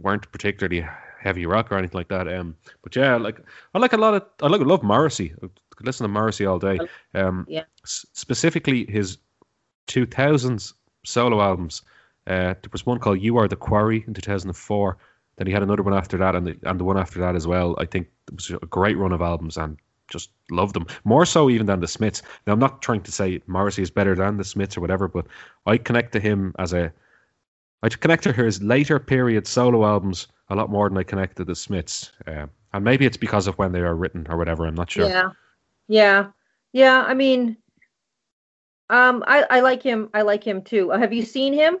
[0.00, 0.86] weren't particularly
[1.24, 2.28] heavy rock or anything like that.
[2.32, 3.40] Um, but yeah, like
[3.74, 5.32] I like a lot of I like love Morrissey.
[5.42, 6.78] I could listen to Morrissey all day.
[7.14, 7.64] Um, Yeah.
[7.82, 9.18] s- specifically his
[9.88, 11.82] 2000s solo albums.
[12.26, 14.96] Uh, there was one called "You Are the Quarry" in 2004.
[15.36, 17.46] Then he had another one after that, and the, and the one after that as
[17.46, 17.74] well.
[17.78, 19.76] I think it was a great run of albums, and
[20.08, 22.22] just loved them more so even than the Smiths.
[22.46, 25.26] Now I'm not trying to say Morrissey is better than the Smiths or whatever, but
[25.66, 26.92] I connect to him as a
[27.84, 31.44] I connect to his later period solo albums a lot more than I connect to
[31.44, 32.12] the Smiths.
[32.26, 34.64] Um, and maybe it's because of when they are written or whatever.
[34.66, 35.06] I'm not sure.
[35.06, 35.28] Yeah,
[35.86, 36.26] yeah,
[36.72, 37.04] yeah.
[37.06, 37.58] I mean,
[38.88, 40.08] um, I I like him.
[40.14, 40.92] I like him too.
[40.92, 41.76] Uh, Have you seen him?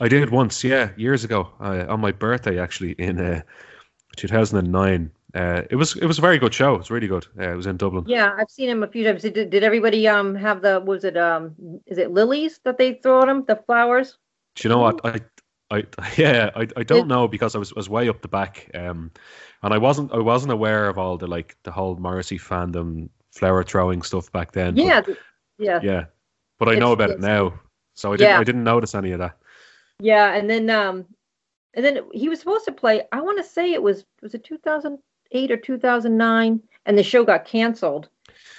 [0.00, 3.40] I did once, yeah, years ago, uh, on my birthday actually in uh,
[4.16, 5.10] 2009.
[5.34, 6.74] Uh, it was it was a very good show.
[6.74, 7.26] It was really good.
[7.38, 8.04] Uh, it was in Dublin.
[8.06, 9.22] Yeah, I've seen him a few times.
[9.22, 11.54] Did, did everybody um have the was it um
[11.86, 14.18] is it lilies that they throw at him the flowers?
[14.54, 15.20] Do you know what I?
[15.70, 15.84] I
[16.16, 19.10] yeah, I, I don't know because I was, was way up the back, um,
[19.62, 23.62] and I wasn't I wasn't aware of all the like the whole Morrissey fandom flower
[23.64, 24.76] throwing stuff back then.
[24.76, 25.18] Yeah, th-
[25.58, 26.04] yeah, yeah,
[26.58, 27.58] but I know It's- about it now,
[27.94, 28.40] so I didn't Yeah.
[28.40, 29.36] I didn't notice any of that.
[29.98, 30.34] yeah.
[30.34, 31.06] And then um,
[31.74, 33.02] and then he was supposed to play.
[33.12, 37.46] I want to say it was was it 2008 or 2009, and the show got
[37.46, 38.08] canceled.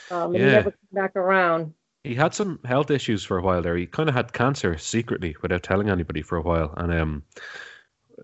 [0.09, 1.73] Um, and he never came back around.
[2.03, 3.77] He had some health issues for a while there.
[3.77, 7.23] He kind of had cancer secretly without telling anybody for a while, and um,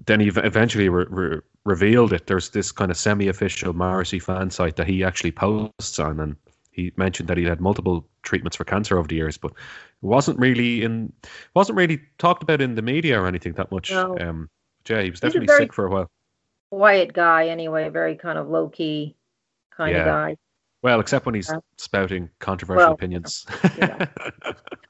[0.06, 2.28] then he eventually re- re- revealed it.
[2.28, 6.36] There's this kind of semi-official Morrissey fan site that he actually posts on, and
[6.72, 9.58] he mentioned that he had multiple treatments for cancer over the years, but it
[10.02, 11.14] wasn't really in
[11.54, 13.92] wasn't really talked about in the media or anything that much.
[13.92, 14.18] No.
[14.20, 14.50] Um,
[14.90, 16.12] yeah, he was He's definitely sick for a while.
[16.70, 17.88] Quiet guy, anyway.
[17.90, 19.16] Very kind of low key
[19.72, 20.02] kind Yeah.
[20.02, 20.38] of guy.
[20.82, 23.46] Well, except when he's Uh, spouting controversial well, opinions.
[23.78, 24.08] yeah.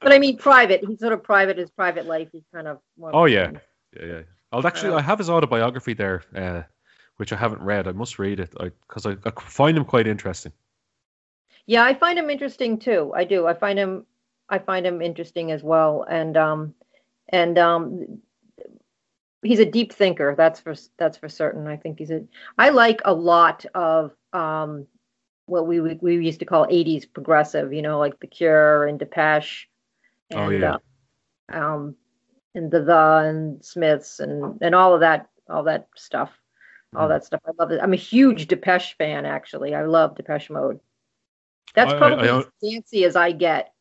[0.01, 0.83] But I mean, private.
[0.85, 1.57] He's sort of private.
[1.57, 2.29] His private life.
[2.31, 2.79] He's kind of.
[2.97, 3.51] More Oh, yeah.
[3.97, 4.21] Yeah, yeah.
[4.51, 6.63] I'll actually, Uh, I have his autobiography there, uh,
[7.17, 7.87] which I haven't read.
[7.87, 8.51] I must read it
[8.87, 10.51] because I, I find him quite interesting.
[11.65, 13.11] Yeah, I find him interesting too.
[13.15, 13.45] I do.
[13.47, 14.05] I find him.
[14.47, 16.03] I find him interesting as well.
[16.09, 16.73] And um,
[17.29, 18.21] and um,
[19.43, 20.33] he's a deep thinker.
[20.35, 21.67] That's for that's for certain.
[21.67, 22.23] I think he's a.
[22.57, 24.87] I like a lot of um,
[25.49, 27.73] what we we used to call '80s progressive.
[27.73, 29.67] You know, like The Cure and Depeche.
[30.31, 30.77] And, Oh, yeah.
[31.53, 31.95] uh, um,
[32.55, 32.97] and the the
[33.27, 36.31] and Smiths and and all of that all that stuff.
[36.95, 37.09] All Mhm.
[37.09, 37.41] that stuff.
[37.47, 37.79] I love it.
[37.81, 39.25] I'm a huge Depeche fan.
[39.25, 40.79] Actually, I love Depeche Mode.
[41.75, 43.73] That's I- I- probably I as fancy as I get.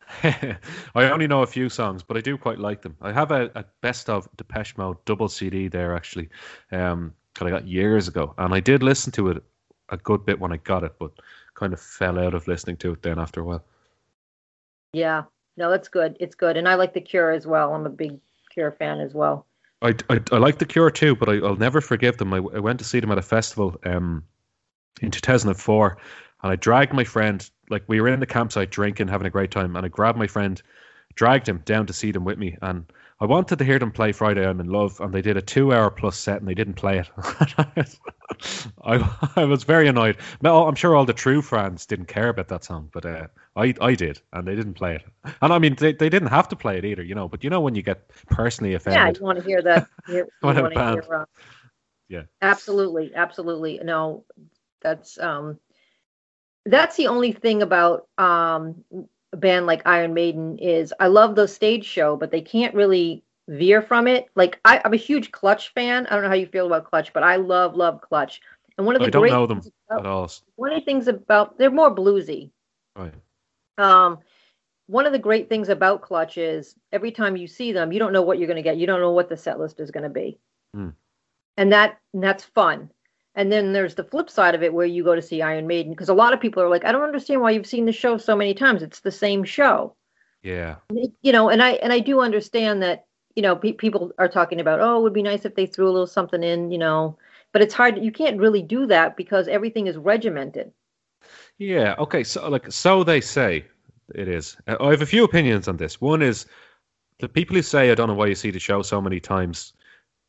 [0.24, 2.96] I only know a few songs, but I do quite like them.
[3.02, 6.30] I have a, a best of Depeche Mode double CD there actually,
[6.72, 9.42] um, that I got years ago, and I did listen to it
[9.90, 11.12] a good bit when I got it, but
[11.54, 13.64] kind of fell out of listening to it then after a while.
[14.92, 15.24] Yeah,
[15.56, 16.16] no, it's good.
[16.20, 17.74] It's good, and I like the Cure as well.
[17.74, 18.18] I'm a big
[18.50, 19.46] Cure fan as well.
[19.82, 22.34] I, I, I like The Cure too, but I, I'll never forgive them.
[22.34, 24.24] I, I went to see them at a festival um,
[25.00, 25.98] in 2004,
[26.42, 29.50] and I dragged my friend, like we were in the campsite drinking, having a great
[29.50, 30.60] time, and I grabbed my friend,
[31.14, 32.86] dragged him down to see them with me, and
[33.20, 35.72] I wanted to hear them play Friday I'm in Love, and they did a two
[35.72, 37.10] hour plus set and they didn't play it.
[38.84, 40.18] I, I was very annoyed.
[40.40, 43.74] No, I'm sure all the true fans didn't care about that song, but uh, I
[43.80, 45.04] I did, and they didn't play it.
[45.42, 47.28] And I mean, they, they didn't have to play it either, you know.
[47.28, 49.88] But you know when you get personally Yeah, offended, you want to hear that?
[50.06, 50.28] You
[50.62, 51.04] want to hear?
[51.12, 51.24] Uh,
[52.08, 52.22] Yeah.
[52.42, 53.78] absolutely, absolutely.
[53.82, 54.24] No,
[54.82, 55.58] that's um,
[56.66, 58.84] that's the only thing about um
[59.32, 63.22] a band like Iron Maiden is I love the stage show, but they can't really
[63.48, 64.26] veer from it.
[64.34, 66.06] Like I, I'm a huge Clutch fan.
[66.06, 68.40] I don't know how you feel about Clutch, but I love love Clutch.
[68.76, 70.30] And one of the I don't great know them things about- at all.
[70.56, 72.50] one of the things about they're more bluesy.
[72.96, 73.14] Right.
[73.76, 74.18] Um,
[74.86, 78.12] one of the great things about Clutch is every time you see them, you don't
[78.12, 78.78] know what you're going to get.
[78.78, 80.38] You don't know what the set list is going to be,
[80.74, 80.90] Hmm.
[81.58, 82.90] and that and that's fun.
[83.38, 85.92] And then there's the flip side of it where you go to see Iron Maiden
[85.92, 88.18] because a lot of people are like, I don't understand why you've seen the show
[88.18, 88.82] so many times.
[88.82, 89.94] It's the same show,
[90.42, 90.74] Yeah.
[91.22, 91.48] you know.
[91.48, 93.06] And I and I do understand that
[93.36, 95.86] you know pe- people are talking about oh it would be nice if they threw
[95.88, 97.16] a little something in, you know.
[97.52, 98.02] But it's hard.
[98.02, 100.72] You can't really do that because everything is regimented.
[101.58, 101.94] Yeah.
[101.98, 102.24] Okay.
[102.24, 103.64] So, like, so they say
[104.16, 104.56] it is.
[104.66, 106.00] Uh, I have a few opinions on this.
[106.00, 106.46] One is
[107.20, 109.74] the people who say, "I don't know why you see the show so many times."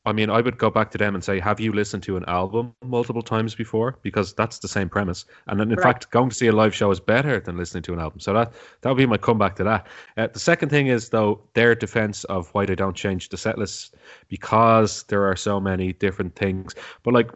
[0.09, 2.25] I mean, I would go back to them and say, "Have you listened to an
[2.27, 5.25] album multiple times before?" Because that's the same premise.
[5.47, 5.83] And then, in Right.
[5.83, 8.19] fact, going to see a live show is better than listening to an album.
[8.19, 9.87] So that that would be my comeback to that.
[10.17, 13.57] Uh, the second thing is though their defense of why they don't change the set
[13.57, 13.95] list
[14.27, 16.75] because there are so many different things.
[17.03, 17.31] But like,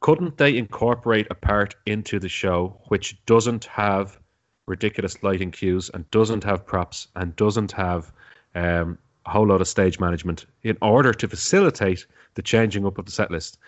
[0.00, 4.20] couldn't they incorporate a part into the show which doesn't have
[4.66, 8.12] ridiculous lighting cues and doesn't have props and doesn't have
[8.54, 13.06] um, a whole lot of stage management in order to facilitate the changing up of
[13.06, 13.58] the set list.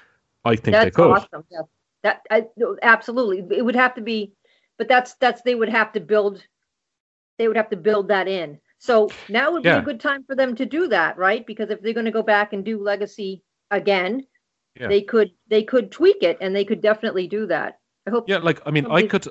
[0.45, 1.11] I think they could.
[1.11, 1.45] awesome.
[1.51, 1.61] Yeah.
[2.03, 3.45] That I, no, absolutely.
[3.57, 4.33] It would have to be,
[4.79, 6.43] but that's that's they would have to build.
[7.39, 8.59] They would have to build that in.
[8.79, 9.79] So now would be Yeah.
[9.79, 11.47] a good time for them to do that, right?
[11.47, 14.27] Because if they're going to go back and do Legacy again,
[14.79, 14.89] Yeah.
[14.89, 17.79] they could they could tweak it, and they could definitely do that.
[18.07, 18.29] I hope.
[18.29, 19.27] Yeah, like I mean, I could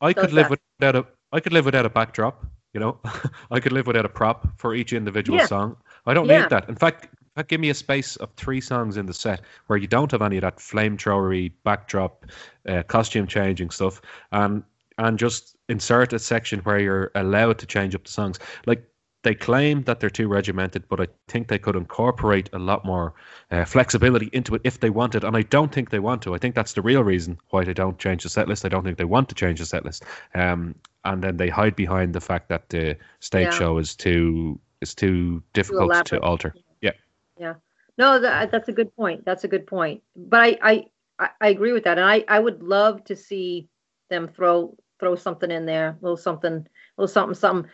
[0.00, 0.60] I could live that.
[0.78, 2.44] without a I could live without a backdrop.
[2.72, 2.98] You know,
[3.50, 5.46] I could live without a prop for each individual Yeah.
[5.46, 5.76] song.
[6.06, 6.42] I don't Yeah.
[6.42, 6.68] need that.
[6.68, 9.78] In fact, in fact, give me a space of three songs in the set where
[9.78, 12.26] you don't have any of that flamethrowery backdrop,
[12.68, 14.00] uh, costume changing stuff,
[14.32, 14.62] and
[14.98, 18.38] and just insert a section where you're allowed to change up the songs.
[18.66, 18.86] Like
[19.22, 23.14] they claim that they're too regimented, but I think they could incorporate a lot more
[23.50, 25.24] uh, flexibility into it if they wanted.
[25.24, 26.34] And I don't think they want to.
[26.34, 28.64] I think that's the real reason why they don't change the set list.
[28.64, 30.04] I don't think they want to change the set list.
[30.34, 30.74] Um,
[31.04, 33.58] and then they hide behind the fact that the stage Yeah.
[33.58, 36.54] show is too is too difficult to alter.
[36.80, 36.90] Yeah.
[37.38, 37.54] Yeah.
[37.98, 39.24] No, that, that's a good point.
[39.24, 40.02] That's a good point.
[40.16, 40.86] But I, I,
[41.18, 43.68] I, I agree with that, and I, I would love to see
[44.10, 47.70] them throw throw something in there, a little something, a little something, something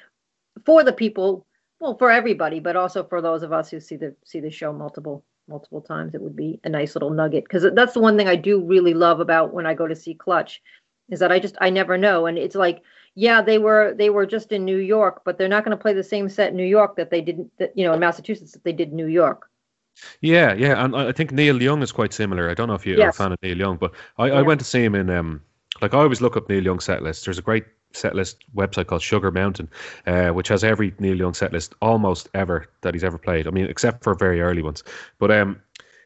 [0.64, 1.46] for the people,
[1.80, 4.72] well, for everybody, but also for those of us who see the see the show
[4.72, 6.14] multiple multiple times.
[6.14, 8.94] It would be a nice little nugget because that's the one thing I do really
[8.94, 10.62] love about when I go to see Clutch,
[11.10, 12.82] is that I just I never know, and it's like
[13.14, 15.92] yeah they were they were just in New York, but they're not going to play
[15.92, 18.64] the same set in New York that they didn't that, you know in Massachusetts that
[18.64, 19.48] they did in New York.
[20.20, 22.48] Yeah, yeah, and I think Neil Young is quite similar.
[22.48, 24.64] I don't know if you're a fan of Neil Young, but I, I went to
[24.64, 25.42] see him in um
[25.80, 27.24] like I always look up Neil Young set lists.
[27.24, 29.68] There's a great set list website called Sugar Mountain,
[30.06, 33.46] uh, which has every Neil Young setlist almost ever that he's ever played.
[33.46, 34.82] I mean, except for very early ones.
[35.18, 35.60] But um,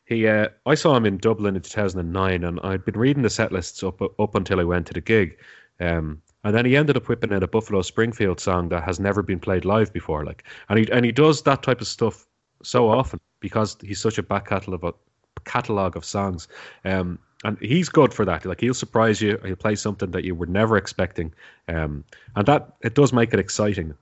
[0.04, 3.86] he uh, I saw him in Dublin in 2009, and I'd been reading the setlists
[3.86, 5.36] up up until I went to the gig.
[5.80, 9.22] Um, and then he ended up whipping out a Buffalo Springfield song that has never
[9.22, 10.24] been played live before.
[10.24, 12.26] Like, and he and he does that type of stuff
[12.62, 16.48] so often because he's such a back catalog of a catalog of songs.
[16.84, 18.44] Um, and he's good for that.
[18.44, 19.38] Like he'll surprise you.
[19.44, 21.32] He'll play something that you were never expecting.
[21.68, 22.04] Um,
[22.36, 23.94] and that it does make it exciting.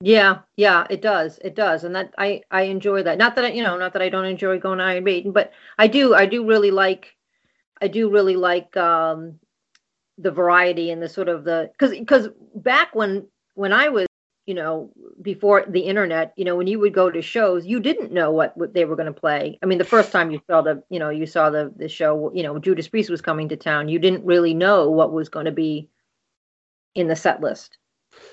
[0.00, 1.38] Yeah, yeah, it does.
[1.42, 1.84] It does.
[1.84, 3.16] And that I I enjoy that.
[3.16, 5.52] Not that I, you know, not that I don't enjoy going to Iron Maiden, but
[5.78, 7.16] I do I do really like
[7.80, 9.38] I do really like um
[10.18, 14.05] the variety and the sort of the cuz cuz back when when I was,
[14.46, 18.12] you know, before the internet, you know, when you would go to shows, you didn't
[18.12, 19.58] know what, what they were going to play.
[19.60, 22.32] I mean, the first time you saw the, you know, you saw the the show,
[22.32, 25.46] you know, Judas Priest was coming to town, you didn't really know what was going
[25.46, 25.88] to be
[26.94, 27.76] in the set list.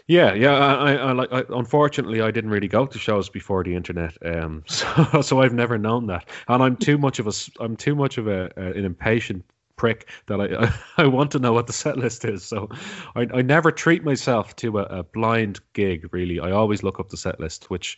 [0.08, 0.56] Yeah, yeah.
[0.56, 1.34] I, I, like.
[1.34, 5.54] I, unfortunately, I didn't really go to shows before the internet, um, so so I've
[5.54, 6.30] never known that.
[6.48, 9.44] And I'm too much of a, I'm too much of a, a an impatient
[9.76, 10.74] prick that I
[11.04, 12.44] I want to know what the set list is.
[12.44, 12.70] So
[13.16, 16.10] I, I never treat myself to a, a blind gig.
[16.12, 17.98] Really, I always look up the set list, which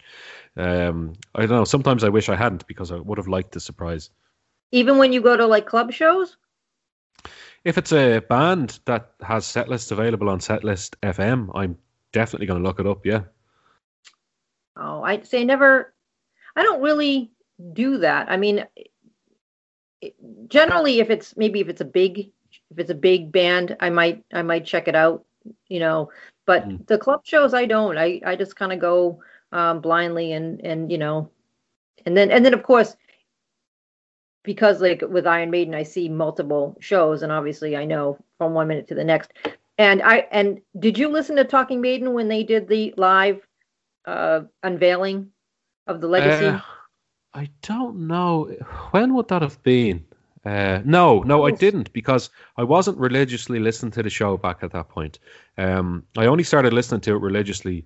[0.58, 1.66] um, I don't know.
[1.66, 4.10] Sometimes I wish I hadn't because I would have liked the surprise.
[4.72, 6.38] Even when you go to like club shows?
[7.64, 11.78] If it's a band that has set lists available on Setlist FM, I'm
[12.12, 13.06] definitely going to look it up.
[13.06, 13.22] Yeah.
[14.78, 15.94] Oh, I say never.
[16.56, 17.32] I don't really
[17.74, 18.30] do that.
[18.30, 18.66] I mean,
[20.48, 22.32] generally, if it's maybe if it's a big
[22.72, 25.26] if it's a big band, I might I might check it out.
[25.68, 26.10] You know,
[26.46, 26.86] but Mm.
[26.88, 27.98] the club shows, I don't.
[27.98, 29.20] I I just kind of go
[29.52, 31.30] um, blindly and and you know,
[32.06, 32.96] and then and then of course.
[34.44, 38.68] Because like with Iron Maiden, I see multiple shows, and obviously I know from one
[38.68, 39.34] minute to the next.
[39.78, 43.48] And I and did you listen to Talking Maiden when they did the live
[44.06, 45.32] uh, unveiling
[45.88, 46.46] of the legacy?
[46.46, 46.60] Uh,
[47.36, 48.46] I don't know.
[48.92, 50.06] When would that have been?
[50.46, 54.72] Uh, no, no, I didn't because I wasn't religiously listening to the show back at
[54.72, 55.20] that point.
[55.58, 57.86] Um, I only started listening to it religiously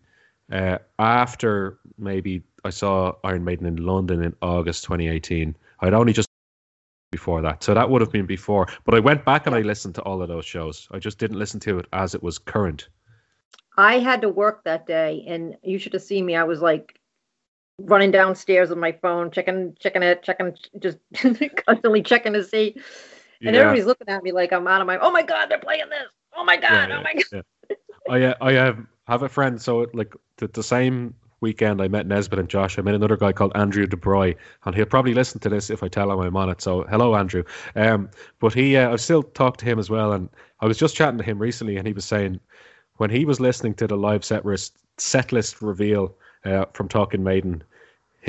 [0.52, 5.56] uh, after maybe I saw Iron Maiden in London in August 2018.
[5.80, 6.28] I'd only just
[7.12, 8.68] before that, so that would have been before.
[8.84, 10.88] But I went back and I listened to all of those shows.
[10.92, 12.90] I just didn't listen to it as it was current.
[13.78, 16.36] I had to work that day, and you should have seen me.
[16.36, 17.00] I was like
[17.86, 20.98] running downstairs with my phone, checking, checking it, checking, just
[21.66, 22.76] constantly checking to see.
[23.46, 23.62] And Yeah.
[23.62, 24.98] everybody's looking at me like I'm out of my.
[25.00, 26.08] Oh my god, they're playing this!
[26.36, 26.90] Oh my god!
[26.90, 27.44] Yeah, oh my god!
[27.70, 27.76] yeah.
[28.10, 32.08] I uh, I have have a friend so like the, the same weekend, I met
[32.08, 32.78] Nesbitt and Josh.
[32.78, 34.36] I met another guy called Andrew DeBroy,
[34.66, 36.62] and he'll probably listen to this if I tell him I'm on it.
[36.62, 37.44] So hello, Andrew.
[37.76, 40.30] Um, but he, uh, I've still talked to him as well, and
[40.60, 42.40] I was just chatting to him recently, and he was saying
[42.98, 46.16] when he was listening to the live set list, set list reveal
[46.46, 47.64] uh, from Talking Maiden,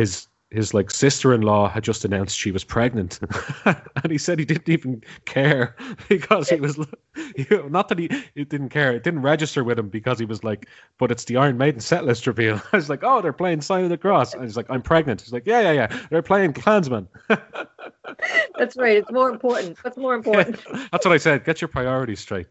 [0.01, 3.21] his his like sister-in-law had just announced she was pregnant.
[4.03, 5.77] And he said he didn't even care
[6.09, 6.79] because he was
[7.69, 8.93] not that he, he didn't care.
[8.93, 10.67] It didn't register with him because he was like
[10.99, 12.61] but it's the iron maiden set list reveal.
[12.73, 14.33] I was like oh they're playing sign of the cross.
[14.33, 15.21] And he's like i'm pregnant.
[15.21, 16.07] He's like yeah yeah yeah.
[16.09, 17.07] They're playing klansman
[18.59, 18.97] that's right.
[18.97, 19.77] It's more important.
[19.85, 20.59] What's more important.
[20.73, 21.45] Yeah, that's what i said.
[21.45, 22.47] Get your priorities straight.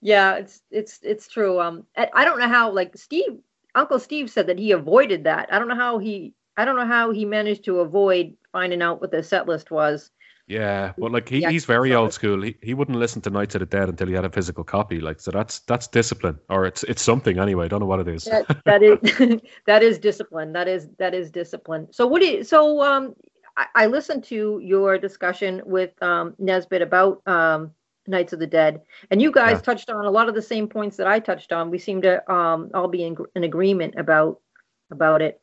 [0.00, 1.60] Yeah it's it's it's true.
[1.60, 3.38] Um i don't know how like steve
[3.74, 5.52] Uncle Steve said that he avoided that.
[5.52, 9.00] I don't know how he I don't know how he managed to avoid finding out
[9.00, 10.10] what the set list was.
[10.46, 12.42] Yeah, but like he, he's very old school.
[12.42, 15.00] He, he wouldn't listen to Nights of the Dead until he had a physical copy.
[15.00, 17.64] Like so, that's that's discipline, or it's it's something anyway.
[17.64, 18.24] I don't know what it is.
[18.24, 20.52] that, that is that is discipline.
[20.52, 21.88] That is that is discipline.
[21.92, 22.44] So what do you?
[22.44, 23.14] So um,
[23.56, 27.70] I, I listened to your discussion with um Nesbitt about um
[28.06, 29.60] Nights of the Dead, and you guys yeah.
[29.60, 31.70] touched on a lot of the same points that I touched on.
[31.70, 34.40] We seem to um, all be in, in agreement about
[34.90, 35.40] about it.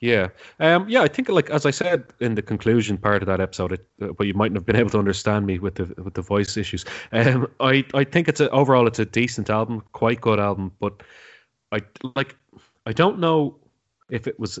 [0.00, 0.28] Yeah,
[0.60, 1.02] um, yeah.
[1.02, 4.12] I think, like as I said in the conclusion part of that episode, it, uh,
[4.16, 6.84] but you mightn't have been able to understand me with the with the voice issues.
[7.12, 11.02] Um, I I think it's a overall it's a decent album, quite good album, but
[11.72, 11.80] I
[12.14, 12.36] like
[12.86, 13.58] I don't know
[14.08, 14.58] if it was.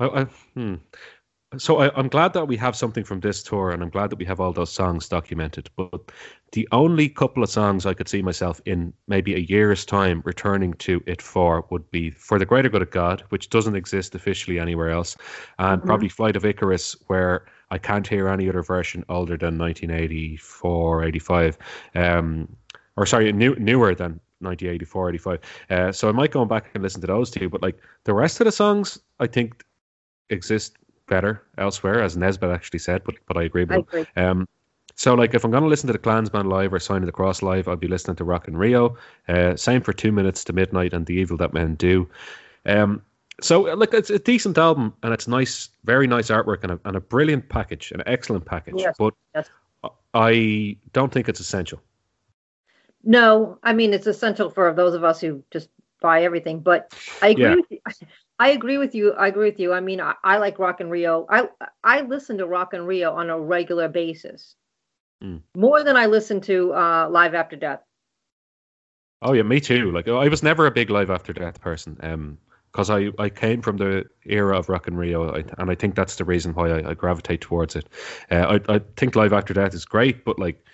[0.00, 0.24] I, I
[0.54, 0.76] hmm
[1.56, 4.18] so I, am glad that we have something from this tour, and I'm glad that
[4.18, 5.70] we have all those songs documented.
[5.76, 6.12] But
[6.52, 10.74] the only couple of songs I could see myself in maybe a year's time returning
[10.74, 14.58] to it for would be "For the Greater Good of God," which doesn't exist officially
[14.58, 15.16] anywhere else,
[15.58, 15.88] and mm-hmm.
[15.88, 21.58] probably "Flight of Icarus," where I can't hear any other version older than 1984, 85,
[21.94, 22.56] um,
[22.96, 25.40] or sorry, new, newer than 1984, 85.
[25.70, 28.40] Uh, so I might go back and listen to those two, but like the rest
[28.40, 29.64] of the songs, I think
[30.30, 30.76] exist
[31.08, 34.06] better elsewhere, as Nesbitt actually said, but but I agree with I agree.
[34.14, 34.40] him.
[34.40, 34.48] Um,
[34.98, 37.12] so like if I'm going to listen to the Klansman live or Sign of the
[37.12, 38.96] Cross live, I'll be listening to Rock in Rio.
[39.28, 42.08] Uh, same for Two Minutes to Midnight and The Evil That Men Do.
[42.66, 43.02] Um,
[43.40, 46.96] so like it's a decent album and it's nice, very nice artwork and a, and
[46.96, 48.74] a brilliant package, an excellent package.
[48.78, 48.96] Yes.
[48.98, 49.48] But yes.
[50.14, 51.80] I don't think it's essential.
[53.04, 55.68] No, I mean it's essential for those of us who just
[56.00, 56.60] buy everything.
[56.60, 57.54] But I agree yeah.
[57.54, 57.78] with you.
[58.38, 59.12] I agree with you.
[59.14, 59.72] I agree with you.
[59.72, 61.26] I mean, I, I, like Rock in Rio.
[61.28, 61.48] I
[61.82, 64.54] I listen to Rock in Rio on a regular basis,
[65.22, 65.42] mm.
[65.56, 67.80] more than I listen to uh, Live After Death.
[69.22, 69.90] Oh yeah, me too.
[69.90, 72.38] Like I was never a big Live After Death person, um,
[72.70, 76.14] because I I came from the era of Rock in Rio, and I think that's
[76.14, 77.88] the reason why I, I gravitate towards it.
[78.30, 80.64] Uh, I I think Live After Death is great, but like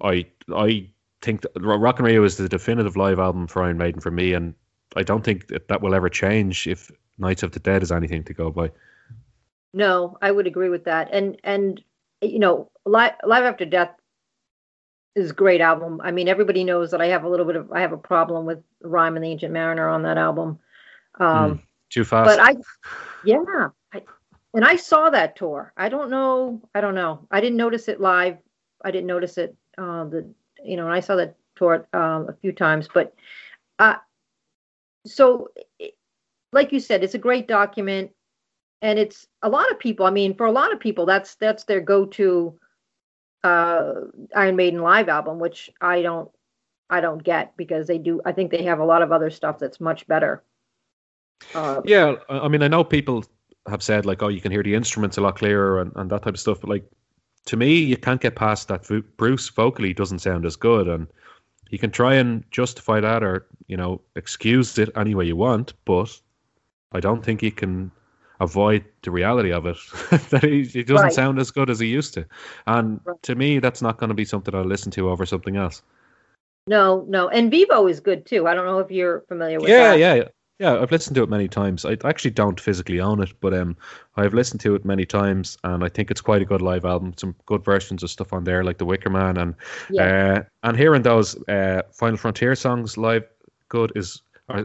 [0.00, 0.90] I I
[1.22, 4.54] think Rock in Rio is the definitive live album for Iron Maiden for me, and
[4.96, 8.24] I don't think that, that will ever change if Nights of the Dead is anything
[8.24, 8.70] to go by.
[9.72, 11.10] No, I would agree with that.
[11.12, 11.82] And and
[12.20, 13.90] you know, Live, Live After Death
[15.14, 16.00] is a great album.
[16.02, 18.46] I mean, everybody knows that I have a little bit of I have a problem
[18.46, 20.58] with Rime and the Ancient Mariner on that album.
[21.18, 22.26] Um, mm, too fast.
[22.26, 22.56] But I,
[23.24, 24.02] yeah, I,
[24.54, 25.72] and I saw that tour.
[25.76, 26.62] I don't know.
[26.74, 27.26] I don't know.
[27.30, 28.38] I didn't notice it live.
[28.84, 29.54] I didn't notice it.
[29.78, 30.28] Uh, the
[30.64, 33.14] you know, and I saw that tour um, a few times, but.
[33.78, 33.96] Uh,
[35.06, 35.48] so
[36.52, 38.10] like you said it's a great document
[38.82, 41.64] and it's a lot of people i mean for a lot of people that's that's
[41.64, 42.58] their go-to
[43.44, 43.92] uh
[44.34, 46.30] iron maiden live album which i don't
[46.90, 49.58] i don't get because they do i think they have a lot of other stuff
[49.58, 50.42] that's much better
[51.54, 53.24] uh, yeah i mean i know people
[53.68, 56.22] have said like oh you can hear the instruments a lot clearer and, and that
[56.22, 56.84] type of stuff but like
[57.46, 58.86] to me you can't get past that
[59.16, 61.06] bruce vocally doesn't sound as good and
[61.70, 65.72] you can try and justify that or you know excuse it any way you want
[65.84, 66.20] but
[66.92, 67.90] i don't think you can
[68.40, 69.76] avoid the reality of it
[70.30, 71.12] that he, he doesn't right.
[71.12, 72.24] sound as good as he used to
[72.66, 73.22] and right.
[73.22, 75.82] to me that's not going to be something i'll listen to over something else
[76.66, 79.90] no no En Vivo is good too i don't know if you're familiar with yeah
[79.90, 79.98] that.
[79.98, 80.24] yeah
[80.60, 81.86] yeah, I've listened to it many times.
[81.86, 83.74] I actually don't physically own it, but um,
[84.16, 87.14] I've listened to it many times, and I think it's quite a good live album.
[87.16, 89.54] Some good versions of stuff on there, like The Wicker Man, and
[89.88, 90.36] yeah.
[90.36, 93.24] uh, and hearing those uh, Final Frontier songs live,
[93.70, 94.20] good is
[94.50, 94.64] uh,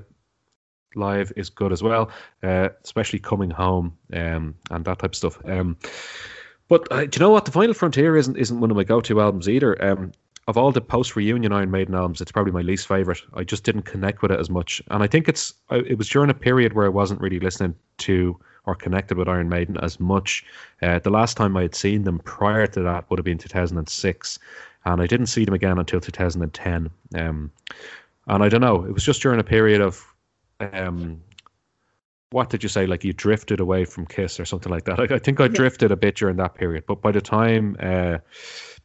[0.95, 2.11] live is good as well,
[2.43, 5.39] uh, especially coming home um, and that type of stuff.
[5.45, 5.77] Um,
[6.67, 7.45] but uh, do you know what?
[7.45, 9.81] The Final Frontier isn't isn't one of my go-to albums either.
[9.81, 10.11] Um,
[10.47, 13.21] of all the post reunion Iron Maiden albums, it's probably my least favorite.
[13.33, 16.29] I just didn't connect with it as much, and I think it's it was during
[16.29, 20.43] a period where I wasn't really listening to or connected with Iron Maiden as much.
[20.81, 24.39] Uh, the last time I had seen them prior to that would have been 2006,
[24.85, 26.89] and I didn't see them again until 2010.
[27.15, 27.51] Um,
[28.27, 28.83] and I don't know.
[28.85, 30.03] It was just during a period of,
[30.59, 31.21] um,
[32.35, 32.85] what did you say?
[32.85, 34.99] Like you drifted away from Kiss or something like that.
[34.99, 38.17] I, I think I drifted a bit during that period, but by the time uh,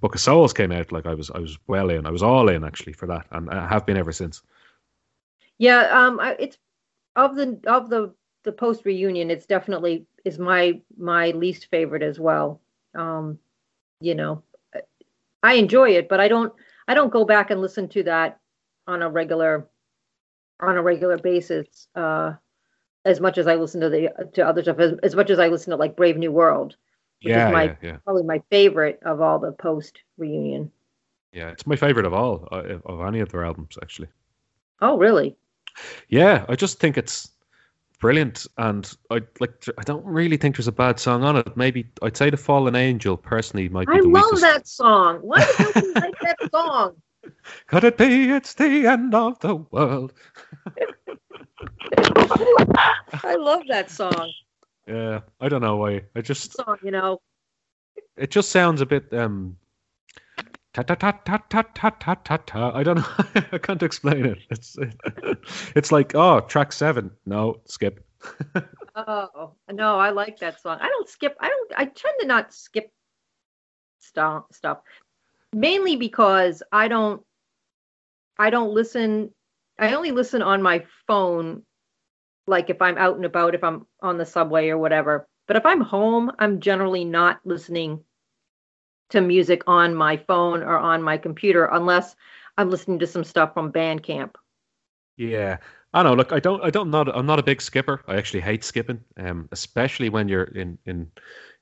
[0.00, 2.06] Book of Souls came out, like I was, I was well in.
[2.06, 4.42] I was all in actually for that, and I have been ever since.
[5.58, 6.58] Yeah, um, I, it's
[7.16, 8.14] of the of the
[8.44, 9.32] the post reunion.
[9.32, 12.60] It's definitely is my my least favorite as well.
[12.94, 13.36] Um,
[14.00, 14.44] you know,
[15.42, 16.52] I enjoy it, but I don't
[16.86, 18.38] I don't go back and listen to that
[18.86, 19.68] on a regular
[20.60, 22.34] on a regular basis uh,
[23.04, 25.48] as much as I listen to the to other stuff as, as much as I
[25.48, 26.76] listen to like Brave New World,
[27.22, 27.96] which yeah, is my yeah, yeah.
[28.04, 30.70] probably my favorite of all the post reunion.
[31.32, 34.08] Yeah, it's my favorite of all uh, of any of their albums actually.
[34.82, 35.36] Oh, really?
[36.08, 37.30] Yeah, I just think it's
[38.00, 39.64] brilliant, and I like.
[39.78, 41.56] I don't really think there's a bad song on it.
[41.56, 44.42] Maybe I'd say "The Fallen Angel" personally might be I love weakest.
[44.42, 45.18] that song.
[45.18, 46.96] Why do you like that song?
[47.66, 50.12] Could it be it's the end of the world?
[53.24, 54.32] I love that song.
[54.86, 56.02] Yeah, I don't know why.
[56.16, 57.20] I just Song, you know.
[58.16, 59.56] it just sounds a bit um
[60.72, 62.72] ta ta ta ta ta ta ta ta ta.
[62.74, 63.42] I don't know.
[63.52, 64.38] I can't explain it.
[64.50, 64.76] It's
[65.76, 67.10] it's like oh track seven.
[67.26, 68.04] No, skip.
[68.96, 70.78] Oh no, I like that song.
[70.80, 71.36] I don't skip.
[71.40, 71.72] I don't.
[71.76, 72.90] I tend to not skip
[73.98, 74.44] stuff.
[74.52, 74.78] Stuff
[75.52, 77.22] mainly because I don't.
[78.38, 79.32] I don't listen.
[79.80, 81.62] I only listen on my phone,
[82.46, 85.26] like if I'm out and about, if I'm on the subway or whatever.
[85.48, 88.04] But if I'm home, I'm generally not listening
[89.08, 92.14] to music on my phone or on my computer unless
[92.56, 94.34] I'm listening to some stuff from Bandcamp.
[95.16, 95.56] Yeah,
[95.92, 96.14] I know.
[96.14, 96.62] Look, I don't.
[96.62, 96.90] I don't.
[96.90, 97.14] Not.
[97.14, 98.02] I'm not a big skipper.
[98.06, 99.00] I actually hate skipping.
[99.16, 101.10] Um, especially when you're in in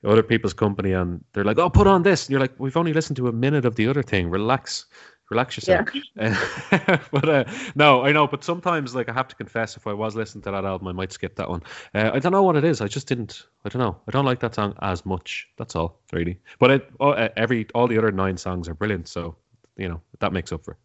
[0.04, 2.92] other people's company and they're like, "Oh, put on this," and you're like, "We've only
[2.92, 4.28] listened to a minute of the other thing.
[4.28, 4.86] Relax,
[5.30, 5.88] relax yourself."
[6.18, 6.34] Uh,
[7.12, 7.44] but uh,
[7.74, 8.26] no, I know.
[8.26, 10.92] But sometimes, like, I have to confess, if I was listening to that album, I
[10.92, 11.62] might skip that one.
[11.94, 12.80] Uh, I don't know what it is.
[12.80, 13.46] I just didn't.
[13.64, 13.96] I don't know.
[14.06, 15.48] I don't like that song as much.
[15.56, 16.38] That's all, really.
[16.58, 19.08] But it, oh, uh, every all the other nine songs are brilliant.
[19.08, 19.36] So
[19.76, 20.72] you know that makes up for.
[20.72, 20.78] it.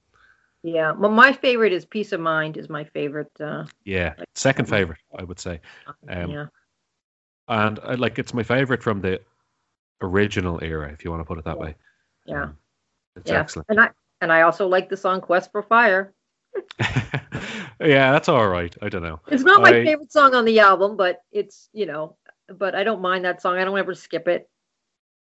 [0.63, 0.93] Yeah.
[0.93, 2.57] Well, my favorite is Piece of Mind.
[2.57, 3.31] Is my favorite.
[3.39, 5.59] Uh, Yeah, second favorite, I would say.
[6.07, 6.45] Um, yeah.
[7.49, 9.19] and I like it's my favorite from the
[10.01, 11.75] original era, if you want to put it that way.
[12.25, 12.43] Yeah.
[12.43, 12.57] Um,
[13.17, 13.39] it's yeah.
[13.39, 13.67] excellent.
[13.69, 13.89] And I
[14.23, 16.13] and I also like the song Quest for Fire.
[16.79, 18.75] yeah, that's all right.
[18.81, 19.19] I don't know.
[19.27, 22.15] It's not my I- favorite song on the album, but it's you know,
[22.47, 23.57] but I don't mind that song.
[23.57, 24.49] I don't ever skip it.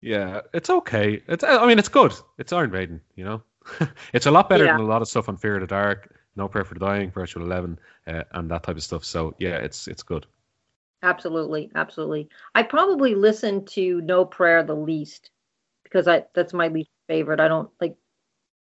[0.02, 1.22] Yeah, it's okay.
[1.28, 2.14] It's I mean, it's good.
[2.38, 3.44] It's Iron Maiden, you know.
[4.14, 4.73] it's a lot better Yeah.
[4.78, 7.11] than a lot of stuff on Fear of the Dark, No Prayer for the Dying,
[7.11, 9.03] Virtual Eleven, uh, and that type of stuff.
[9.06, 10.26] So yeah, it's it's good.
[11.03, 12.30] Absolutely, absolutely.
[12.56, 15.32] I probably listen to No Prayer the least
[15.84, 17.40] because I that's my least favorite.
[17.40, 17.95] I don't like.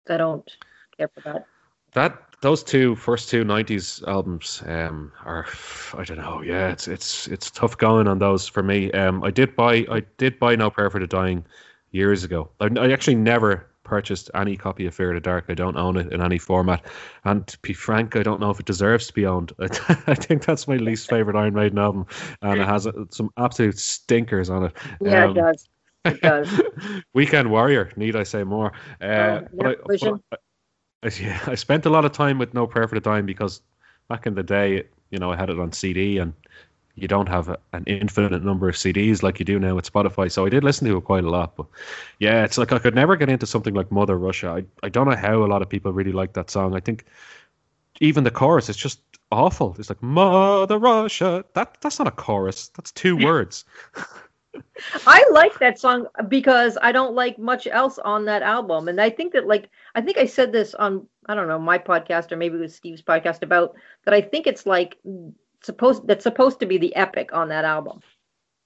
[0.10, 0.50] I don't
[0.98, 1.46] care for that.
[1.94, 5.48] That those two first two '90s albums um, are
[5.98, 6.42] I don't know.
[6.42, 8.92] Yeah, it's it's it's tough going on those for me.
[8.92, 11.46] Um, I did buy I did buy No Prayer for the Dying
[11.92, 12.50] years ago.
[12.60, 15.46] I, I actually never purchased any copy of Fear of the Dark.
[15.48, 16.86] I don't own it in any format.
[17.24, 19.54] And to be frank, I don't know if it deserves to be owned.
[19.60, 22.06] I think that's my least favorite Iron Maiden album,
[22.42, 24.74] and it has uh, some absolute stinkers on it.
[25.02, 25.70] Yeah, Um, it does.
[26.06, 26.62] It does.
[27.14, 28.72] Weekend Warrior, need I say more?
[29.02, 30.12] Uh, Oh, but yeah, I, but I,
[31.08, 33.62] I- yeah, I spent a lot of time with No Prayer for the Dying because
[34.10, 36.34] back in the day, you know, I had it on CD and
[36.96, 40.32] you don't have a, an infinite number of CDs like you do now with Spotify.
[40.32, 41.56] So I did listen to it quite a lot.
[41.56, 41.68] But
[42.20, 44.50] yeah, it's like I could never get into something like Mother Russia.
[44.50, 46.76] I, I don't know how a lot of people really like that song.
[46.76, 47.06] I think
[48.00, 49.02] even the chorus is just
[49.32, 49.76] awful.
[49.80, 51.46] It's like Mother Russia.
[51.54, 52.70] That that's not a chorus.
[52.70, 53.66] That's two words.
[55.06, 58.88] I like that song because I don't like much else on that album.
[58.88, 61.78] And I think that like I think I said this on I don't know, my
[61.78, 63.76] podcast or maybe it was Steve's podcast about
[64.06, 64.98] that I think it's like
[65.64, 68.02] supposed that's supposed to be the epic on that album.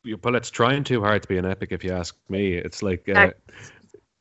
[0.03, 2.55] Yeah, But it's trying too hard to be an epic, if you ask me.
[2.55, 3.51] It's like, uh, Act-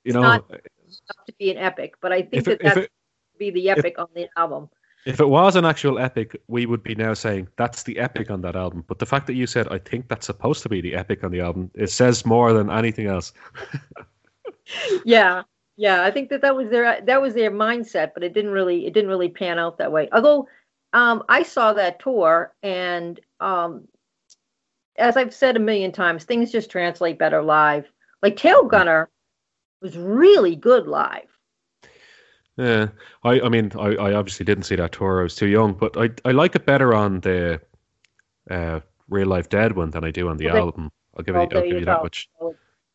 [0.05, 2.91] you know, to be an epic, but I think that it, if that's it
[3.39, 4.69] be the epic on the album.
[5.07, 8.43] If it was an actual epic, we would be now saying that's the epic on
[8.43, 8.85] that album.
[8.87, 11.31] But the fact that you said I think that's supposed to be the epic on
[11.31, 13.33] the album, it says more than anything else.
[15.05, 15.43] yeah
[15.77, 18.87] yeah i think that that was their that was their mindset but it didn't really
[18.87, 20.47] it didn't really pan out that way although
[20.93, 23.87] um i saw that tour and um
[24.97, 27.91] as i've said a million times things just translate better live
[28.23, 29.07] like Tailgunner
[29.81, 31.30] was really good live
[32.61, 32.89] Yeah,
[33.25, 35.21] I, I mean, I, I obviously didn't see that tour.
[35.21, 37.61] I was too young, but I, I like it better on the
[38.51, 40.59] uh, Real Life Dead one than I do on the Okay.
[40.59, 40.93] album.
[41.17, 42.29] I'll give Well, you, I'll give you you that much.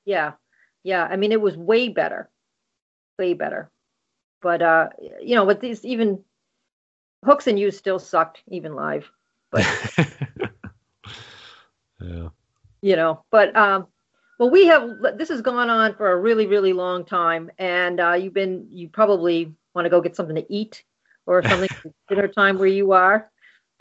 [0.05, 0.33] Yeah
[0.83, 2.29] yeah i mean it was way better
[3.17, 3.71] way better
[4.43, 4.87] but uh
[5.19, 6.23] you know with these even
[7.25, 9.11] hooks and you still sucked even live.
[9.51, 9.65] But
[11.99, 12.29] yeah.
[12.81, 13.87] You know, but um,
[14.37, 18.13] well, we have this has gone on for a really, really long time, and uh,
[18.13, 20.83] you've been you probably want to go get something to eat
[21.25, 21.69] or something
[22.09, 23.31] dinner time where you are.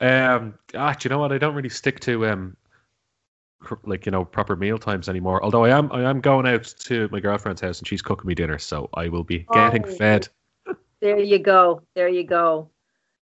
[0.01, 1.33] Um, ah, do you know what?
[1.33, 2.57] I don't really stick to um,
[3.85, 5.43] like you know proper meal times anymore.
[5.43, 8.35] Although I am I am going out to my girlfriend's house and she's cooking me
[8.35, 10.29] dinner, so I will be getting oh, fed.
[11.01, 11.83] There you go.
[11.95, 12.71] There you go.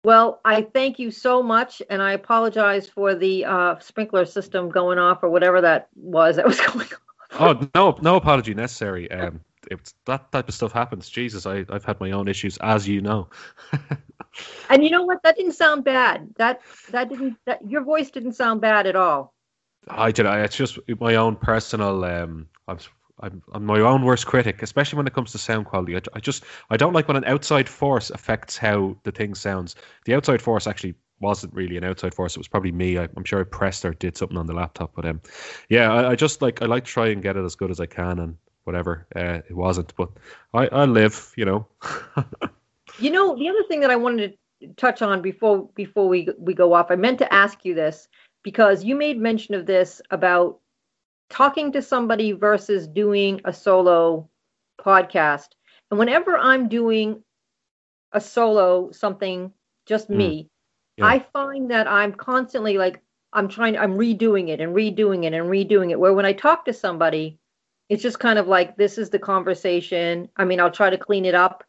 [0.06, 4.99] Well, I thank you so much, and I apologize for the uh, sprinkler system going
[4.99, 6.88] off or whatever that was that was going
[7.40, 7.57] on.
[7.57, 9.10] Oh no, no apology necessary.
[9.10, 9.41] Um,
[9.72, 11.10] it's that type of stuff happens.
[11.10, 13.30] Jesus, I, I've had my own issues, as you know.
[14.69, 15.23] and you know what?
[15.23, 16.30] That didn't sound bad.
[16.38, 16.61] That
[16.91, 17.38] that didn't.
[17.48, 19.34] That your voice didn't sound bad at all.
[19.88, 20.27] I did.
[20.27, 22.06] I, it's just my own personal.
[22.06, 22.77] Um, I'm,
[23.20, 25.96] I'm, I'm my own worst critic, especially when it comes to sound quality.
[25.96, 29.76] I, I just I don't like when an outside force affects how the thing sounds.
[30.06, 32.36] The outside force actually wasn't really an outside force.
[32.36, 32.98] It was probably me.
[32.98, 34.94] I, am sure I pressed or did something on the laptop.
[34.96, 35.22] But um,
[35.70, 37.80] yeah, I, I, just like I like to try and get it as good as
[37.80, 39.96] I can, and whatever uh, it wasn't.
[39.96, 40.10] But
[40.54, 41.68] I I live, you know.
[43.00, 46.54] you know, the other thing that I wanted to touch on before before we we
[46.54, 48.10] go off, I meant to ask you this
[48.44, 50.60] because you made mention of this about
[51.30, 54.30] talking to somebody versus doing a solo
[54.80, 55.49] podcast.
[55.89, 57.23] And whenever I'm doing
[58.11, 59.52] a solo something
[59.85, 60.15] just mm.
[60.15, 60.49] me,
[60.97, 61.06] yeah.
[61.06, 63.02] I find that I'm constantly like
[63.34, 66.65] I'm trying I'm redoing it and redoing it and redoing it where when I talk
[66.65, 67.38] to somebody
[67.89, 70.30] it's just kind of like this is the conversation.
[70.35, 71.64] I mean, I'll try to clean it up.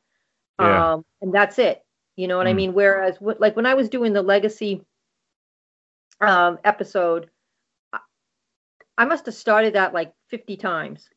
[0.59, 0.95] Yeah.
[0.95, 1.85] Um, and that's it.
[2.17, 2.51] You know what mm.
[2.51, 2.73] I mean?
[2.73, 4.83] Whereas like when I was doing the legacy
[6.21, 7.29] um, episode,
[8.99, 11.09] I must have started that like 50 times.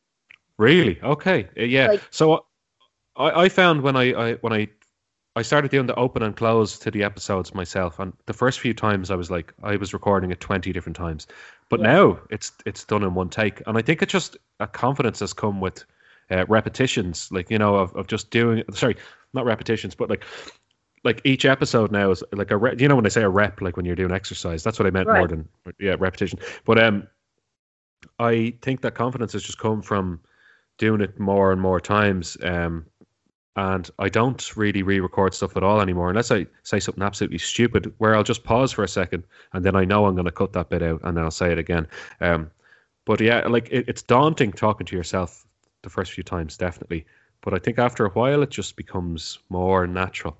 [0.57, 0.99] Really?
[1.01, 1.47] Okay.
[1.57, 1.87] Uh, yeah.
[1.87, 2.45] Like, so
[3.15, 4.67] I, I found when I, I when I
[5.35, 8.73] I started doing the open and close to the episodes myself, and the first few
[8.73, 11.27] times I was like I was recording it 20 different times,
[11.69, 11.93] but yeah.
[11.93, 15.31] now it's it's done in one take, and I think it's just a confidence has
[15.31, 15.85] come with
[16.29, 18.63] uh, repetitions, like you know of, of just doing.
[18.73, 18.97] Sorry,
[19.33, 20.25] not repetitions, but like
[21.03, 23.61] like each episode now is like a re- you know when I say a rep
[23.61, 25.19] like when you're doing exercise that's what I meant right.
[25.19, 25.47] more than
[25.79, 27.07] yeah repetition but um
[28.19, 30.19] I think that confidence has just come from
[30.77, 32.85] doing it more and more times um
[33.55, 37.93] and I don't really re-record stuff at all anymore unless I say something absolutely stupid
[37.97, 39.23] where I'll just pause for a second
[39.53, 41.51] and then I know I'm going to cut that bit out and then I'll say
[41.51, 41.87] it again
[42.21, 42.51] um
[43.05, 45.45] but yeah like it, it's daunting talking to yourself
[45.81, 47.05] the first few times definitely
[47.41, 50.37] but I think after a while it just becomes more natural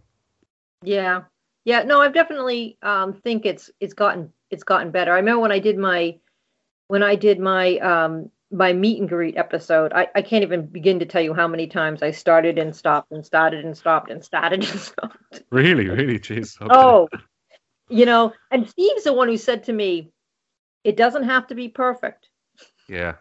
[0.83, 1.23] yeah.
[1.65, 5.13] Yeah, no, I've definitely um think it's it's gotten it's gotten better.
[5.13, 6.17] I remember when I did my
[6.89, 10.99] when I did my um my meet and greet episode, I, I can't even begin
[10.99, 14.23] to tell you how many times I started and stopped and started and stopped and
[14.23, 15.43] started and stopped.
[15.51, 16.59] Really, really, jeez.
[16.59, 16.73] Okay.
[16.75, 17.07] Oh,
[17.89, 20.11] you know, and Steve's the one who said to me,
[20.83, 22.27] "It doesn't have to be perfect."
[22.87, 23.15] Yeah.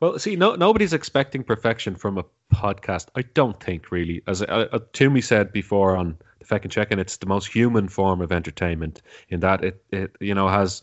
[0.00, 3.06] Well, see, no, nobody's expecting perfection from a podcast.
[3.14, 4.22] I don't think really.
[4.26, 8.20] As uh, uh Toomey said before on the Feckin' Check-In, it's the most human form
[8.20, 10.82] of entertainment in that it, it you know has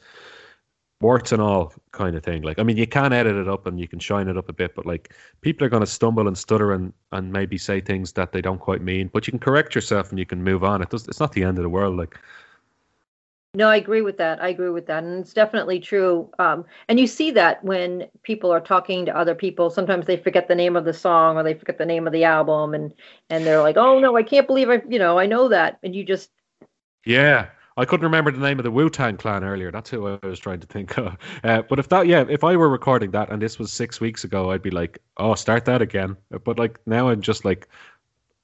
[1.01, 2.41] warts and all kind of thing.
[2.43, 4.53] Like, I mean, you can edit it up and you can shine it up a
[4.53, 8.11] bit, but like people are going to stumble and stutter and, and maybe say things
[8.13, 9.09] that they don't quite mean.
[9.11, 10.81] But you can correct yourself and you can move on.
[10.81, 11.07] It does.
[11.07, 11.97] It's not the end of the world.
[11.97, 12.19] Like,
[13.53, 14.41] no, I agree with that.
[14.41, 16.29] I agree with that, and it's definitely true.
[16.39, 20.47] Um, and you see that when people are talking to other people, sometimes they forget
[20.47, 22.93] the name of the song or they forget the name of the album, and
[23.29, 25.93] and they're like, "Oh no, I can't believe I, you know, I know that," and
[25.93, 26.29] you just
[27.05, 27.47] yeah.
[27.77, 29.71] I couldn't remember the name of the Wu Tang Clan earlier.
[29.71, 31.17] That's who I was trying to think of.
[31.43, 34.23] Uh, but if that, yeah, if I were recording that and this was six weeks
[34.23, 36.17] ago, I'd be like, oh, start that again.
[36.43, 37.67] But like now, I'm just like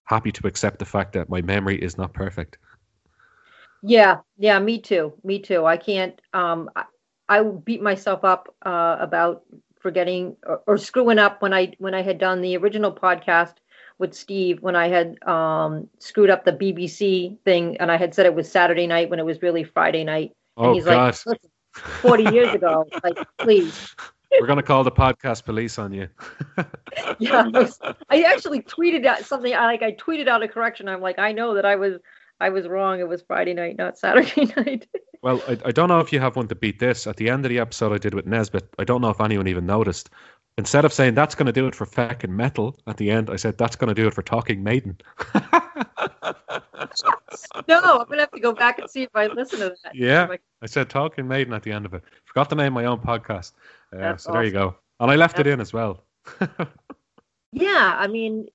[0.06, 2.58] happy to accept the fact that my memory is not perfect.
[3.84, 5.14] Yeah, yeah, me too.
[5.24, 5.66] Me too.
[5.66, 6.20] I can't.
[6.34, 6.86] Um, I,
[7.30, 9.44] I beat myself up uh, about
[9.80, 13.54] forgetting or, or, screwing up when I when I had done the original podcast
[14.00, 18.26] with Steve when I had um, screwed up the BBC thing and I had said
[18.26, 20.32] it was Saturday night when it was really Friday night.
[20.58, 21.18] And oh, he's God.
[21.26, 21.42] like,
[21.74, 23.96] forty years ago, like please.
[24.40, 26.10] We're gonna call the podcast police on you.
[27.20, 27.80] yeah, I, was,
[28.10, 29.54] I actually tweeted out something.
[29.54, 30.90] I like I tweeted out a correction.
[30.90, 32.00] I'm like, I know that I was
[32.40, 33.00] I was wrong.
[33.00, 34.88] It was Friday night, not Saturday night.
[35.24, 37.08] well, I, I don't know if you have one to beat this.
[37.08, 39.48] At the end of the episode I did with Nesbitt, I don't know if anyone
[39.48, 40.10] even noticed.
[40.58, 43.36] Instead of saying that's going to do it for Feckin' Metal at the end, I
[43.36, 44.98] said that's going to do it for talking maiden.
[47.68, 49.94] no, I'm going to have to go back and see if I listen to that.
[49.94, 52.04] Yeah, like, I said talking maiden at the end of it.
[52.26, 53.54] Forgot to name my own podcast.
[53.94, 54.34] Uh, so awesome.
[54.34, 54.76] there you go.
[55.00, 55.48] And I left that's...
[55.48, 56.04] it in as well.
[57.52, 58.48] yeah, I mean,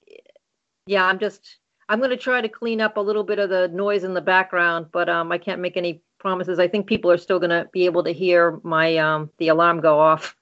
[0.87, 1.59] yeah, I'm just
[1.89, 4.21] I'm going to try to clean up a little bit of the noise in the
[4.21, 6.59] background, but um, I can't make any promises.
[6.59, 9.81] I think people are still going to be able to hear my um, the alarm
[9.81, 10.35] go off.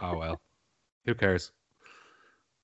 [0.00, 0.40] oh well,
[1.06, 1.52] who cares?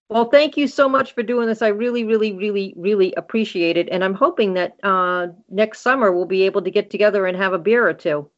[0.09, 1.63] Well, thank you so much for doing this.
[1.63, 6.25] I really, really, really, really appreciate it, and I'm hoping that uh, next summer we'll
[6.25, 8.29] be able to get together and have a beer or two.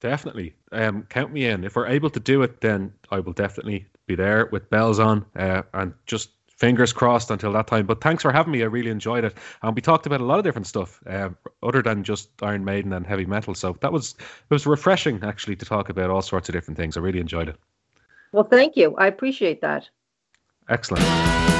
[0.00, 1.64] Definitely, um, count me in.
[1.64, 5.24] If we're able to do it, then I will definitely be there with bells on,
[5.34, 7.86] uh, and just fingers crossed until that time.
[7.86, 8.62] But thanks for having me.
[8.62, 9.36] I really enjoyed it.
[9.62, 11.30] And we talked about a lot of different stuff uh,
[11.62, 13.54] other than just Iron Maiden and heavy metal.
[13.54, 16.96] So that was it was refreshing actually to talk about all sorts of different things.
[16.96, 17.56] I really enjoyed it.
[18.36, 18.94] Well, thank you.
[18.96, 19.88] I appreciate that.
[20.68, 21.55] Excellent.